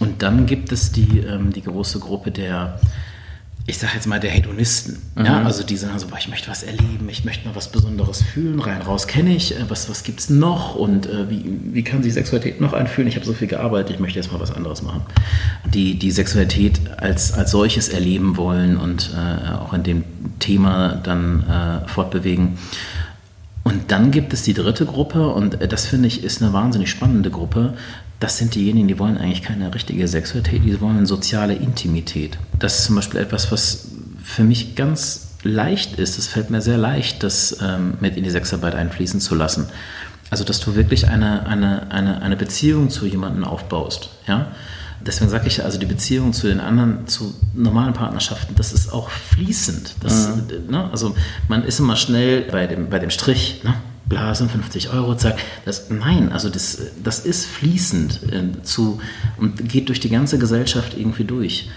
Und 0.00 0.22
dann 0.22 0.46
gibt 0.46 0.72
es 0.72 0.92
die, 0.92 1.20
ähm, 1.20 1.52
die 1.52 1.62
große 1.62 2.00
Gruppe 2.00 2.30
der, 2.30 2.80
ich 3.66 3.78
sage 3.78 3.92
jetzt 3.94 4.06
mal, 4.06 4.18
der 4.18 4.30
Hedonisten. 4.30 4.98
Ja, 5.16 5.42
also 5.42 5.62
die 5.62 5.76
sagen 5.76 5.98
so, 5.98 6.08
boah, 6.08 6.16
ich 6.18 6.28
möchte 6.28 6.50
was 6.50 6.62
erleben, 6.62 7.06
ich 7.10 7.24
möchte 7.26 7.46
mal 7.46 7.54
was 7.54 7.70
Besonderes 7.70 8.22
fühlen, 8.22 8.60
rein 8.60 8.80
raus 8.80 9.06
kenne 9.06 9.36
ich, 9.36 9.54
äh, 9.54 9.68
was, 9.68 9.90
was 9.90 10.02
gibt 10.02 10.20
es 10.20 10.30
noch 10.30 10.74
und 10.74 11.06
äh, 11.06 11.28
wie, 11.28 11.44
wie 11.72 11.84
kann 11.84 12.02
sich 12.02 12.14
Sexualität 12.14 12.62
noch 12.62 12.72
anfühlen? 12.72 13.08
Ich 13.08 13.16
habe 13.16 13.26
so 13.26 13.34
viel 13.34 13.46
gearbeitet, 13.46 13.94
ich 13.94 14.00
möchte 14.00 14.18
jetzt 14.18 14.32
mal 14.32 14.40
was 14.40 14.52
anderes 14.52 14.82
machen. 14.82 15.02
Die, 15.66 15.98
die 15.98 16.10
Sexualität 16.10 16.80
als, 16.96 17.34
als 17.34 17.50
solches 17.50 17.90
erleben 17.90 18.38
wollen 18.38 18.78
und 18.78 19.10
äh, 19.14 19.52
auch 19.52 19.74
in 19.74 19.82
dem 19.82 20.04
Thema 20.38 20.94
dann 20.94 21.44
äh, 21.48 21.88
fortbewegen. 21.88 22.56
Und 23.64 23.92
dann 23.92 24.10
gibt 24.10 24.32
es 24.32 24.42
die 24.42 24.54
dritte 24.54 24.86
Gruppe 24.86 25.28
und 25.28 25.60
äh, 25.60 25.68
das 25.68 25.86
finde 25.86 26.08
ich 26.08 26.24
ist 26.24 26.42
eine 26.42 26.54
wahnsinnig 26.54 26.90
spannende 26.90 27.30
Gruppe. 27.30 27.74
Das 28.20 28.36
sind 28.36 28.54
diejenigen, 28.54 28.86
die 28.86 28.98
wollen 28.98 29.16
eigentlich 29.16 29.42
keine 29.42 29.74
richtige 29.74 30.06
Sexualität, 30.06 30.62
die 30.62 30.78
wollen 30.80 31.06
soziale 31.06 31.54
Intimität. 31.54 32.38
Das 32.58 32.78
ist 32.78 32.84
zum 32.84 32.96
Beispiel 32.96 33.18
etwas, 33.18 33.50
was 33.50 33.88
für 34.22 34.44
mich 34.44 34.76
ganz 34.76 35.30
leicht 35.42 35.98
ist. 35.98 36.18
Es 36.18 36.26
fällt 36.26 36.50
mir 36.50 36.60
sehr 36.60 36.76
leicht, 36.76 37.22
das 37.22 37.58
ähm, 37.62 37.94
mit 38.00 38.18
in 38.18 38.24
die 38.24 38.30
Sexarbeit 38.30 38.74
einfließen 38.74 39.20
zu 39.20 39.34
lassen. 39.34 39.68
Also, 40.28 40.44
dass 40.44 40.60
du 40.60 40.74
wirklich 40.74 41.08
eine, 41.08 41.46
eine, 41.46 41.90
eine, 41.90 42.20
eine 42.20 42.36
Beziehung 42.36 42.90
zu 42.90 43.06
jemandem 43.06 43.42
aufbaust. 43.42 44.10
Ja? 44.28 44.52
Deswegen 45.00 45.30
sage 45.30 45.48
ich 45.48 45.56
ja, 45.56 45.64
also 45.64 45.78
die 45.78 45.86
Beziehung 45.86 46.34
zu 46.34 46.46
den 46.46 46.60
anderen, 46.60 47.06
zu 47.06 47.34
normalen 47.54 47.94
Partnerschaften, 47.94 48.54
das 48.54 48.72
ist 48.72 48.92
auch 48.92 49.08
fließend. 49.08 49.94
Das, 50.00 50.28
ne? 50.68 50.90
Also 50.92 51.16
man 51.48 51.64
ist 51.64 51.80
immer 51.80 51.96
schnell 51.96 52.42
bei 52.42 52.66
dem, 52.66 52.90
bei 52.90 52.98
dem 52.98 53.08
Strich, 53.08 53.62
ne? 53.64 53.74
Blasen, 54.06 54.48
50 54.48 54.92
Euro, 54.92 55.14
zack. 55.14 55.38
Das, 55.64 55.90
nein, 55.90 56.32
also 56.32 56.48
das, 56.48 56.78
das 57.02 57.20
ist 57.20 57.46
fließend 57.46 58.32
äh, 58.32 58.62
zu, 58.62 59.00
und 59.36 59.68
geht 59.68 59.88
durch 59.88 60.00
die 60.00 60.10
ganze 60.10 60.38
Gesellschaft 60.38 60.96
irgendwie 60.98 61.24
durch. 61.24 61.68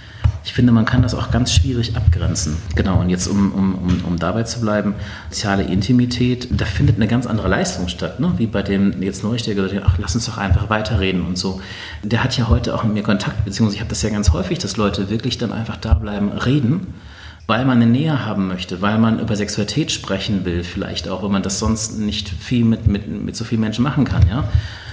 Ich 0.45 0.53
finde, 0.53 0.73
man 0.73 0.83
kann 0.83 1.01
das 1.01 1.13
auch 1.13 1.31
ganz 1.31 1.53
schwierig 1.53 1.95
abgrenzen. 1.95 2.57
Genau, 2.75 2.99
und 2.99 3.09
jetzt, 3.09 3.27
um, 3.27 3.53
um, 3.53 3.75
um, 3.75 4.05
um 4.05 4.19
dabei 4.19 4.43
zu 4.43 4.59
bleiben, 4.59 4.93
soziale 5.29 5.63
Intimität, 5.63 6.49
da 6.51 6.65
findet 6.65 6.97
eine 6.97 7.07
ganz 7.07 7.27
andere 7.27 7.47
Leistung 7.47 7.87
statt, 7.87 8.19
ne? 8.19 8.33
wie 8.37 8.47
bei 8.47 8.61
dem 8.61 9.01
jetzt 9.01 9.23
neulich, 9.23 9.43
der 9.43 9.55
gesagt 9.55 9.73
hat, 9.73 9.83
ach, 9.85 9.97
lass 9.99 10.15
uns 10.15 10.25
doch 10.25 10.37
einfach 10.37 10.69
weiterreden 10.69 11.25
und 11.25 11.37
so. 11.37 11.61
Der 12.03 12.23
hat 12.23 12.37
ja 12.37 12.49
heute 12.49 12.75
auch 12.75 12.83
mit 12.83 12.93
mir 12.93 13.03
Kontakt, 13.03 13.45
beziehungsweise 13.45 13.75
ich 13.75 13.81
habe 13.81 13.89
das 13.89 14.01
ja 14.01 14.09
ganz 14.09 14.33
häufig, 14.33 14.59
dass 14.59 14.75
Leute 14.75 15.09
wirklich 15.09 15.37
dann 15.37 15.53
einfach 15.53 15.77
da 15.77 15.93
bleiben, 15.93 16.29
reden 16.29 16.93
weil 17.45 17.65
man 17.65 17.81
eine 17.81 17.91
Nähe 17.91 18.25
haben 18.25 18.47
möchte, 18.47 18.81
weil 18.81 18.97
man 18.97 19.19
über 19.19 19.35
Sexualität 19.35 19.91
sprechen 19.91 20.45
will, 20.45 20.63
vielleicht 20.63 21.09
auch, 21.09 21.23
wenn 21.23 21.31
man 21.31 21.43
das 21.43 21.59
sonst 21.59 21.99
nicht 21.99 22.29
viel 22.29 22.63
mit, 22.63 22.87
mit, 22.87 23.07
mit 23.07 23.35
so 23.35 23.43
vielen 23.43 23.61
Menschen 23.61 23.83
machen 23.83 24.05
kann, 24.05 24.27
ja. 24.29 24.45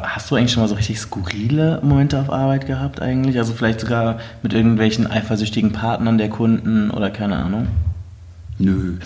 Hast 0.03 0.31
du 0.31 0.35
eigentlich 0.35 0.53
schon 0.53 0.63
mal 0.63 0.69
so 0.69 0.75
richtig 0.75 0.99
skurrile 0.99 1.79
Momente 1.83 2.19
auf 2.19 2.31
Arbeit 2.31 2.67
gehabt 2.67 3.01
eigentlich? 3.01 3.39
Also 3.39 3.53
vielleicht 3.53 3.81
sogar 3.81 4.19
mit 4.43 4.53
irgendwelchen 4.53 5.07
eifersüchtigen 5.07 5.73
Partnern 5.73 6.19
der 6.19 6.29
Kunden 6.29 6.91
oder 6.91 7.11
keine 7.11 7.37
Ahnung? 7.37 7.69
Nö. 8.59 8.97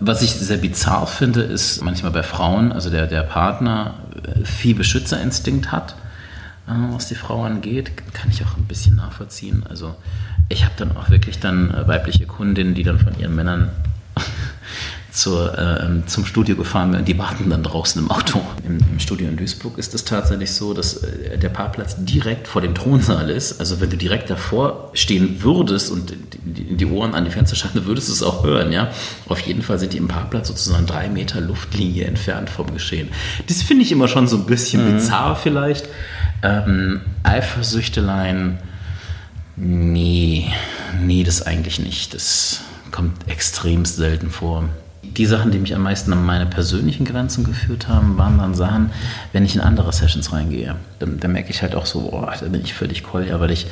Was 0.00 0.22
ich 0.22 0.32
sehr 0.32 0.56
bizarr 0.56 1.06
finde, 1.06 1.42
ist 1.42 1.82
manchmal 1.82 2.12
bei 2.12 2.22
Frauen, 2.22 2.72
also 2.72 2.88
der, 2.88 3.06
der 3.06 3.22
Partner 3.22 3.94
äh, 4.24 4.44
viel 4.44 4.74
Beschützerinstinkt 4.74 5.72
hat, 5.72 5.96
was 6.66 7.08
die 7.08 7.14
Frau 7.14 7.44
angeht, 7.44 7.92
kann 8.12 8.30
ich 8.30 8.44
auch 8.44 8.56
ein 8.56 8.64
bisschen 8.64 8.96
nachvollziehen. 8.96 9.64
Also 9.68 9.94
ich 10.48 10.64
habe 10.64 10.74
dann 10.76 10.96
auch 10.96 11.10
wirklich 11.10 11.38
dann 11.38 11.72
äh, 11.72 11.86
weibliche 11.86 12.26
Kundinnen, 12.26 12.74
die 12.74 12.82
dann 12.82 12.98
von 12.98 13.18
ihren 13.18 13.34
Männern 13.34 13.70
zur, 15.12 15.58
äh, 15.58 16.06
zum 16.06 16.26
Studio 16.26 16.56
gefahren 16.56 16.92
werden. 16.92 17.04
Die 17.04 17.18
warten 17.18 17.50
dann 17.50 17.62
draußen 17.62 18.02
im 18.02 18.10
Auto. 18.10 18.40
Im, 18.66 18.78
Im, 18.78 18.98
Studio 18.98 19.28
in 19.28 19.36
Duisburg 19.36 19.78
ist 19.78 19.94
es 19.94 20.04
tatsächlich 20.04 20.52
so, 20.52 20.74
dass 20.74 20.98
äh, 20.98 21.38
der 21.38 21.48
Parkplatz 21.48 21.96
direkt 21.98 22.48
vor 22.48 22.62
dem 22.62 22.74
Thronsaal 22.74 23.30
ist. 23.30 23.60
Also 23.60 23.80
wenn 23.80 23.90
du 23.90 23.96
direkt 23.96 24.28
davor 24.28 24.90
stehen 24.92 25.42
würdest 25.42 25.90
und 25.90 26.14
die, 26.44 26.76
die 26.76 26.86
Ohren 26.86 27.14
an 27.14 27.24
die 27.24 27.30
Fenster 27.30 27.56
schalten, 27.56 27.86
würdest 27.86 28.08
du 28.08 28.12
es 28.12 28.22
auch 28.22 28.44
hören. 28.44 28.72
Ja, 28.72 28.90
auf 29.28 29.40
jeden 29.40 29.62
Fall 29.62 29.78
sind 29.78 29.92
die 29.92 29.98
im 29.98 30.08
Parkplatz 30.08 30.48
sozusagen 30.48 30.86
drei 30.86 31.08
Meter 31.08 31.40
Luftlinie 31.40 32.06
entfernt 32.06 32.50
vom 32.50 32.72
Geschehen. 32.72 33.08
Das 33.46 33.62
finde 33.62 33.84
ich 33.84 33.92
immer 33.92 34.08
schon 34.08 34.28
so 34.28 34.36
ein 34.36 34.46
bisschen 34.46 34.84
mhm. 34.84 34.96
bizarr 34.96 35.36
vielleicht. 35.36 35.88
Ähm, 36.46 37.00
Eifersüchteleien 37.22 38.58
Nee, 39.56 40.52
nee, 41.00 41.24
das 41.24 41.40
eigentlich 41.40 41.78
nicht. 41.78 42.12
Das 42.12 42.60
kommt 42.90 43.26
extrem 43.26 43.86
selten 43.86 44.30
vor. 44.30 44.68
Die 45.16 45.26
Sachen, 45.26 45.50
die 45.50 45.58
mich 45.58 45.74
am 45.74 45.82
meisten 45.82 46.12
an 46.12 46.24
meine 46.24 46.46
persönlichen 46.46 47.04
Grenzen 47.04 47.44
geführt 47.44 47.88
haben, 47.88 48.18
waren 48.18 48.38
dann 48.38 48.54
Sachen, 48.54 48.90
wenn 49.32 49.44
ich 49.44 49.54
in 49.54 49.60
andere 49.62 49.92
Sessions 49.92 50.32
reingehe. 50.32 50.76
Dann, 50.98 51.18
dann 51.20 51.32
merke 51.32 51.50
ich 51.50 51.62
halt 51.62 51.74
auch 51.74 51.86
so, 51.86 52.10
boah, 52.10 52.32
da 52.38 52.46
bin 52.46 52.60
ich 52.62 52.74
völlig 52.74 53.02
Kolja, 53.02 53.40
weil 53.40 53.50
ich 53.50 53.66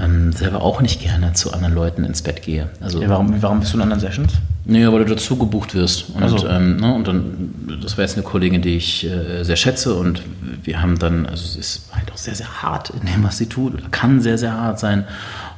ähm, 0.00 0.32
selber 0.32 0.62
auch 0.62 0.80
nicht 0.80 1.00
gerne 1.00 1.32
zu 1.32 1.52
anderen 1.52 1.74
Leuten 1.74 2.04
ins 2.04 2.22
Bett 2.22 2.42
gehe. 2.42 2.68
Also, 2.80 3.02
ja, 3.02 3.08
warum, 3.08 3.40
warum 3.42 3.60
bist 3.60 3.72
du 3.72 3.78
in 3.78 3.82
anderen 3.82 4.00
Sessions? 4.00 4.34
Naja, 4.64 4.92
weil 4.92 5.04
du 5.04 5.14
dazu 5.14 5.36
gebucht 5.36 5.74
wirst. 5.74 6.10
Und, 6.10 6.22
Also. 6.22 6.46
ähm, 6.48 6.76
ne, 6.76 6.92
und 6.94 7.06
dann, 7.06 7.78
das 7.82 7.96
war 7.96 8.04
jetzt 8.04 8.14
eine 8.14 8.24
Kollegin, 8.24 8.62
die 8.62 8.76
ich 8.76 9.06
äh, 9.06 9.44
sehr 9.44 9.56
schätze 9.56 9.94
und 9.94 10.22
wir 10.64 10.82
haben 10.82 10.98
dann, 10.98 11.26
also 11.26 11.44
es 11.44 11.56
ist 11.56 11.88
halt 11.92 12.12
auch 12.12 12.16
sehr, 12.16 12.34
sehr 12.34 12.62
hart 12.62 12.90
in 12.90 13.06
dem, 13.06 13.22
was 13.22 13.38
sie 13.38 13.46
tut, 13.46 13.74
oder 13.74 13.88
kann 13.90 14.20
sehr, 14.20 14.38
sehr 14.38 14.52
hart 14.52 14.80
sein. 14.80 15.04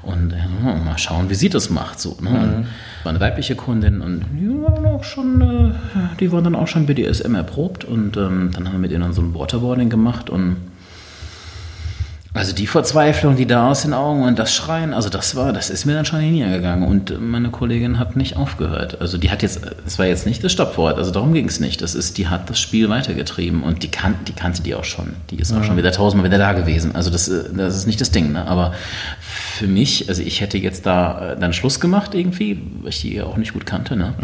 Und 0.09 0.33
äh, 0.33 0.75
mal 0.85 0.97
schauen, 0.97 1.29
wie 1.29 1.35
sie 1.35 1.51
das 1.51 1.69
macht. 1.69 2.01
So, 2.01 2.17
ne? 2.21 2.31
Und 2.31 2.67
war 3.05 3.11
eine 3.11 3.21
weibliche 3.21 3.55
Kundin 3.55 4.01
und 4.01 4.25
die 4.33 4.49
waren 4.49 4.87
auch 4.87 5.05
schon, 5.05 5.41
äh, 5.41 6.17
die 6.19 6.33
waren 6.33 6.45
dann 6.45 6.55
auch 6.55 6.67
schon 6.67 6.87
BDSM 6.87 7.35
erprobt 7.35 7.85
und 7.85 8.17
ähm, 8.17 8.51
dann 8.53 8.67
haben 8.67 8.73
wir 8.73 8.79
mit 8.79 8.91
ihr 8.91 8.99
dann 8.99 9.13
so 9.13 9.21
ein 9.23 9.35
Waterboarding 9.35 9.91
gemacht 9.91 10.31
und 10.31 10.57
Also 12.35 12.55
die 12.55 12.67
Verzweiflung, 12.67 13.37
die 13.37 13.47
da 13.47 13.71
aus 13.71 13.83
den 13.83 13.93
Augen 13.95 14.23
und 14.23 14.39
das 14.39 14.55
Schreien, 14.55 14.93
also 14.95 15.09
das 15.09 15.35
war, 15.35 15.53
das 15.53 15.71
ist 15.71 15.87
mir 15.87 15.95
dann 15.95 16.05
schon 16.05 16.21
hingegangen 16.21 16.87
und 16.87 17.21
meine 17.21 17.49
Kollegin 17.51 17.99
hat 17.99 18.17
nicht 18.17 18.37
aufgehört. 18.37 19.01
Also 19.01 19.19
die 19.19 19.31
hat 19.31 19.43
jetzt, 19.43 19.61
es 19.87 19.99
war 19.99 20.07
jetzt 20.07 20.25
nicht 20.27 20.45
das 20.45 20.53
Stoppwort, 20.53 20.99
also 20.99 21.11
darum 21.11 21.33
ging 21.33 21.49
es 21.49 21.59
nicht. 21.59 21.81
Das 21.83 21.95
ist, 21.95 22.17
die 22.17 22.29
hat 22.29 22.49
das 22.49 22.61
Spiel 22.61 22.89
weitergetrieben 22.91 23.63
und 23.63 23.83
die, 23.83 23.89
kan 23.89 24.15
die 24.29 24.35
kannte 24.35 24.63
die 24.63 24.75
auch 24.75 24.85
schon. 24.85 25.15
Die 25.31 25.37
ist 25.37 25.53
auch 25.53 25.65
schon 25.65 25.77
wieder 25.77 25.91
tausendmal 25.91 26.31
wieder 26.31 26.39
da 26.39 26.53
gewesen. 26.53 26.95
Also 26.95 27.11
das, 27.11 27.27
das 27.27 27.77
ist 27.77 27.87
nicht 27.87 28.01
das 28.01 28.11
Ding, 28.11 28.31
ne? 28.33 28.47
Aber 28.47 28.73
für 29.59 29.67
mich, 29.67 30.09
also 30.09 30.23
ich 30.23 30.41
hätte 30.41 30.57
jetzt 30.57 30.87
da 30.87 31.33
äh, 31.33 31.39
dann 31.39 31.53
Schluss 31.53 31.81
gemacht 31.81 32.15
irgendwie, 32.15 32.63
weil 32.81 32.91
ich 32.91 33.01
die 33.01 33.21
auch 33.21 33.37
nicht 33.37 33.53
gut 33.53 33.67
kannte, 33.67 33.97
ne? 33.97 34.15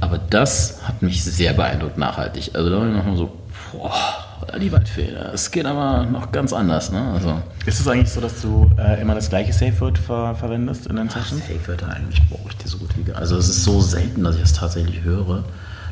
Aber 0.00 0.18
das 0.18 0.80
hat 0.84 1.00
mich 1.02 1.24
sehr 1.24 1.54
beeindruckt 1.54 1.96
nachhaltig. 1.96 2.50
Also 2.54 2.68
da 2.68 2.78
war 2.78 2.86
ich 2.86 2.94
nochmal 2.94 3.16
so, 3.16 3.32
boah, 3.72 3.92
die 4.60 4.70
Waldfee, 4.70 5.08
das 5.12 5.50
geht 5.50 5.64
aber 5.64 6.04
noch 6.04 6.30
ganz 6.30 6.52
anders, 6.52 6.92
ne? 6.92 7.00
Also 7.14 7.40
Ist 7.64 7.80
es 7.80 7.88
eigentlich 7.88 8.10
so, 8.10 8.20
dass 8.20 8.42
du 8.42 8.70
äh, 8.78 9.00
immer 9.00 9.14
das 9.14 9.30
gleiche 9.30 9.52
Safe 9.52 9.80
Word 9.80 9.96
ver 9.96 10.34
verwendest 10.34 10.86
in 10.86 10.96
deinen 10.96 11.08
Sessions? 11.08 11.40
Safe-Wörter 11.46 11.88
eigentlich 11.88 12.20
brauche 12.28 12.50
ich 12.50 12.56
die 12.58 12.68
so 12.68 12.76
gut 12.76 12.90
wie 12.96 13.02
gar 13.04 13.16
Also 13.16 13.38
es 13.38 13.48
ist 13.48 13.64
so 13.64 13.80
selten, 13.80 14.22
dass 14.24 14.34
ich 14.34 14.42
das 14.42 14.52
tatsächlich 14.52 15.02
höre, 15.02 15.44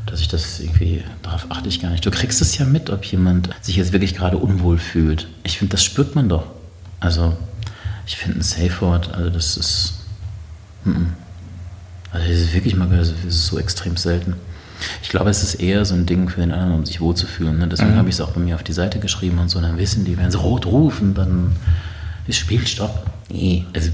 dass 0.05 0.21
ich 0.21 0.29
das 0.29 0.61
irgendwie, 0.61 1.03
darauf 1.23 1.47
achte 1.49 1.71
ich 1.71 1.81
gar 1.81 1.91
nicht. 1.91 2.05
Du 2.05 2.11
kriegst 2.11 2.43
es 2.43 2.59
ja 2.59 2.67
mit, 2.67 2.91
ob 2.91 3.05
jemand 3.05 3.49
sich 3.63 3.77
jetzt 3.77 3.93
wirklich 3.93 4.15
gerade 4.15 4.37
unwohl 4.37 4.77
fühlt. 4.77 5.27
Ich 5.43 5.59
finde, 5.59 5.73
das 5.73 5.85
spürt 5.85 6.15
man 6.15 6.29
doch. 6.29 6.45
Also 7.01 7.35
ich 8.11 8.17
finde 8.17 8.41
ein 8.41 8.43
Safe-Wort, 8.43 9.15
also 9.15 9.31
das 9.31 9.57
ist, 9.57 9.95
mhm. 10.85 11.13
also 12.11 12.27
das 12.27 12.39
ist 12.39 12.53
wirklich 12.53 12.75
mal, 12.75 12.89
das 12.89 13.11
ist 13.11 13.47
so 13.47 13.57
extrem 13.57 13.97
selten. 13.97 14.35
Ich 15.01 15.11
glaube, 15.11 15.31
es 15.31 15.45
ist 15.45 15.55
eher 15.55 15.85
so 15.85 15.95
ein 15.95 16.07
Ding 16.07 16.29
für 16.29 16.41
den 16.41 16.51
anderen, 16.51 16.75
um 16.75 16.85
sich 16.85 17.01
wohlzufühlen. 17.01 17.59
Ne? 17.59 17.69
Deswegen 17.69 17.95
habe 17.95 18.09
ich 18.09 18.17
es 18.17 18.21
auch 18.21 18.33
bei 18.33 18.41
mir 18.41 18.57
auf 18.57 18.65
die 18.65 18.73
Seite 18.73 18.99
geschrieben 18.99 19.39
und 19.39 19.49
so. 19.49 19.61
Dann 19.61 19.79
wissen 19.79 20.05
die, 20.05 20.19
wenn 20.19 20.29
sie 20.29 20.39
rot 20.39 20.67
rufen, 20.67 21.15
dann 21.15 21.55
ist 22.27 22.39
Spielstopp. 22.39 23.07
Nee, 23.29 23.65
also 23.75 23.91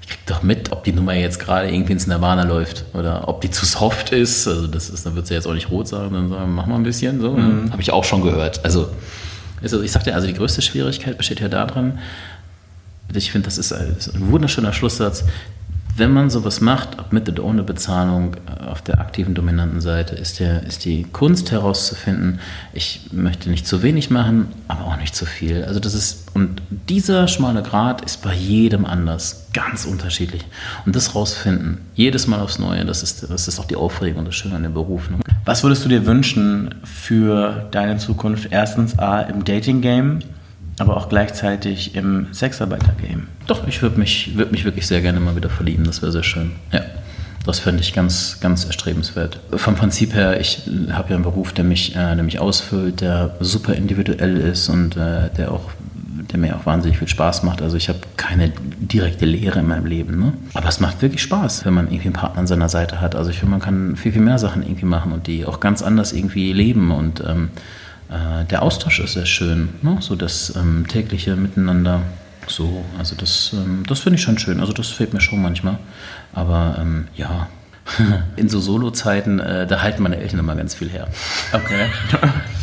ich 0.00 0.08
krieg 0.08 0.20
doch 0.26 0.44
mit, 0.44 0.70
ob 0.70 0.84
die 0.84 0.92
Nummer 0.92 1.14
jetzt 1.14 1.40
gerade 1.40 1.68
irgendwie 1.68 1.94
ins 1.94 2.06
Nirvana 2.06 2.44
läuft 2.44 2.84
oder 2.92 3.26
ob 3.26 3.40
die 3.40 3.50
zu 3.50 3.66
soft 3.66 4.12
ist. 4.12 4.46
Also 4.46 4.68
das 4.68 4.90
ist, 4.90 5.04
dann 5.06 5.16
wird 5.16 5.26
sie 5.26 5.34
jetzt 5.34 5.48
auch 5.48 5.54
nicht 5.54 5.70
rot 5.70 5.88
sagen, 5.88 6.14
dann 6.14 6.28
sagen, 6.28 6.54
mach 6.54 6.66
mal 6.66 6.76
ein 6.76 6.84
bisschen 6.84 7.20
so. 7.20 7.36
Ne? 7.36 7.72
Habe 7.72 7.82
ich 7.82 7.90
auch 7.90 8.04
schon 8.04 8.22
gehört. 8.22 8.64
Also, 8.64 8.90
also 9.60 9.82
ich 9.82 9.90
sagte, 9.90 10.14
also 10.14 10.28
die 10.28 10.34
größte 10.34 10.62
Schwierigkeit 10.62 11.18
besteht 11.18 11.40
ja 11.40 11.48
darin, 11.48 11.98
ich 13.14 13.30
finde, 13.30 13.46
das 13.46 13.58
ist 13.58 13.72
ein, 13.72 13.96
wunderschöner 14.14 14.72
Schlusssatz. 14.72 15.24
Wenn 15.98 16.12
man 16.12 16.28
sowas 16.28 16.60
macht, 16.60 16.98
ob 16.98 17.14
mit 17.14 17.26
oder 17.26 17.42
ohne 17.42 17.62
Bezahlung, 17.62 18.34
äh, 18.34 18.66
auf 18.66 18.82
der 18.82 19.00
aktiven 19.00 19.34
dominanten 19.34 19.80
Seite, 19.80 20.14
ist, 20.14 20.40
der, 20.40 20.62
ist 20.64 20.84
die 20.84 21.04
Kunst 21.04 21.50
herauszufinden, 21.52 22.40
ich 22.74 23.08
möchte 23.12 23.48
nicht 23.48 23.66
zu 23.66 23.82
wenig 23.82 24.10
machen, 24.10 24.48
aber 24.68 24.84
auch 24.84 24.98
nicht 24.98 25.16
zu 25.16 25.24
viel. 25.24 25.64
Also 25.64 25.80
das 25.80 25.94
ist, 25.94 26.26
und 26.34 26.60
dieser 26.90 27.28
schmale 27.28 27.62
Grat 27.62 28.04
ist 28.04 28.20
bei 28.20 28.34
jedem 28.34 28.84
anders, 28.84 29.46
ganz 29.54 29.86
unterschiedlich. 29.86 30.44
Und 30.84 30.94
das 30.94 31.14
rausfinden, 31.14 31.78
jedes 31.94 32.26
Mal 32.26 32.40
aufs 32.40 32.58
Neue, 32.58 32.84
das 32.84 33.02
ist, 33.02 33.30
das 33.30 33.48
ist 33.48 33.58
auch 33.58 33.64
die 33.64 33.76
Aufregung 33.76 34.18
und 34.18 34.26
das 34.26 34.34
Schöne 34.34 34.56
an 34.56 34.64
dem 34.64 34.74
Beruf. 34.74 35.08
Ne? 35.08 35.20
Was 35.46 35.62
würdest 35.62 35.82
du 35.82 35.88
dir 35.88 36.04
wünschen 36.04 36.74
für 36.84 37.68
deine 37.70 37.96
Zukunft? 37.96 38.48
Erstens 38.50 38.98
A 38.98 39.22
im 39.22 39.44
Dating-Game, 39.44 40.18
aber 40.78 40.96
auch 40.96 41.08
gleichzeitig 41.08 41.94
im 41.94 42.28
Sexarbeiter-Game. 42.32 43.28
Doch, 43.46 43.66
ich 43.66 43.82
würde 43.82 43.98
mich, 43.98 44.36
würd 44.36 44.52
mich 44.52 44.64
wirklich 44.64 44.86
sehr 44.86 45.00
gerne 45.00 45.20
mal 45.20 45.36
wieder 45.36 45.48
verlieben, 45.48 45.84
das 45.84 46.02
wäre 46.02 46.12
sehr 46.12 46.22
schön. 46.22 46.52
Ja. 46.72 46.82
Das 47.44 47.60
fände 47.60 47.80
ich 47.80 47.94
ganz, 47.94 48.38
ganz 48.40 48.64
erstrebenswert. 48.64 49.38
Vom 49.54 49.76
Prinzip 49.76 50.14
her, 50.14 50.40
ich 50.40 50.62
habe 50.90 51.10
ja 51.10 51.14
einen 51.14 51.22
Beruf, 51.22 51.52
der 51.52 51.64
mich, 51.64 51.94
äh, 51.94 52.14
der 52.14 52.24
mich 52.24 52.40
ausfüllt, 52.40 53.00
der 53.00 53.36
super 53.38 53.74
individuell 53.74 54.36
ist 54.36 54.68
und 54.68 54.96
äh, 54.96 55.30
der 55.36 55.52
auch 55.52 55.70
der 56.32 56.38
mir 56.38 56.56
auch 56.56 56.66
wahnsinnig 56.66 56.98
viel 56.98 57.08
Spaß 57.08 57.42
macht. 57.42 57.62
Also 57.62 57.76
ich 57.76 57.88
habe 57.88 58.00
keine 58.16 58.52
direkte 58.78 59.24
Lehre 59.24 59.60
in 59.60 59.68
meinem 59.68 59.86
Leben. 59.86 60.18
Ne? 60.18 60.32
Aber 60.54 60.68
es 60.68 60.80
macht 60.80 61.02
wirklich 61.02 61.22
Spaß, 61.22 61.64
wenn 61.64 61.74
man 61.74 61.86
irgendwie 61.86 62.06
einen 62.06 62.14
Partner 62.14 62.40
an 62.40 62.46
seiner 62.46 62.68
Seite 62.68 63.00
hat. 63.00 63.14
Also 63.14 63.30
ich 63.30 63.38
finde, 63.38 63.52
man 63.52 63.60
kann 63.60 63.96
viel, 63.96 64.12
viel 64.12 64.22
mehr 64.22 64.38
Sachen 64.38 64.62
irgendwie 64.62 64.86
machen 64.86 65.12
und 65.12 65.26
die 65.26 65.46
auch 65.46 65.60
ganz 65.60 65.82
anders 65.82 66.12
irgendwie 66.12 66.52
leben. 66.52 66.90
Und 66.90 67.22
ähm, 67.26 67.50
äh, 68.10 68.44
der 68.44 68.62
Austausch 68.62 69.00
ist 69.00 69.14
sehr 69.14 69.26
schön. 69.26 69.70
Ne? 69.82 69.98
So 70.00 70.14
das 70.14 70.54
ähm, 70.56 70.86
tägliche 70.88 71.36
Miteinander. 71.36 72.02
So, 72.48 72.84
also 72.98 73.16
das, 73.16 73.50
ähm, 73.54 73.84
das 73.88 74.00
finde 74.00 74.18
ich 74.18 74.22
schon 74.22 74.38
schön. 74.38 74.60
Also 74.60 74.72
das 74.72 74.88
fehlt 74.88 75.12
mir 75.12 75.20
schon 75.20 75.42
manchmal. 75.42 75.78
Aber 76.32 76.76
ähm, 76.80 77.08
ja, 77.16 77.48
in 78.36 78.48
so 78.48 78.60
Solo-Zeiten, 78.60 79.40
äh, 79.40 79.66
da 79.66 79.82
halten 79.82 80.02
meine 80.02 80.18
Eltern 80.18 80.40
immer 80.40 80.54
ganz 80.54 80.74
viel 80.74 80.88
her. 80.88 81.08
Okay. 81.52 81.86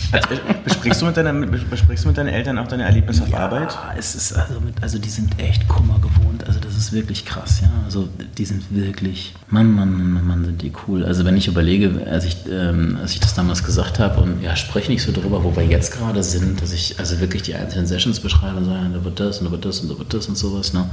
besprichst, 0.64 1.02
du 1.02 1.06
mit 1.06 1.18
deinen, 1.18 1.52
besprichst 1.70 2.04
du 2.04 2.10
mit 2.10 2.18
deinen 2.18 2.30
Eltern 2.30 2.58
auch 2.58 2.68
deine 2.68 2.84
Erlebnisse 2.84 3.24
auf 3.24 3.34
Arbeit? 3.34 3.72
Ja, 3.72 3.94
es 3.98 4.16
ist 4.16 4.34
also, 4.34 4.60
mit, 4.60 4.82
also 4.82 5.00
die 5.00 5.10
sind 5.10 5.40
echt 5.40 5.68
Kummer 5.68 6.00
gewohnt. 6.00 6.46
Also 6.48 6.60
das 6.60 6.76
ist 6.76 6.94
wirklich 6.94 7.26
krass, 7.26 7.62
ja. 7.62 7.70
Also 7.86 8.08
die 8.38 8.46
sind 8.46 8.64
wirklich, 8.70 9.34
Mann, 9.50 9.74
Mann, 9.74 10.14
Mann, 10.14 10.26
Mann, 10.26 10.46
sind 10.46 10.62
die 10.62 10.72
cool. 10.88 11.06
Also 11.06 11.26
wenn 11.26 11.38
ich 11.38 11.48
überlege, 11.48 12.06
als 12.10 12.26
ich, 12.26 12.38
ähm, 12.50 12.98
als 13.02 13.14
ich 13.14 13.20
das 13.20 13.34
damals 13.34 13.64
gesagt 13.64 14.00
habe 14.00 14.22
und 14.22 14.42
ja, 14.42 14.56
spreche 14.56 14.92
nicht 14.92 15.04
so 15.04 15.12
drüber, 15.12 15.44
wo 15.44 15.56
wir 15.56 15.64
jetzt 15.64 15.94
gerade 15.94 16.24
sind, 16.24 16.62
dass 16.62 16.72
ich 16.72 17.00
also 17.00 17.20
wirklich 17.20 17.44
die 17.44 17.56
einzelnen 17.56 17.88
Sessions 17.88 18.20
beschreibe 18.20 18.58
und 18.58 18.66
sage, 18.66 18.90
da 18.94 19.04
wird 19.04 19.20
das 19.20 19.40
und 19.40 19.46
da 19.46 19.52
wird 19.52 19.66
das 19.66 19.80
und 19.80 19.92
da 19.92 19.98
wird 19.98 20.14
das 20.14 20.28
und 20.28 20.38
sowas, 20.38 20.74
ne? 20.74 20.90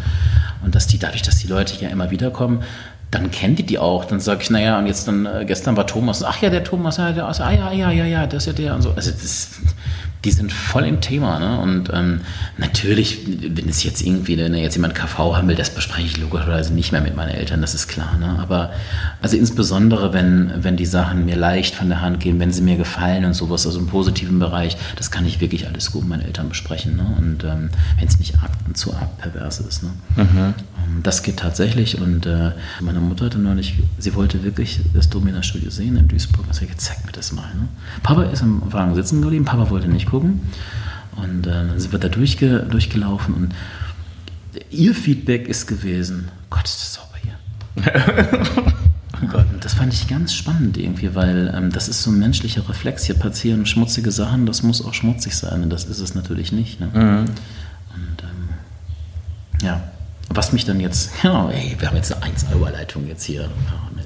Und 0.62 0.74
dass 0.74 0.86
die, 0.86 0.98
dadurch, 0.98 1.22
dass 1.22 1.38
die 1.38 1.48
Leute 1.48 1.74
ja 1.82 1.88
immer 1.88 2.10
wieder 2.10 2.30
kommen, 2.30 2.62
dann 3.10 3.30
kennt 3.30 3.58
die 3.58 3.64
die 3.64 3.78
auch. 3.78 4.04
Dann 4.04 4.20
sage 4.20 4.42
ich, 4.42 4.50
naja, 4.50 4.78
und 4.78 4.86
jetzt 4.86 5.08
dann, 5.08 5.26
äh, 5.26 5.44
gestern 5.46 5.76
war 5.76 5.86
Thomas, 5.86 6.22
ach 6.22 6.40
ja, 6.42 6.50
der 6.50 6.64
Thomas, 6.64 6.96
ja, 6.96 7.12
der, 7.12 7.26
also, 7.26 7.42
ah 7.42 7.50
ja, 7.50 7.72
ja, 7.72 7.90
ja, 7.90 8.04
ja, 8.04 8.26
das 8.26 8.46
ist 8.46 8.58
ja 8.58 8.64
der 8.64 8.74
und 8.74 8.82
so. 8.82 8.92
Also 8.92 9.10
das, 9.10 9.50
die 10.24 10.30
sind 10.32 10.52
voll 10.52 10.84
im 10.84 11.00
Thema, 11.00 11.38
ne? 11.38 11.60
Und 11.60 11.90
ähm, 11.92 12.20
natürlich, 12.58 13.20
wenn 13.26 13.68
es 13.68 13.82
jetzt 13.84 14.02
irgendwie, 14.02 14.36
wenn 14.36 14.54
jetzt 14.54 14.74
jemand 14.74 14.94
KV 14.94 15.36
haben 15.36 15.48
will, 15.48 15.56
das 15.56 15.70
bespreche 15.70 16.06
ich 16.06 16.16
logischerweise 16.18 16.74
nicht 16.74 16.92
mehr 16.92 17.00
mit 17.00 17.16
meinen 17.16 17.30
Eltern, 17.30 17.60
das 17.62 17.74
ist 17.74 17.88
klar, 17.88 18.18
ne? 18.18 18.38
Aber 18.38 18.70
also 19.22 19.36
insbesondere, 19.36 20.12
wenn, 20.12 20.52
wenn 20.62 20.76
die 20.76 20.84
Sachen 20.86 21.24
mir 21.24 21.36
leicht 21.36 21.74
von 21.74 21.88
der 21.88 22.00
Hand 22.02 22.20
gehen, 22.20 22.38
wenn 22.38 22.52
sie 22.52 22.62
mir 22.62 22.76
gefallen 22.76 23.24
und 23.24 23.34
sowas, 23.34 23.66
also 23.66 23.78
im 23.78 23.86
positiven 23.86 24.38
Bereich, 24.38 24.76
das 24.96 25.10
kann 25.10 25.24
ich 25.24 25.40
wirklich 25.40 25.66
alles 25.66 25.90
gut 25.90 26.02
mit 26.02 26.10
meinen 26.10 26.26
Eltern 26.26 26.48
besprechen, 26.50 26.96
ne? 26.96 27.06
Und 27.18 27.44
ähm, 27.44 27.70
wenn 27.98 28.08
es 28.08 28.18
nicht 28.18 28.34
arg, 28.42 28.50
zu 28.74 28.92
arg 28.92 29.16
pervers 29.18 29.60
ist, 29.60 29.82
ne? 29.82 29.90
Ähm, 30.86 31.02
Das 31.02 31.22
geht 31.22 31.38
tatsächlich 31.38 31.98
und 32.00 32.26
äh, 32.26 32.50
meine 32.80 33.00
Mutter 33.00 33.26
hatte 33.26 33.38
neulich, 33.38 33.74
sie 33.98 34.14
wollte 34.14 34.42
wirklich 34.44 34.80
das 34.92 35.08
Domina-Studio 35.08 35.70
sehen 35.70 35.96
in 35.96 36.08
Duisburg. 36.08 36.44
Also 36.48 36.66
zeig 36.76 37.04
mir 37.06 37.12
das 37.12 37.32
mal. 37.32 37.48
Ne? 37.54 37.68
Papa 38.02 38.24
ist 38.24 38.42
am 38.42 38.62
Wagen 38.72 38.94
sitzen 38.94 39.22
geblieben, 39.22 39.44
Papa 39.44 39.70
wollte 39.70 39.88
nicht 39.88 40.09
gucken. 40.10 40.40
Und 41.16 41.46
äh, 41.46 41.50
dann 41.50 41.78
sind 41.80 41.92
wir 41.92 41.98
da 41.98 42.08
durchge 42.08 42.66
durchgelaufen 42.70 43.34
und 43.34 43.54
ihr 44.70 44.94
Feedback 44.94 45.48
ist 45.48 45.66
gewesen, 45.66 46.28
Gott, 46.48 46.64
ist 46.64 46.80
das 46.80 46.94
sauber 46.94 47.16
hier. 47.22 48.74
Und 49.20 49.64
Das 49.64 49.74
fand 49.74 49.92
ich 49.92 50.08
ganz 50.08 50.32
spannend 50.32 50.78
irgendwie, 50.78 51.14
weil 51.14 51.52
ähm, 51.54 51.70
das 51.70 51.88
ist 51.88 52.02
so 52.02 52.10
ein 52.10 52.18
menschlicher 52.18 52.66
Reflex. 52.68 53.04
Hier 53.04 53.16
passieren 53.16 53.66
schmutzige 53.66 54.10
Sachen, 54.10 54.46
das 54.46 54.62
muss 54.62 54.82
auch 54.84 54.94
schmutzig 54.94 55.36
sein 55.36 55.62
und 55.62 55.70
das 55.70 55.84
ist 55.84 56.00
es 56.00 56.14
natürlich 56.14 56.52
nicht. 56.52 56.80
Ne? 56.80 56.88
Und 57.94 58.22
ähm, 58.22 58.48
ja, 59.62 59.82
was 60.30 60.52
mich 60.52 60.64
dann 60.64 60.80
jetzt, 60.80 61.10
genau, 61.22 61.50
ey, 61.50 61.76
wir 61.78 61.88
haben 61.88 61.96
jetzt 61.96 62.14
eine 62.14 62.22
1 62.22 62.46
Überleitung 62.54 63.06
jetzt 63.08 63.24
hier. 63.24 63.42
Ähm, 63.42 63.99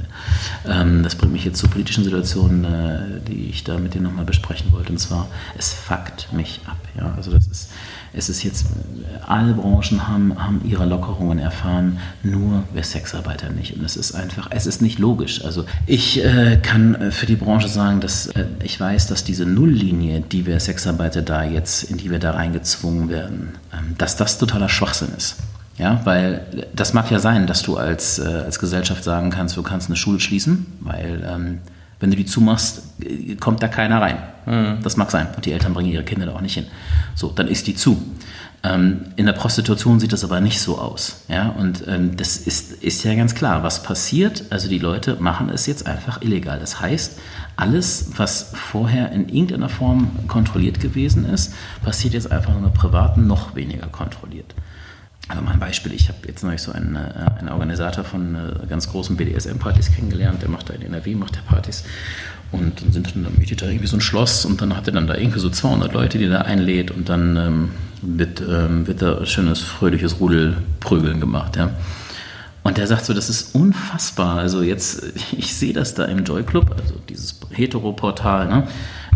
das 0.65 1.15
bringt 1.15 1.33
mich 1.33 1.45
jetzt 1.45 1.59
zur 1.59 1.71
politischen 1.71 2.05
Situation, 2.05 2.65
äh, 2.65 3.21
die 3.29 3.49
ich 3.51 3.65
da 3.65 3.79
mit 3.79 3.95
dir 3.95 4.01
nochmal 4.01 4.25
besprechen 4.25 4.73
wollte. 4.73 4.93
Und 4.93 4.99
zwar, 4.99 5.29
es 5.57 5.73
fuckt 5.73 6.33
mich 6.33 6.61
ab. 6.67 6.77
Ja? 6.97 7.15
Also 7.17 7.31
das 7.31 7.47
ist, 7.47 7.71
es 8.13 8.29
ist 8.29 8.43
jetzt, 8.43 8.67
alle 9.27 9.55
Branchen 9.55 10.07
haben, 10.07 10.39
haben 10.39 10.61
ihre 10.65 10.87
Lockerungen 10.87 11.39
erfahren, 11.39 11.99
nur 12.23 12.65
wir 12.73 12.83
Sexarbeiter 12.83 13.51
nicht. 13.51 13.77
Und 13.77 13.85
es 13.85 13.97
ist 13.97 14.15
einfach, 14.15 14.49
es 14.51 14.67
ist 14.67 14.83
nicht 14.83 14.99
logisch. 14.99 15.45
Also 15.45 15.65
ich 15.87 16.25
äh, 16.25 16.59
kann 16.63 16.95
äh, 16.95 17.11
für 17.11 17.27
die 17.27 17.37
Branche 17.37 17.69
sagen, 17.69 18.01
dass 18.01 18.27
äh, 18.29 18.47
ich 18.63 18.79
weiß, 18.79 19.09
dass 19.09 19.25
diese 19.25 19.47
Nulllinie, 19.47 20.21
die 20.21 20.47
wir 20.47 20.61
Sexarbeiter 20.61 21.23
da 21.23 21.43
jetzt, 21.45 21.85
in 21.85 21.99
die 21.99 22.11
wir 22.11 22.19
da 22.19 22.33
reingezwungen 22.33 23.09
werden, 23.09 23.55
ähm, 23.73 23.95
dass 23.99 24.17
das 24.17 24.39
totaler 24.39 24.69
Schwachsinn 24.69 25.09
ist. 25.17 25.37
Ja, 25.77 26.01
weil 26.05 26.66
das 26.75 26.95
mag 26.95 27.11
ja 27.11 27.18
sein, 27.18 27.47
dass 27.47 27.62
du 27.62 27.77
als, 27.77 28.18
äh, 28.18 28.22
als 28.22 28.59
Gesellschaft 28.59 29.03
sagen 29.03 29.31
kannst, 29.31 29.57
du 29.57 29.62
kannst 29.62 29.89
eine 29.89 29.97
Schule 29.97 30.20
schließen, 30.20 30.66
weil 30.81 31.29
ähm, 31.29 31.59
wenn 31.99 32.11
du 32.11 32.16
die 32.16 32.27
zumachst, 32.27 32.83
äh, 33.03 33.35
kommt 33.37 33.62
da 33.62 33.68
keiner 33.68 34.01
rein. 34.01 34.18
Das 34.83 34.97
mag 34.97 35.11
sein. 35.11 35.29
Und 35.35 35.47
die 35.47 35.53
Eltern 35.53 35.72
bringen 35.72 35.91
ihre 35.91 36.05
Kinder 36.05 36.27
da 36.27 36.35
auch 36.35 36.41
nicht 36.41 36.55
hin. 36.55 36.66
So, 37.14 37.31
dann 37.31 37.49
ist 37.49 37.66
die 37.66 37.75
zu. 37.75 38.03
Ähm, 38.62 39.01
in 39.16 39.27
der 39.27 39.33
Prostitution 39.35 40.01
sieht 40.01 40.12
das 40.12 40.25
aber 40.25 40.41
nicht 40.41 40.61
so 40.61 40.79
aus. 40.79 41.22
Ja? 41.29 41.49
Und 41.51 41.87
ähm, 41.87 42.16
das 42.16 42.37
ist, 42.37 42.72
ist 42.83 43.05
ja 43.05 43.14
ganz 43.14 43.35
klar, 43.35 43.62
was 43.62 43.83
passiert. 43.83 44.45
Also 44.51 44.68
die 44.68 44.79
Leute 44.79 45.16
machen 45.20 45.51
es 45.51 45.66
jetzt 45.66 45.87
einfach 45.87 46.22
illegal. 46.22 46.59
Das 46.59 46.81
heißt, 46.81 47.18
alles, 47.57 48.11
was 48.16 48.53
vorher 48.55 49.12
in 49.12 49.29
irgendeiner 49.29 49.68
Form 49.68 50.11
kontrolliert 50.29 50.81
gewesen 50.81 51.25
ist, 51.25 51.55
passiert 51.83 52.14
jetzt 52.14 52.33
einfach 52.33 52.59
nur 52.59 52.70
privaten 52.70 53.27
noch 53.27 53.55
weniger 53.55 53.87
kontrolliert. 53.87 54.55
Also 55.29 55.43
mal 55.43 55.53
ein 55.53 55.61
Beispiel, 55.61 55.93
ich 55.95 56.09
habe 56.09 56.18
jetzt 56.27 56.45
neulich 56.45 56.61
so 56.61 56.72
einen, 56.72 56.97
äh, 56.97 57.39
einen 57.39 57.49
Organisator 57.49 58.05
von 58.05 58.35
äh, 58.35 58.66
ganz 58.66 58.91
großen 58.91 59.16
BDSM-Partys 59.16 59.93
kennengelernt, 59.93 60.43
der 60.43 60.51
macht 60.51 60.68
da 60.68 60.75
in 60.75 60.83
NRW, 60.83 61.14
macht 61.14 61.37
der 61.37 61.41
Partys 61.41 61.85
und 62.53 62.83
dann 62.83 62.93
sind 62.93 63.14
dann, 63.14 63.27
mietet 63.39 63.62
er 63.62 63.68
irgendwie 63.68 63.87
so 63.87 63.97
ein 63.97 64.01
Schloss 64.03 64.45
und 64.45 64.61
dann 64.61 64.77
hat 64.77 64.87
er 64.87 64.93
dann 64.93 65.07
da 65.07 65.14
irgendwie 65.14 65.41
so 65.41 65.49
200 65.49 65.93
Leute, 65.93 66.18
die 66.18 66.25
er 66.25 66.31
da 66.31 66.41
einlädt 66.43 66.91
und 66.91 67.09
dann 67.09 67.37
ähm, 67.37 67.70
wird, 68.03 68.43
ähm, 68.43 68.87
wird 68.87 69.03
da 69.03 69.25
schönes, 69.25 69.61
fröhliches 69.61 70.20
Rudelprügeln 70.20 71.20
gemacht, 71.20 71.57
ja. 71.57 71.70
Und 72.62 72.79
der 72.79 72.87
sagt 72.87 73.05
so, 73.05 73.12
das 73.12 73.29
ist 73.29 73.55
unfassbar. 73.55 74.39
Also 74.39 74.62
jetzt, 74.62 75.03
ich 75.37 75.55
sehe 75.55 75.72
das 75.72 75.95
da 75.95 76.05
im 76.05 76.25
Joy 76.25 76.43
Club, 76.43 76.75
also 76.81 76.95
dieses 77.09 77.39
Hetero-Portal, 77.51 78.49
ne? 78.49 78.66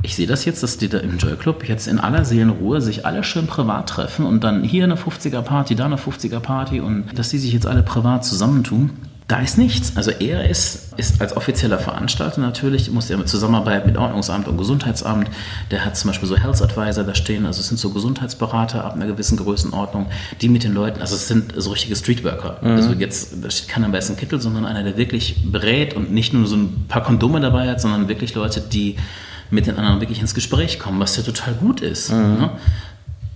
Ich 0.03 0.15
sehe 0.15 0.27
das 0.27 0.45
jetzt, 0.45 0.63
dass 0.63 0.79
die 0.79 0.89
da 0.89 0.99
im 0.99 1.19
Joy 1.19 1.37
Club 1.37 1.69
jetzt 1.69 1.89
in 1.89 1.99
aller 1.99 2.25
Seelenruhe 2.25 2.81
sich 2.81 3.05
alle 3.05 3.25
schön 3.25 3.47
privat 3.47 3.89
treffen 3.89 4.25
und 4.25 4.45
dann 4.45 4.63
hier 4.63 4.85
eine 4.85 4.97
50er 4.97 5.43
Party, 5.43 5.75
da 5.75 5.87
eine 5.87 5.97
50er 5.97 6.41
Party 6.41 6.81
und 6.81 7.19
dass 7.19 7.31
die 7.31 7.39
sich 7.39 7.53
jetzt 7.53 7.67
alle 7.67 7.83
privat 7.83 8.25
zusammentun. 8.25 8.91
Da 9.27 9.41
ist 9.41 9.59
nichts. 9.59 9.95
Also 9.95 10.11
er 10.11 10.49
ist, 10.49 10.95
ist 10.97 11.21
als 11.21 11.37
offizieller 11.37 11.79
Veranstalter 11.79 12.41
natürlich, 12.41 12.91
muss 12.91 13.11
er 13.11 13.19
mit 13.19 13.29
Zusammenarbeit 13.29 13.85
mit 13.85 13.99
Ordnungsamt 13.99 14.49
und 14.49 14.57
Gesundheitsamt, 14.57 15.29
der 15.71 15.85
hat 15.85 15.99
zum 15.99 16.09
Beispiel 16.09 16.27
so 16.27 16.39
Health 16.39 16.63
Advisor 16.63 17.05
da 17.05 17.15
stehen, 17.15 17.45
also 17.45 17.61
es 17.61 17.69
sind 17.69 17.77
so 17.77 17.91
Gesundheitsberater 17.91 18.83
ab 18.83 18.95
einer 18.95 19.07
gewissen 19.07 19.37
Größenordnung, 19.37 20.07
die 20.41 20.49
mit 20.49 20.65
den 20.65 20.73
Leuten, 20.73 21.03
also 21.03 21.15
es 21.15 21.29
sind 21.29 21.53
so 21.55 21.73
richtige 21.73 21.95
Streetworker. 21.95 22.57
Mhm. 22.63 22.71
Also 22.71 22.93
jetzt, 22.95 23.35
da 23.43 23.51
steht 23.51 23.69
keiner 23.69 23.93
weißen 23.93 24.17
Kittel, 24.17 24.41
sondern 24.41 24.65
einer, 24.65 24.83
der 24.83 24.97
wirklich 24.97 25.53
berät 25.53 25.95
und 25.95 26.11
nicht 26.11 26.33
nur 26.33 26.47
so 26.47 26.57
ein 26.57 26.87
paar 26.89 27.03
Kondome 27.03 27.41
dabei 27.41 27.69
hat, 27.69 27.83
sondern 27.83 28.09
wirklich 28.09 28.35
Leute, 28.35 28.63
die 28.63 28.97
mit 29.51 29.67
den 29.67 29.77
anderen 29.77 30.01
wirklich 30.01 30.21
ins 30.21 30.35
Gespräch 30.35 30.79
kommen, 30.79 31.01
was 31.01 31.17
ja 31.17 31.23
total 31.23 31.55
gut 31.55 31.81
ist. 31.81 32.13
Mhm. 32.13 32.39
Ne? 32.39 32.51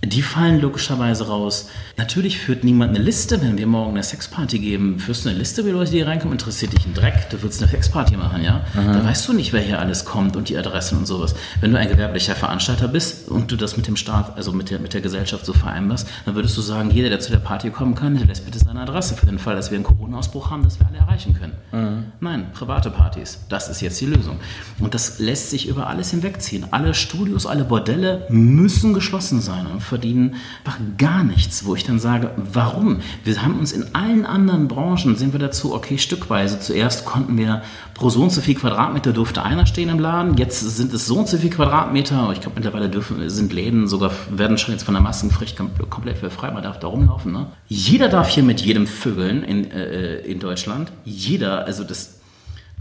Die 0.05 0.21
fallen 0.21 0.59
logischerweise 0.59 1.27
raus. 1.27 1.69
Natürlich 1.95 2.37
führt 2.37 2.65
niemand 2.65 2.93
eine 2.93 3.03
Liste, 3.03 3.41
wenn 3.41 3.57
wir 3.57 3.67
morgen 3.67 3.91
eine 3.91 4.03
Sexparty 4.03 4.59
geben. 4.59 4.99
Führst 4.99 5.23
du 5.23 5.29
eine 5.29 5.37
Liste, 5.37 5.65
wie 5.65 5.69
Leute, 5.69 5.91
die 5.91 5.97
hier 5.97 6.07
reinkommen? 6.07 6.33
Interessiert 6.33 6.73
dich 6.73 6.85
ein 6.85 6.93
Dreck? 6.93 7.29
Du 7.29 7.41
willst 7.41 7.61
eine 7.61 7.71
Sexparty 7.71 8.17
machen, 8.17 8.43
ja? 8.43 8.65
Mhm. 8.73 8.93
Da 8.93 9.05
weißt 9.05 9.27
du 9.27 9.33
nicht, 9.33 9.53
wer 9.53 9.61
hier 9.61 9.79
alles 9.79 10.03
kommt 10.03 10.35
und 10.35 10.49
die 10.49 10.57
Adressen 10.57 10.97
und 10.97 11.05
sowas. 11.05 11.35
Wenn 11.61 11.71
du 11.71 11.79
ein 11.79 11.87
gewerblicher 11.87 12.35
Veranstalter 12.35 12.89
bist 12.89 13.29
und 13.29 13.49
du 13.51 13.55
das 13.55 13.77
mit 13.77 13.87
dem 13.87 13.95
Staat, 13.95 14.35
also 14.35 14.51
mit 14.51 14.71
der, 14.71 14.79
mit 14.79 14.93
der 14.93 14.99
Gesellschaft 14.99 15.45
so 15.45 15.53
vereinbarst, 15.53 16.07
dann 16.25 16.35
würdest 16.35 16.57
du 16.57 16.61
sagen, 16.61 16.91
jeder, 16.91 17.09
der 17.09 17.21
zu 17.21 17.31
der 17.31 17.39
Party 17.39 17.69
kommen 17.69 17.95
kann, 17.95 18.17
der 18.17 18.25
lässt 18.25 18.43
bitte 18.43 18.59
seine 18.59 18.81
Adresse 18.81 19.15
für 19.15 19.25
den 19.25 19.39
Fall, 19.39 19.55
dass 19.55 19.71
wir 19.71 19.75
einen 19.75 19.85
Corona-Ausbruch 19.85 20.51
haben, 20.51 20.63
dass 20.63 20.79
wir 20.79 20.87
alle 20.87 20.97
erreichen 20.97 21.33
können. 21.33 21.53
Mhm. 21.71 22.03
Nein, 22.19 22.47
private 22.53 22.89
Partys. 22.89 23.39
Das 23.47 23.69
ist 23.69 23.79
jetzt 23.79 24.01
die 24.01 24.07
Lösung. 24.07 24.39
Und 24.79 24.93
das 24.95 25.19
lässt 25.19 25.51
sich 25.51 25.67
über 25.67 25.87
alles 25.87 26.11
hinwegziehen. 26.11 26.65
Alle 26.71 26.93
Studios, 26.93 27.45
alle 27.45 27.63
Bordelle 27.63 28.25
müssen 28.29 28.93
geschlossen 28.93 29.39
sein 29.39 29.67
und 29.67 29.81
verdienen 29.93 30.37
einfach 30.65 30.79
gar 30.97 31.23
nichts, 31.23 31.65
wo 31.65 31.75
ich 31.75 31.83
dann 31.83 31.99
sage, 31.99 32.31
warum? 32.35 33.01
Wir 33.23 33.43
haben 33.43 33.59
uns 33.59 33.71
in 33.71 33.93
allen 33.93 34.25
anderen 34.25 34.67
Branchen, 34.67 35.15
sind 35.15 35.33
wir 35.33 35.39
dazu, 35.39 35.71
okay, 35.71 35.99
stückweise. 35.99 36.59
Zuerst 36.59 37.05
konnten 37.05 37.37
wir 37.37 37.61
pro 37.93 38.09
so 38.09 38.23
und 38.23 38.31
so 38.31 38.41
viel 38.41 38.55
Quadratmeter 38.55 39.13
durfte 39.13 39.43
einer 39.43 39.67
stehen 39.67 39.89
im 39.89 39.99
Laden, 39.99 40.35
jetzt 40.37 40.61
sind 40.61 40.91
es 40.93 41.05
so 41.05 41.19
und 41.19 41.27
so 41.27 41.37
viel 41.37 41.51
Quadratmeter. 41.51 42.31
Ich 42.33 42.41
glaube, 42.41 42.55
mittlerweile 42.55 42.89
dürfen, 42.89 43.29
sind 43.29 43.53
Läden 43.53 43.87
sogar, 43.87 44.11
werden 44.31 44.57
schon 44.57 44.73
jetzt 44.73 44.83
von 44.83 44.95
der 44.95 45.03
Maskenpflicht 45.03 45.59
komplett 45.91 46.17
frei, 46.17 46.49
man 46.49 46.63
darf 46.63 46.79
da 46.79 46.87
rumlaufen. 46.87 47.31
Ne? 47.31 47.45
Jeder 47.67 48.09
darf 48.09 48.29
hier 48.29 48.43
mit 48.43 48.61
jedem 48.61 48.87
vögeln 48.87 49.43
in, 49.43 49.69
äh, 49.69 50.15
in 50.21 50.39
Deutschland. 50.39 50.91
Jeder, 51.05 51.65
also 51.65 51.83
das, 51.83 52.19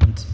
und 0.00 0.24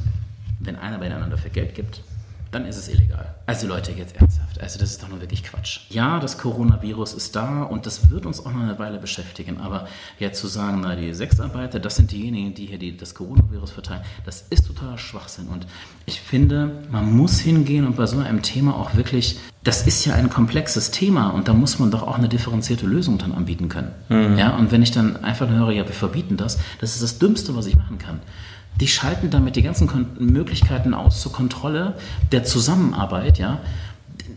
wenn 0.60 0.76
einer 0.76 0.98
beieinander 0.98 1.38
für 1.38 1.50
Geld 1.50 1.74
gibt, 1.74 2.02
dann 2.50 2.64
ist 2.64 2.76
es 2.76 2.88
illegal. 2.88 3.34
Also 3.46 3.66
Leute, 3.66 3.92
jetzt 3.92 4.16
ernsthaft. 4.16 4.60
Also 4.60 4.78
das 4.78 4.90
ist 4.90 5.02
doch 5.02 5.08
nur 5.08 5.20
wirklich 5.20 5.42
Quatsch. 5.42 5.80
Ja, 5.90 6.18
das 6.18 6.38
Coronavirus 6.38 7.14
ist 7.14 7.36
da 7.36 7.62
und 7.62 7.86
das 7.86 8.10
wird 8.10 8.26
uns 8.26 8.44
auch 8.44 8.52
noch 8.52 8.62
eine 8.62 8.78
Weile 8.78 8.98
beschäftigen. 8.98 9.60
Aber 9.60 9.86
jetzt 10.18 10.40
zu 10.40 10.46
sagen, 10.46 10.80
na, 10.82 10.96
die 10.96 11.12
Sexarbeiter, 11.12 11.78
das 11.78 11.96
sind 11.96 12.10
diejenigen, 12.10 12.54
die 12.54 12.66
hier 12.66 12.78
die, 12.78 12.96
das 12.96 13.14
Coronavirus 13.14 13.70
verteilen, 13.70 14.02
das 14.24 14.46
ist 14.50 14.66
totaler 14.66 14.98
Schwachsinn. 14.98 15.48
Und 15.48 15.66
ich 16.06 16.20
finde, 16.20 16.70
man 16.90 17.14
muss 17.14 17.40
hingehen 17.40 17.86
und 17.86 17.96
bei 17.96 18.06
so 18.06 18.18
einem 18.18 18.42
Thema 18.42 18.74
auch 18.74 18.94
wirklich, 18.94 19.38
das 19.64 19.86
ist 19.86 20.04
ja 20.04 20.14
ein 20.14 20.30
komplexes 20.30 20.90
Thema 20.90 21.28
und 21.28 21.48
da 21.48 21.52
muss 21.52 21.78
man 21.78 21.90
doch 21.90 22.02
auch 22.02 22.16
eine 22.16 22.28
differenzierte 22.28 22.86
Lösung 22.86 23.18
dann 23.18 23.32
anbieten 23.32 23.68
können. 23.68 23.92
Mhm. 24.08 24.38
Ja, 24.38 24.56
und 24.56 24.72
wenn 24.72 24.82
ich 24.82 24.90
dann 24.90 25.22
einfach 25.24 25.48
höre, 25.48 25.70
ja, 25.70 25.86
wir 25.86 25.94
verbieten 25.94 26.36
das, 26.36 26.58
das 26.80 26.94
ist 26.94 27.02
das 27.02 27.18
Dümmste, 27.18 27.54
was 27.54 27.66
ich 27.66 27.76
machen 27.76 27.98
kann 27.98 28.20
die 28.80 28.88
schalten 28.88 29.30
damit 29.30 29.56
die 29.56 29.62
ganzen 29.62 29.88
Möglichkeiten 30.18 30.94
aus 30.94 31.20
zur 31.20 31.32
Kontrolle 31.32 31.96
der 32.32 32.44
Zusammenarbeit, 32.44 33.38
ja. 33.38 33.60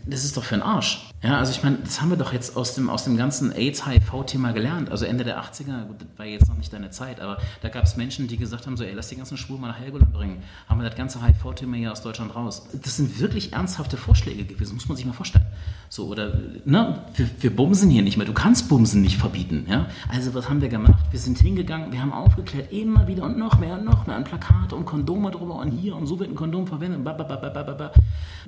Das 0.06 0.24
ist 0.24 0.36
doch 0.36 0.44
für 0.44 0.56
den 0.56 0.62
Arsch. 0.62 1.11
Ja, 1.22 1.38
also 1.38 1.52
ich 1.52 1.62
meine, 1.62 1.78
das 1.84 2.00
haben 2.00 2.10
wir 2.10 2.16
doch 2.16 2.32
jetzt 2.32 2.56
aus 2.56 2.74
dem, 2.74 2.90
aus 2.90 3.04
dem 3.04 3.16
ganzen 3.16 3.52
AIDS-HIV-Thema 3.52 4.50
gelernt. 4.50 4.90
Also 4.90 5.04
Ende 5.04 5.22
der 5.22 5.40
80er, 5.40 5.84
gut, 5.86 6.00
das 6.00 6.08
war 6.16 6.26
jetzt 6.26 6.48
noch 6.48 6.56
nicht 6.56 6.72
deine 6.72 6.90
Zeit, 6.90 7.20
aber 7.20 7.38
da 7.60 7.68
gab 7.68 7.84
es 7.84 7.96
Menschen, 7.96 8.26
die 8.26 8.36
gesagt 8.36 8.66
haben, 8.66 8.76
so, 8.76 8.82
ey, 8.82 8.92
lass 8.92 9.08
die 9.08 9.14
ganzen 9.14 9.36
Schwulen 9.36 9.60
mal 9.60 9.68
nach 9.68 9.78
Helgoland 9.78 10.12
bringen. 10.12 10.42
Haben 10.68 10.80
wir 10.80 10.88
das 10.88 10.98
ganze 10.98 11.24
HIV-Thema 11.24 11.76
hier 11.76 11.92
aus 11.92 12.02
Deutschland 12.02 12.34
raus. 12.34 12.66
Das 12.72 12.96
sind 12.96 13.20
wirklich 13.20 13.52
ernsthafte 13.52 13.96
Vorschläge 13.96 14.44
gewesen, 14.44 14.74
muss 14.74 14.88
man 14.88 14.96
sich 14.96 15.06
mal 15.06 15.12
vorstellen. 15.12 15.46
So, 15.88 16.06
oder, 16.06 16.32
ne, 16.64 17.04
wir, 17.14 17.30
wir 17.38 17.54
bumsen 17.54 17.88
hier 17.88 18.02
nicht 18.02 18.16
mehr. 18.16 18.26
Du 18.26 18.32
kannst 18.32 18.68
Bumsen 18.68 19.00
nicht 19.00 19.16
verbieten, 19.16 19.66
ja. 19.68 19.86
Also 20.08 20.34
was 20.34 20.48
haben 20.48 20.60
wir 20.60 20.70
gemacht? 20.70 21.04
Wir 21.12 21.20
sind 21.20 21.38
hingegangen, 21.38 21.92
wir 21.92 22.02
haben 22.02 22.12
aufgeklärt, 22.12 22.72
immer 22.72 23.06
wieder 23.06 23.22
und 23.22 23.38
noch 23.38 23.60
mehr 23.60 23.74
und 23.78 23.84
noch 23.84 24.08
mehr 24.08 24.16
an 24.16 24.24
Plakate 24.24 24.74
und 24.74 24.86
Kondome 24.86 25.30
drüber 25.30 25.54
und 25.54 25.70
hier 25.70 25.94
und 25.94 26.08
so 26.08 26.18
wird 26.18 26.30
ein 26.30 26.34
Kondom 26.34 26.66
verwendet. 26.66 26.98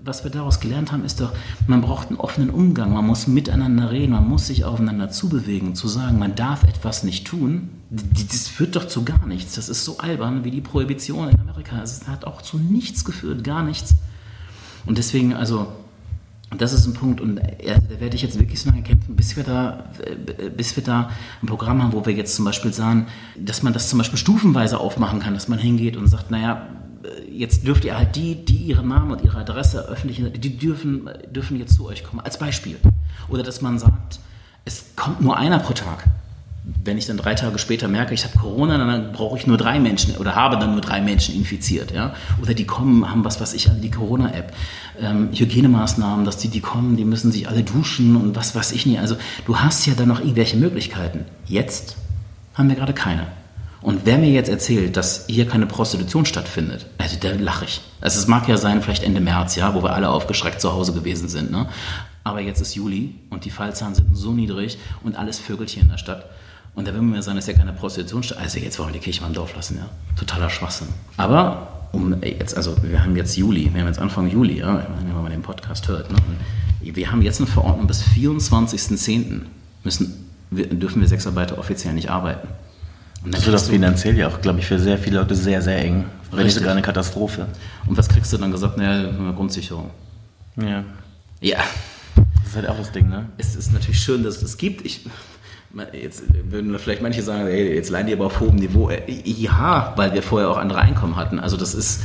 Was 0.03 0.25
wir 0.25 0.31
daraus 0.33 0.59
gelernt 0.59 0.91
haben, 0.91 1.05
ist 1.05 1.20
doch, 1.20 1.33
man 1.68 1.81
braucht 1.81 2.09
einen 2.09 2.18
offenen 2.18 2.51
Umgang 2.51 2.64
Umgang, 2.65 2.95
man 2.95 3.07
muss 3.07 3.27
miteinander 3.27 3.91
reden, 3.91 4.12
man 4.12 4.27
muss 4.27 4.47
sich 4.47 4.65
aufeinander 4.65 5.11
zubewegen. 5.11 5.75
Zu 5.75 5.87
sagen, 5.87 6.19
man 6.19 6.35
darf 6.35 6.62
etwas 6.65 7.05
nicht 7.05 7.27
tun, 7.27 7.69
das 7.91 8.49
führt 8.49 8.75
doch 8.75 8.87
zu 8.87 9.05
gar 9.05 9.27
nichts. 9.27 9.57
Das 9.57 9.69
ist 9.69 9.85
so 9.85 9.99
albern 9.99 10.45
wie 10.45 10.51
die 10.51 10.62
Prohibition 10.62 11.29
in 11.29 11.39
Amerika. 11.39 11.83
Es 11.83 12.09
hat 12.09 12.25
auch 12.25 12.41
zu 12.41 12.57
nichts 12.57 13.05
geführt, 13.05 13.45
gar 13.45 13.62
nichts. 13.62 13.97
Und 14.87 14.97
deswegen, 14.97 15.35
also, 15.35 15.73
das 16.57 16.73
ist 16.73 16.87
ein 16.87 16.95
Punkt, 16.95 17.21
und 17.21 17.37
äh, 17.37 17.79
da 17.87 18.01
werde 18.01 18.17
ich 18.17 18.23
jetzt 18.23 18.39
wirklich 18.39 18.62
so 18.62 18.71
lange 18.71 18.83
kämpfen, 18.83 19.15
bis 19.15 19.37
wir 19.37 19.45
da, 19.45 19.85
äh, 20.39 20.49
bis 20.49 20.75
wir 20.75 20.83
da 20.83 21.11
ein 21.43 21.47
Programm 21.47 21.83
haben, 21.83 21.93
wo 21.93 22.07
wir 22.07 22.15
jetzt 22.15 22.35
zum 22.35 22.47
Beispiel 22.47 22.73
sagen, 22.73 23.09
dass 23.39 23.62
man 23.62 23.75
das 23.75 23.91
zum 23.91 23.99
Beispiel 23.99 24.19
stufenweise 24.19 24.81
aufmachen 24.81 25.21
kann, 25.21 25.35
dass 25.35 25.49
man 25.49 25.59
hingeht 25.59 25.99
und 25.99 26.07
sagt, 26.07 26.31
naja, 26.31 26.67
jetzt 27.31 27.67
dürft 27.67 27.85
ihr 27.85 27.97
halt 27.97 28.17
die, 28.17 28.45
die 28.45 28.57
ihren 28.57 28.89
Namen 28.89 29.13
und 29.13 29.23
ihre 29.23 29.39
Adresse 29.39 29.89
öffentlich, 29.89 30.23
die 30.37 30.57
dürfen, 30.57 31.09
dürfen 31.31 31.59
jetzt 31.59 31.77
zu 31.77 31.87
euch 31.87 32.05
kommen, 32.05 32.21
als 32.21 32.39
Beispiel. 32.39 32.77
Oder 33.29 33.43
dass 33.43 33.61
man 33.61 33.79
sagt, 33.79 34.19
es 34.65 34.85
kommt 34.97 35.21
nur 35.21 35.37
einer 35.37 35.59
pro 35.59 35.73
Tag. 35.73 36.05
Wenn 36.83 36.97
ich 36.97 37.05
dann 37.07 37.19
drei 37.19 37.35
Tage 37.35 37.59
später 37.59 37.89
merke, 37.89 38.15
ich 38.15 38.25
habe 38.25 38.39
Corona, 38.39 38.79
dann 38.79 39.13
brauche 39.13 39.37
ich 39.37 39.47
nur 39.47 39.59
drei 39.59 39.79
Menschen 39.79 40.17
oder 40.17 40.35
habe 40.35 40.57
dann 40.57 40.73
nur 40.73 40.81
drei 40.81 41.03
Menschen 41.03 41.35
infiziert. 41.35 41.91
Ja? 41.93 42.15
Oder 42.41 42.55
die 42.55 42.65
kommen, 42.65 43.11
haben 43.11 43.23
was, 43.23 43.39
was 43.39 43.53
ich, 43.53 43.69
die 43.83 43.91
Corona-App. 43.91 44.55
Ähm, 44.99 45.29
Hygienemaßnahmen, 45.31 46.25
dass 46.25 46.39
die, 46.39 46.49
die 46.49 46.61
kommen, 46.61 46.97
die 46.97 47.05
müssen 47.05 47.33
sich 47.33 47.49
alle 47.49 47.65
duschen 47.65 48.17
und 48.17 48.35
was 48.35 48.55
weiß 48.55 48.73
ich 48.73 48.87
nicht. 48.87 48.99
Also 49.01 49.17
du 49.47 49.59
hast 49.59 49.85
ja 49.85 49.95
dann 49.95 50.09
noch 50.09 50.21
irgendwelche 50.21 50.57
Möglichkeiten. 50.57 51.27
Jetzt 51.47 51.97
haben 52.55 52.71
wir 52.71 52.77
gerade 52.77 52.95
keine. 52.95 53.27
Und 53.85 54.07
wer 54.07 54.16
mir 54.16 54.30
jetzt 54.30 54.49
erzählt, 54.49 54.97
dass 54.97 55.26
hier 55.28 55.47
keine 55.47 55.66
Prostitution 55.66 56.24
stattfindet, 56.24 56.87
also 56.97 57.18
da 57.20 57.32
lache 57.32 57.66
ich. 57.66 57.82
Also 58.01 58.18
es 58.18 58.26
mag 58.26 58.49
ja 58.49 58.57
sein, 58.57 58.80
vielleicht 58.80 59.03
Ende 59.03 59.20
März, 59.20 59.57
ja, 59.57 59.74
wo 59.74 59.82
wir 59.82 59.93
alle 59.93 60.09
aufgeschreckt 60.09 60.59
zu 60.59 60.72
Hause 60.72 60.95
gewesen 60.95 61.28
sind. 61.28 61.51
Ne? 61.51 61.68
Aber 62.24 62.41
jetzt 62.41 62.62
ist 62.62 62.74
Juli 62.74 63.14
und 63.28 63.45
die 63.45 63.51
Fallzahlen 63.51 63.95
sind 63.95 64.16
so 64.16 64.32
niedrig 64.32 64.78
und 65.03 65.16
alles 65.16 65.39
vögelt 65.39 65.68
hier 65.68 65.82
in 65.82 65.91
der 65.91 65.99
Stadt. 65.99 66.24
Und 66.74 66.89
da 66.89 66.95
will 66.95 67.03
man 67.03 67.11
mir 67.11 67.22
sagen, 67.22 67.37
dass 67.37 67.47
ja 67.47 67.53
keine 67.53 67.74
Prostitution 67.74 68.22
statt. 68.22 68.39
Also 68.41 68.59
jetzt 68.59 68.78
wollen 68.78 68.89
wir 68.89 68.95
die 68.95 69.01
Kirche 69.01 69.20
mal 69.20 69.26
im 69.26 69.35
Dorf 69.35 69.55
lassen, 69.55 69.76
ja. 69.76 69.91
Totaler 70.16 70.49
Schwachsinn. 70.49 70.89
Aber 71.18 71.91
um 71.93 72.22
jetzt, 72.22 72.57
also 72.57 72.74
wir 72.82 73.05
haben 73.05 73.14
jetzt 73.16 73.37
Juli, 73.37 73.68
wir 73.70 73.82
haben 73.82 73.89
jetzt 73.89 74.01
Anfang 74.01 74.30
Juli, 74.30 74.61
ja, 74.61 74.87
wenn 74.99 75.22
man 75.22 75.30
den 75.30 75.43
Podcast 75.43 75.89
hört. 75.89 76.11
Ne? 76.11 76.16
Wir 76.80 77.12
haben 77.12 77.20
jetzt 77.20 77.39
eine 77.39 77.49
Verordnung 77.49 77.87
bis 77.87 78.03
24.10. 78.03 79.43
müssen, 79.85 80.30
dürfen 80.51 81.03
wir 81.03 81.09
Sexarbeiter 81.09 81.59
offiziell 81.59 81.93
nicht 81.93 82.11
arbeiten. 82.11 82.49
Und 83.25 83.35
das 83.35 83.47
wird 83.47 83.57
auch 83.57 83.64
finanziell 83.64 84.16
ja 84.18 84.29
auch, 84.29 84.41
glaube 84.41 84.61
ich, 84.61 84.66
für 84.66 84.79
sehr 84.79 84.99
viele 84.99 85.18
Leute 85.18 85.35
sehr, 85.35 85.62
sehr 85.62 85.79
eng. 85.79 86.05
Wenn 86.31 86.45
nicht 86.45 86.55
sogar 86.55 86.72
eine 86.72 86.83
Katastrophe. 86.83 87.47
Und 87.87 87.97
was 87.97 88.09
kriegst 88.09 88.33
du 88.33 88.37
dann 88.37 88.51
gesagt? 88.51 88.77
Naja, 88.77 89.11
Grundsicherung. 89.33 89.91
Ja. 90.57 90.85
Ja. 91.41 91.59
Das 92.16 92.49
ist 92.49 92.57
halt 92.57 92.68
auch 92.68 92.77
das 92.77 92.93
Ding, 92.93 93.09
ne? 93.09 93.27
Es 93.39 93.57
ist 93.57 93.72
natürlich 93.72 94.01
schön, 94.01 94.22
dass 94.22 94.37
es 94.37 94.43
das 94.43 94.57
gibt. 94.59 94.85
Ich, 94.85 95.07
jetzt 95.93 96.22
würden 96.51 96.79
vielleicht 96.79 97.03
manche 97.03 97.22
sagen, 97.22 97.47
ey, 97.47 97.75
jetzt 97.75 97.91
leihen 97.91 98.07
die 98.07 98.12
aber 98.12 98.27
auf 98.27 98.41
hohem 98.41 98.57
Niveau. 98.57 98.91
Äh, 98.91 99.03
ja, 99.25 99.95
weil 99.97 100.12
wir 100.12 100.22
vorher 100.22 100.51
auch 100.51 100.59
andere 100.59 100.81
Einkommen 100.81 101.16
hatten. 101.16 101.39
Also 101.39 101.57
das 101.57 101.75
ist, 101.75 102.03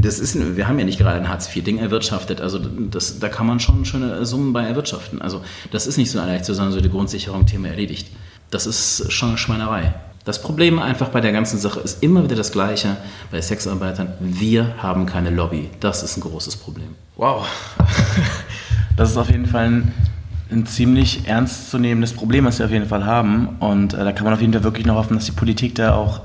das 0.00 0.18
ist, 0.18 0.56
wir 0.56 0.66
haben 0.66 0.78
ja 0.78 0.84
nicht 0.84 0.98
gerade 0.98 1.18
ein 1.18 1.28
Hartz-IV-Ding 1.28 1.78
erwirtschaftet. 1.78 2.40
Also 2.40 2.58
das, 2.58 3.18
da 3.18 3.28
kann 3.28 3.46
man 3.46 3.60
schon 3.60 3.84
schöne 3.84 4.24
Summen 4.24 4.52
bei 4.52 4.64
erwirtschaften. 4.64 5.20
Also 5.20 5.42
das 5.72 5.86
ist 5.86 5.98
nicht 5.98 6.10
so 6.10 6.18
leicht 6.18 6.44
zu 6.44 6.54
sagen, 6.54 6.72
so 6.72 6.80
die 6.80 6.90
Grundsicherung, 6.90 7.44
Thema 7.44 7.68
erledigt. 7.68 8.08
Das 8.50 8.66
ist 8.66 9.12
schon 9.12 9.30
eine 9.30 9.38
Schweinerei. 9.38 9.94
Das 10.28 10.42
Problem 10.42 10.78
einfach 10.78 11.08
bei 11.08 11.22
der 11.22 11.32
ganzen 11.32 11.58
Sache 11.58 11.80
ist 11.80 12.02
immer 12.02 12.22
wieder 12.22 12.36
das 12.36 12.52
Gleiche 12.52 12.98
bei 13.30 13.40
Sexarbeitern. 13.40 14.08
Wir 14.20 14.74
haben 14.76 15.06
keine 15.06 15.30
Lobby. 15.30 15.70
Das 15.80 16.02
ist 16.02 16.18
ein 16.18 16.20
großes 16.20 16.56
Problem. 16.56 16.88
Wow. 17.16 17.46
Das 18.98 19.10
ist 19.10 19.16
auf 19.16 19.30
jeden 19.30 19.46
Fall 19.46 19.66
ein, 19.68 19.94
ein 20.50 20.66
ziemlich 20.66 21.26
ernstzunehmendes 21.26 22.12
Problem, 22.12 22.44
was 22.44 22.58
wir 22.58 22.66
auf 22.66 22.72
jeden 22.72 22.88
Fall 22.88 23.06
haben. 23.06 23.56
Und 23.60 23.94
äh, 23.94 24.04
da 24.04 24.12
kann 24.12 24.24
man 24.24 24.34
auf 24.34 24.42
jeden 24.42 24.52
Fall 24.52 24.64
wirklich 24.64 24.84
noch 24.84 24.96
hoffen, 24.96 25.14
dass 25.14 25.24
die 25.24 25.32
Politik 25.32 25.76
da 25.76 25.94
auch 25.94 26.20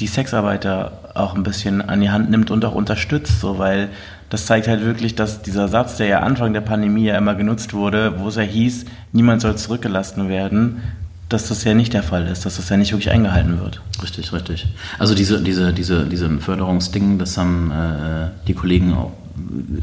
die 0.00 0.08
Sexarbeiter 0.08 1.10
auch 1.14 1.36
ein 1.36 1.44
bisschen 1.44 1.82
an 1.82 2.00
die 2.00 2.10
Hand 2.10 2.30
nimmt 2.30 2.50
und 2.50 2.64
auch 2.64 2.74
unterstützt, 2.74 3.40
so 3.40 3.58
weil 3.58 3.90
das 4.28 4.46
zeigt 4.46 4.66
halt 4.66 4.82
wirklich, 4.82 5.14
dass 5.14 5.42
dieser 5.42 5.68
Satz, 5.68 5.98
der 5.98 6.08
ja 6.08 6.20
Anfang 6.20 6.52
der 6.52 6.62
Pandemie 6.62 7.04
ja 7.04 7.16
immer 7.16 7.36
genutzt 7.36 7.74
wurde, 7.74 8.18
wo 8.18 8.26
es 8.26 8.34
ja 8.34 8.42
hieß, 8.42 8.86
niemand 9.12 9.42
soll 9.42 9.56
zurückgelassen 9.56 10.28
werden, 10.28 10.82
dass 11.28 11.48
das 11.48 11.64
ja 11.64 11.74
nicht 11.74 11.92
der 11.92 12.02
Fall 12.02 12.26
ist, 12.26 12.46
dass 12.46 12.56
das 12.56 12.68
ja 12.68 12.76
nicht 12.76 12.92
wirklich 12.92 13.10
eingehalten 13.10 13.60
wird. 13.60 13.80
Richtig, 14.02 14.32
richtig. 14.32 14.66
Also 14.98 15.14
diese, 15.14 15.42
diese, 15.42 15.72
diese, 15.72 16.06
diese 16.06 16.38
Förderungsding, 16.38 17.18
das 17.18 17.36
haben 17.36 17.70
äh, 17.70 18.28
die 18.46 18.54
Kollegen 18.54 18.94
auch, 18.94 19.12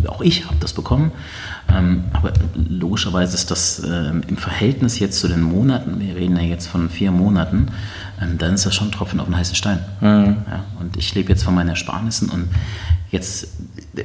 auch 0.07 0.21
ich 0.21 0.45
habe 0.45 0.55
das 0.59 0.73
bekommen. 0.73 1.11
Ähm, 1.72 2.05
aber 2.14 2.34
logischerweise 2.55 3.36
ist 3.36 3.49
das 3.51 3.80
äh, 3.80 4.09
im 4.09 4.38
Verhältnis 4.38 4.99
jetzt 4.99 5.20
zu 5.20 5.28
den 5.28 5.41
Monaten, 5.41 5.99
wir 5.99 6.16
reden 6.16 6.36
ja 6.36 6.43
jetzt 6.43 6.68
von 6.68 6.89
vier 6.89 7.11
Monaten, 7.11 7.68
ähm, 8.22 8.38
dann 8.38 8.53
ist 8.53 8.66
das 8.66 8.76
schon 8.76 8.89
ein 8.89 8.91
Tropfen 8.91 9.20
auf 9.20 9.28
den 9.28 9.38
heißen 9.38 9.55
Stein. 9.55 9.80
Mhm. 10.01 10.38
Ja, 10.49 10.64
und 10.80 10.97
ich 10.97 11.16
lebe 11.16 11.30
jetzt 11.30 11.43
von 11.43 11.55
meinen 11.55 11.70
Ersparnissen 11.70 12.30
und 12.30 12.49
jetzt, 13.14 13.47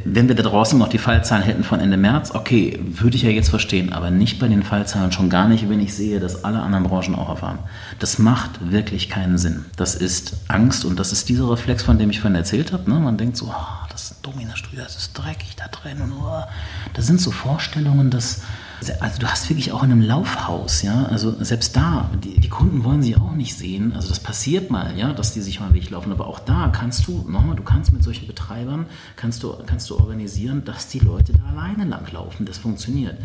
wenn 0.05 0.29
wir 0.29 0.35
da 0.35 0.43
draußen 0.43 0.79
noch 0.79 0.89
die 0.89 0.99
Fallzahlen 0.99 1.43
hätten 1.43 1.65
von 1.65 1.81
Ende 1.81 1.97
März, 1.97 2.31
okay, 2.33 2.79
würde 2.83 3.17
ich 3.17 3.23
ja 3.23 3.31
jetzt 3.31 3.49
verstehen, 3.49 3.93
aber 3.93 4.11
nicht 4.11 4.39
bei 4.39 4.49
den 4.49 4.63
Fallzahlen, 4.63 5.13
schon 5.13 5.31
gar 5.31 5.49
nicht, 5.49 5.69
wenn 5.69 5.81
ich 5.81 5.95
sehe, 5.95 6.21
dass 6.21 6.45
alle 6.45 6.61
anderen 6.61 6.85
Branchen 6.85 7.15
auch 7.15 7.31
erfahren. 7.31 7.59
Das 7.99 8.19
macht 8.19 8.71
wirklich 8.71 9.09
keinen 9.09 9.39
Sinn. 9.39 9.65
Das 9.77 9.95
ist 9.95 10.37
Angst 10.49 10.85
und 10.85 11.01
das 11.01 11.13
ist 11.13 11.29
dieser 11.29 11.51
Reflex, 11.51 11.83
von 11.83 11.99
dem 11.99 12.11
ich 12.11 12.21
vorhin 12.21 12.37
erzählt 12.37 12.73
habe. 12.73 12.89
Ne? 12.89 13.01
Man 13.01 13.17
denkt 13.17 13.39
so, 13.39 13.47
oh, 13.47 13.88
das 14.11 14.21
Domina-Studio, 14.23 14.81
das 14.83 14.97
ist 14.97 15.13
dreckig 15.13 15.57
da 15.57 15.69
drin 15.69 16.01
und 16.01 16.13
oh. 16.13 16.43
das 16.95 17.07
sind 17.07 17.21
so 17.21 17.31
Vorstellungen, 17.31 18.11
dass 18.11 18.43
also 19.01 19.19
du 19.19 19.27
hast 19.27 19.51
wirklich 19.51 19.73
auch 19.73 19.83
in 19.83 19.91
einem 19.91 20.03
Laufhaus, 20.03 20.83
ja, 20.83 21.07
also 21.07 21.35
selbst 21.43 21.75
da, 21.75 22.09
die, 22.23 22.39
die, 22.39 22.49
Kunden 22.49 22.85
wollen 22.85 23.03
sie 23.03 23.17
auch 23.17 23.33
nicht 23.33 23.57
sehen, 23.57 23.93
also 23.93 24.09
das 24.09 24.21
passiert 24.21 24.71
mal, 24.71 24.97
ja, 24.97 25.13
dass 25.13 25.35
die 25.35 25.41
sich 25.41 25.59
mal 25.59 25.75
weglaufen, 25.75 26.13
aber 26.13 26.29
auch 26.29 26.39
da 26.39 26.69
kannst 26.69 27.09
du, 27.09 27.25
nochmal, 27.29 27.57
du 27.57 27.65
kannst 27.65 27.93
mit 27.93 28.05
solchen 28.05 28.29
Betreibern, 28.29 28.87
kannst 29.17 29.43
du, 29.43 29.53
kannst 29.67 29.91
du 29.91 29.99
organisieren, 29.99 30.65
dass 30.65 30.87
die 30.87 31.01
Leute 31.01 31.33
da 31.33 31.41
alleine 31.51 31.85
langlaufen, 31.87 32.47
das 32.47 32.59
funktioniert. 32.59 33.17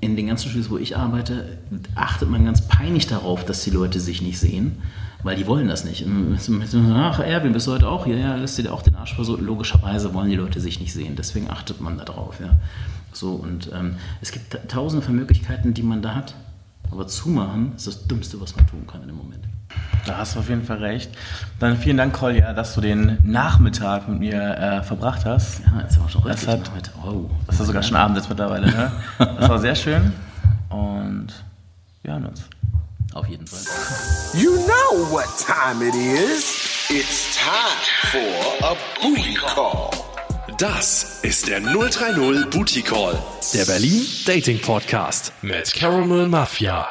In 0.00 0.16
den 0.16 0.26
ganzen 0.26 0.48
Studios, 0.48 0.70
wo 0.70 0.78
ich 0.78 0.96
arbeite, 0.96 1.58
achtet 1.94 2.30
man 2.30 2.46
ganz 2.46 2.66
peinlich 2.66 3.06
darauf, 3.06 3.44
dass 3.44 3.62
die 3.62 3.70
Leute 3.70 4.00
sich 4.00 4.22
nicht 4.22 4.38
sehen, 4.38 4.80
weil 5.24 5.36
die 5.36 5.46
wollen 5.46 5.66
das 5.66 5.84
nicht. 5.84 6.06
Ach, 6.94 7.18
Erwin, 7.18 7.52
bist 7.52 7.66
du 7.66 7.72
heute 7.72 7.88
auch 7.88 8.04
hier? 8.04 8.18
Ja, 8.18 8.36
lässt 8.36 8.58
dir 8.58 8.72
auch 8.72 8.82
den 8.82 8.94
Arsch 8.94 9.14
versuchen. 9.14 9.44
Logischerweise 9.44 10.14
wollen 10.14 10.30
die 10.30 10.36
Leute 10.36 10.60
sich 10.60 10.78
nicht 10.78 10.92
sehen, 10.92 11.16
deswegen 11.16 11.50
achtet 11.50 11.80
man 11.80 11.98
darauf, 11.98 12.38
ja. 12.40 12.50
So, 13.12 13.32
und 13.32 13.70
ähm, 13.72 13.96
es 14.20 14.32
gibt 14.32 14.56
tausende 14.68 15.04
von 15.04 15.16
Möglichkeiten, 15.16 15.74
die 15.74 15.82
man 15.82 16.02
da 16.02 16.14
hat. 16.14 16.34
Aber 16.90 17.06
zumachen 17.06 17.72
ist 17.76 17.86
das 17.86 18.06
Dümmste, 18.06 18.40
was 18.40 18.54
man 18.54 18.66
tun 18.66 18.86
kann 18.86 19.00
in 19.02 19.08
dem 19.08 19.16
Moment. 19.16 19.44
Da 20.06 20.18
hast 20.18 20.34
du 20.34 20.40
auf 20.40 20.48
jeden 20.48 20.64
Fall 20.64 20.78
recht. 20.78 21.10
Dann 21.58 21.76
vielen 21.76 21.96
Dank, 21.96 22.12
Kolja, 22.12 22.52
dass 22.52 22.74
du 22.74 22.80
den 22.80 23.18
Nachmittag 23.22 24.06
mit 24.08 24.18
mir 24.18 24.56
äh, 24.56 24.82
verbracht 24.82 25.24
hast. 25.24 25.60
Ja, 25.64 25.80
jetzt 25.80 25.98
war 25.98 26.08
schon 26.08 26.22
richtig 26.22 26.46
das 26.46 26.70
hat, 26.70 26.92
oh, 27.04 27.30
das 27.46 27.58
ist 27.58 27.66
sogar 27.66 27.82
schon 27.82 27.96
Abend 27.96 28.16
jetzt 28.16 28.28
mittlerweile. 28.28 28.66
Ne? 28.66 28.92
Das 29.18 29.48
war 29.48 29.58
sehr 29.58 29.74
schön. 29.74 30.12
Und 30.68 31.28
wir 32.02 32.12
hören 32.12 32.26
uns. 32.26 32.44
Auf 33.14 33.28
jeden 33.28 33.46
Fall. 33.46 33.60
You 34.34 34.56
know 34.66 35.04
what 35.12 35.26
time 35.38 35.86
it 35.86 35.94
is. 35.94 36.88
It's 36.90 37.36
time 37.36 37.80
for 38.10 38.66
a 38.66 38.76
booty 39.00 39.34
call. 39.34 39.90
Das 40.58 41.20
ist 41.22 41.48
der 41.48 41.60
030 41.60 42.50
Booty 42.50 42.82
Call, 42.82 43.20
der 43.54 43.64
Berlin 43.64 44.06
Dating 44.26 44.60
Podcast 44.60 45.32
mit 45.42 45.72
Caramel 45.72 46.28
Mafia. 46.28 46.88